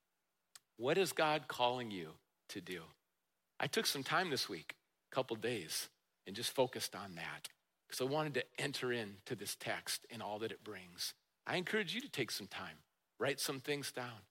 What 0.77 0.97
is 0.97 1.13
God 1.13 1.47
calling 1.47 1.89
you 1.89 2.09
to 2.49 2.61
do? 2.61 2.81
I 3.59 3.67
took 3.67 3.85
some 3.85 4.03
time 4.03 4.29
this 4.29 4.47
week, 4.47 4.75
a 5.11 5.15
couple 5.15 5.35
days, 5.35 5.87
and 6.27 6.35
just 6.35 6.51
focused 6.51 6.95
on 6.95 7.15
that 7.15 7.49
because 7.87 8.01
I 8.01 8.09
wanted 8.09 8.33
to 8.35 8.43
enter 8.57 8.91
into 8.91 9.35
this 9.35 9.55
text 9.55 10.05
and 10.09 10.21
all 10.21 10.39
that 10.39 10.51
it 10.51 10.63
brings. 10.63 11.13
I 11.47 11.57
encourage 11.57 11.93
you 11.93 12.01
to 12.01 12.09
take 12.09 12.31
some 12.31 12.47
time, 12.47 12.77
write 13.19 13.39
some 13.39 13.59
things 13.59 13.91
down, 13.91 14.25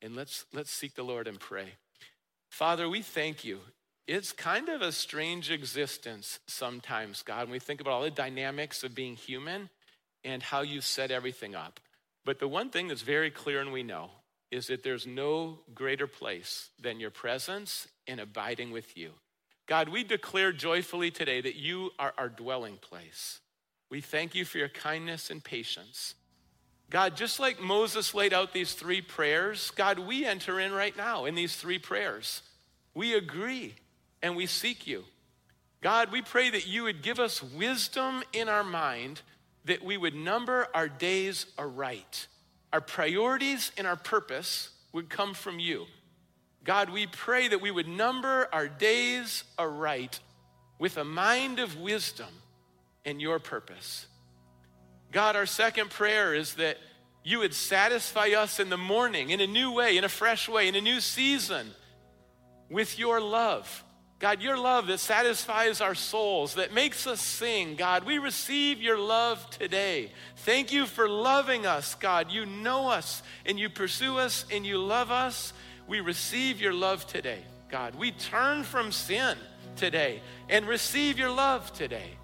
and 0.00 0.16
let's, 0.16 0.46
let's 0.52 0.72
seek 0.72 0.94
the 0.94 1.02
Lord 1.02 1.28
and 1.28 1.38
pray. 1.38 1.74
Father, 2.50 2.88
we 2.88 3.02
thank 3.02 3.44
you. 3.44 3.60
It's 4.08 4.32
kind 4.32 4.68
of 4.68 4.82
a 4.82 4.92
strange 4.92 5.50
existence 5.50 6.40
sometimes, 6.46 7.22
God, 7.22 7.44
when 7.44 7.52
we 7.52 7.58
think 7.60 7.80
about 7.80 7.92
all 7.92 8.02
the 8.02 8.10
dynamics 8.10 8.82
of 8.82 8.94
being 8.94 9.14
human 9.14 9.70
and 10.24 10.42
how 10.42 10.62
you 10.62 10.80
set 10.80 11.10
everything 11.10 11.54
up. 11.54 11.80
But 12.24 12.38
the 12.38 12.48
one 12.48 12.70
thing 12.70 12.88
that's 12.88 13.02
very 13.02 13.30
clear 13.30 13.60
and 13.60 13.72
we 13.72 13.82
know 13.82 14.10
is 14.50 14.66
that 14.66 14.82
there's 14.82 15.06
no 15.06 15.60
greater 15.74 16.06
place 16.06 16.70
than 16.80 17.00
your 17.00 17.10
presence 17.10 17.88
and 18.06 18.20
abiding 18.20 18.70
with 18.70 18.96
you. 18.96 19.12
God, 19.66 19.88
we 19.88 20.04
declare 20.04 20.52
joyfully 20.52 21.10
today 21.10 21.40
that 21.40 21.56
you 21.56 21.90
are 21.98 22.12
our 22.18 22.28
dwelling 22.28 22.76
place. 22.76 23.40
We 23.90 24.00
thank 24.00 24.34
you 24.34 24.44
for 24.44 24.58
your 24.58 24.68
kindness 24.68 25.30
and 25.30 25.42
patience. 25.42 26.14
God, 26.90 27.16
just 27.16 27.40
like 27.40 27.60
Moses 27.60 28.14
laid 28.14 28.34
out 28.34 28.52
these 28.52 28.74
three 28.74 29.00
prayers, 29.00 29.70
God, 29.70 29.98
we 29.98 30.26
enter 30.26 30.60
in 30.60 30.72
right 30.72 30.96
now 30.96 31.24
in 31.24 31.34
these 31.34 31.56
three 31.56 31.78
prayers. 31.78 32.42
We 32.94 33.14
agree 33.14 33.74
and 34.22 34.36
we 34.36 34.46
seek 34.46 34.86
you. 34.86 35.04
God, 35.80 36.12
we 36.12 36.22
pray 36.22 36.50
that 36.50 36.66
you 36.66 36.84
would 36.84 37.02
give 37.02 37.18
us 37.18 37.42
wisdom 37.42 38.22
in 38.32 38.48
our 38.48 38.62
mind, 38.62 39.22
that 39.64 39.82
we 39.82 39.96
would 39.96 40.14
number 40.14 40.68
our 40.74 40.88
days 40.88 41.46
aright. 41.58 42.26
Our 42.72 42.80
priorities 42.80 43.72
and 43.76 43.86
our 43.86 43.96
purpose 43.96 44.70
would 44.92 45.08
come 45.08 45.34
from 45.34 45.58
you. 45.58 45.86
God, 46.64 46.90
we 46.90 47.06
pray 47.06 47.48
that 47.48 47.60
we 47.60 47.70
would 47.70 47.88
number 47.88 48.48
our 48.52 48.68
days 48.68 49.44
aright 49.58 50.20
with 50.78 50.96
a 50.96 51.04
mind 51.04 51.58
of 51.58 51.80
wisdom 51.80 52.28
and 53.04 53.20
your 53.20 53.38
purpose. 53.38 54.06
God, 55.10 55.36
our 55.36 55.46
second 55.46 55.90
prayer 55.90 56.34
is 56.34 56.54
that 56.54 56.78
you 57.24 57.40
would 57.40 57.54
satisfy 57.54 58.28
us 58.28 58.58
in 58.60 58.70
the 58.70 58.76
morning 58.76 59.30
in 59.30 59.40
a 59.40 59.46
new 59.46 59.72
way, 59.72 59.96
in 59.96 60.04
a 60.04 60.08
fresh 60.08 60.48
way, 60.48 60.68
in 60.68 60.74
a 60.74 60.80
new 60.80 61.00
season 61.00 61.70
with 62.70 62.98
your 62.98 63.20
love. 63.20 63.84
God, 64.18 64.40
your 64.40 64.56
love 64.56 64.86
that 64.86 64.98
satisfies 64.98 65.80
our 65.80 65.96
souls, 65.96 66.54
that 66.54 66.72
makes 66.72 67.08
us 67.08 67.20
sing. 67.20 67.74
God, 67.74 68.04
we 68.04 68.18
receive 68.18 68.80
your 68.80 68.98
love 68.98 69.50
today. 69.50 70.12
Thank 70.38 70.72
you 70.72 70.86
for 70.86 71.08
loving 71.08 71.66
us, 71.66 71.96
God. 71.96 72.30
You 72.30 72.46
know 72.46 72.88
us 72.88 73.22
and 73.44 73.58
you 73.58 73.68
pursue 73.68 74.18
us 74.18 74.44
and 74.50 74.64
you 74.64 74.78
love 74.78 75.10
us 75.10 75.52
we 75.86 76.00
receive 76.00 76.60
your 76.60 76.72
love 76.72 77.06
today, 77.06 77.40
God. 77.70 77.94
We 77.94 78.12
turn 78.12 78.64
from 78.64 78.92
sin 78.92 79.36
today 79.76 80.22
and 80.48 80.66
receive 80.66 81.18
your 81.18 81.30
love 81.30 81.72
today. 81.72 82.16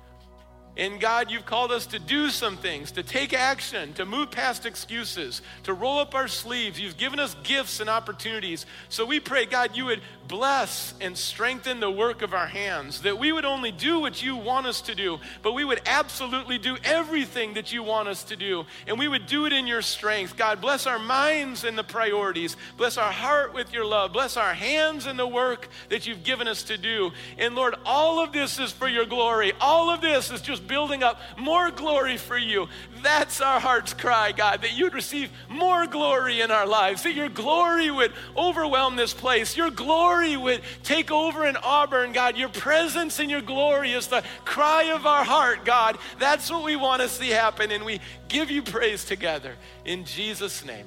And 0.77 1.01
God, 1.01 1.29
you've 1.29 1.45
called 1.45 1.73
us 1.73 1.87
to 1.87 1.99
do 1.99 2.31
some 2.31 2.57
things, 2.57 2.93
to 2.93 3.03
take 3.03 3.35
action, 3.35 3.95
to 3.95 4.07
move 4.07 4.31
past 4.31 4.65
excuses, 4.65 5.43
to 5.65 5.75
roll 5.75 5.99
up 5.99 6.15
our 6.15 6.29
sleeves. 6.29 6.79
You've 6.79 6.97
given 6.97 7.19
us 7.19 7.35
gifts 7.43 7.81
and 7.81 7.91
opportunities. 7.91 8.65
So 8.89 9.05
we 9.05 9.19
pray, 9.19 9.45
God, 9.45 9.77
you 9.77 9.87
would 9.87 10.01
bless 10.29 10.95
and 11.01 11.17
strengthen 11.17 11.81
the 11.81 11.91
work 11.91 12.23
of 12.23 12.35
our 12.35 12.47
hands, 12.47 13.03
that 13.03 13.19
we 13.19 13.33
would 13.33 13.45
only 13.45 13.73
do 13.73 13.99
what 13.99 14.23
you 14.23 14.37
want 14.37 14.67
us 14.67 14.83
to 14.83 14.95
do, 14.95 15.19
but 15.43 15.55
we 15.55 15.65
would 15.65 15.81
absolutely 15.87 16.59
do 16.59 16.77
everything 16.85 17.55
that 17.55 17.73
you 17.73 17.83
want 17.83 18.09
us 18.09 18.23
to 18.25 18.37
do. 18.37 18.67
And 18.87 18.99
we 18.99 19.09
would 19.09 19.27
do 19.27 19.47
it 19.47 19.53
in 19.53 19.67
your 19.67 19.83
strength. 19.83 20.37
God, 20.37 20.61
bless 20.61 20.87
our 20.87 20.99
minds 20.99 21.65
and 21.65 21.77
the 21.77 21.85
priorities. 21.85 22.57
Bless 22.77 22.99
our 22.99 23.11
heart 23.11 23.55
with 23.55 23.73
your 23.73 23.85
love. 23.85 24.13
Bless 24.13 24.37
our 24.37 24.55
hands 24.55 25.07
and 25.07 25.19
the 25.19 25.27
work 25.27 25.69
that 25.89 26.07
you've 26.07 26.23
given 26.23 26.47
us 26.47 26.63
to 26.65 26.77
do. 26.77 27.11
And 27.39 27.55
Lord, 27.55 27.75
all 27.85 28.21
of 28.21 28.33
this 28.33 28.59
is 28.59 28.71
for 28.71 28.89
your 28.89 29.07
glory. 29.07 29.53
All 29.61 29.91
of 29.91 30.01
this 30.01 30.31
is 30.31 30.43
just 30.43 30.69
building 30.69 31.03
up 31.03 31.21
more 31.39 31.71
glory 31.71 32.19
for 32.19 32.37
you. 32.37 32.69
That's 33.03 33.41
our 33.41 33.61
heart's 33.61 33.95
cry, 33.95 34.33
God, 34.33 34.63
that 34.63 34.77
you'd 34.77 34.95
receive 34.95 35.31
more 35.49 35.87
glory 35.87 36.41
in 36.41 36.51
our 36.51 36.67
lives, 36.67 37.03
that 37.05 37.15
your 37.15 37.29
glory 37.29 37.91
would 37.91 38.13
overwhelm 38.37 38.97
this 38.97 39.15
place. 39.15 39.57
Your 39.57 39.71
glory 40.19 40.37
would 40.37 40.63
take 40.83 41.11
over 41.11 41.47
in 41.47 41.57
Auburn, 41.57 42.13
God. 42.13 42.37
Your 42.37 42.49
presence 42.49 43.19
and 43.19 43.31
your 43.31 43.41
glory 43.41 43.93
is 43.93 44.09
the 44.09 44.25
cry 44.45 44.85
of 44.95 45.07
our 45.07 45.25
heart, 45.25 45.65
God. 45.65 45.99
That's 46.19 46.51
what 46.51 46.65
we 46.65 46.77
want 46.77 47.03
to 47.03 47.09
see 47.09 47.29
happen, 47.29 47.71
and 47.71 47.85
we 47.85 48.01
give 48.29 48.51
you 48.51 48.63
praise 48.63 49.05
together. 49.05 49.55
In 49.85 50.05
Jesus' 50.05 50.65
name, 50.65 50.87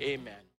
amen. 0.00 0.37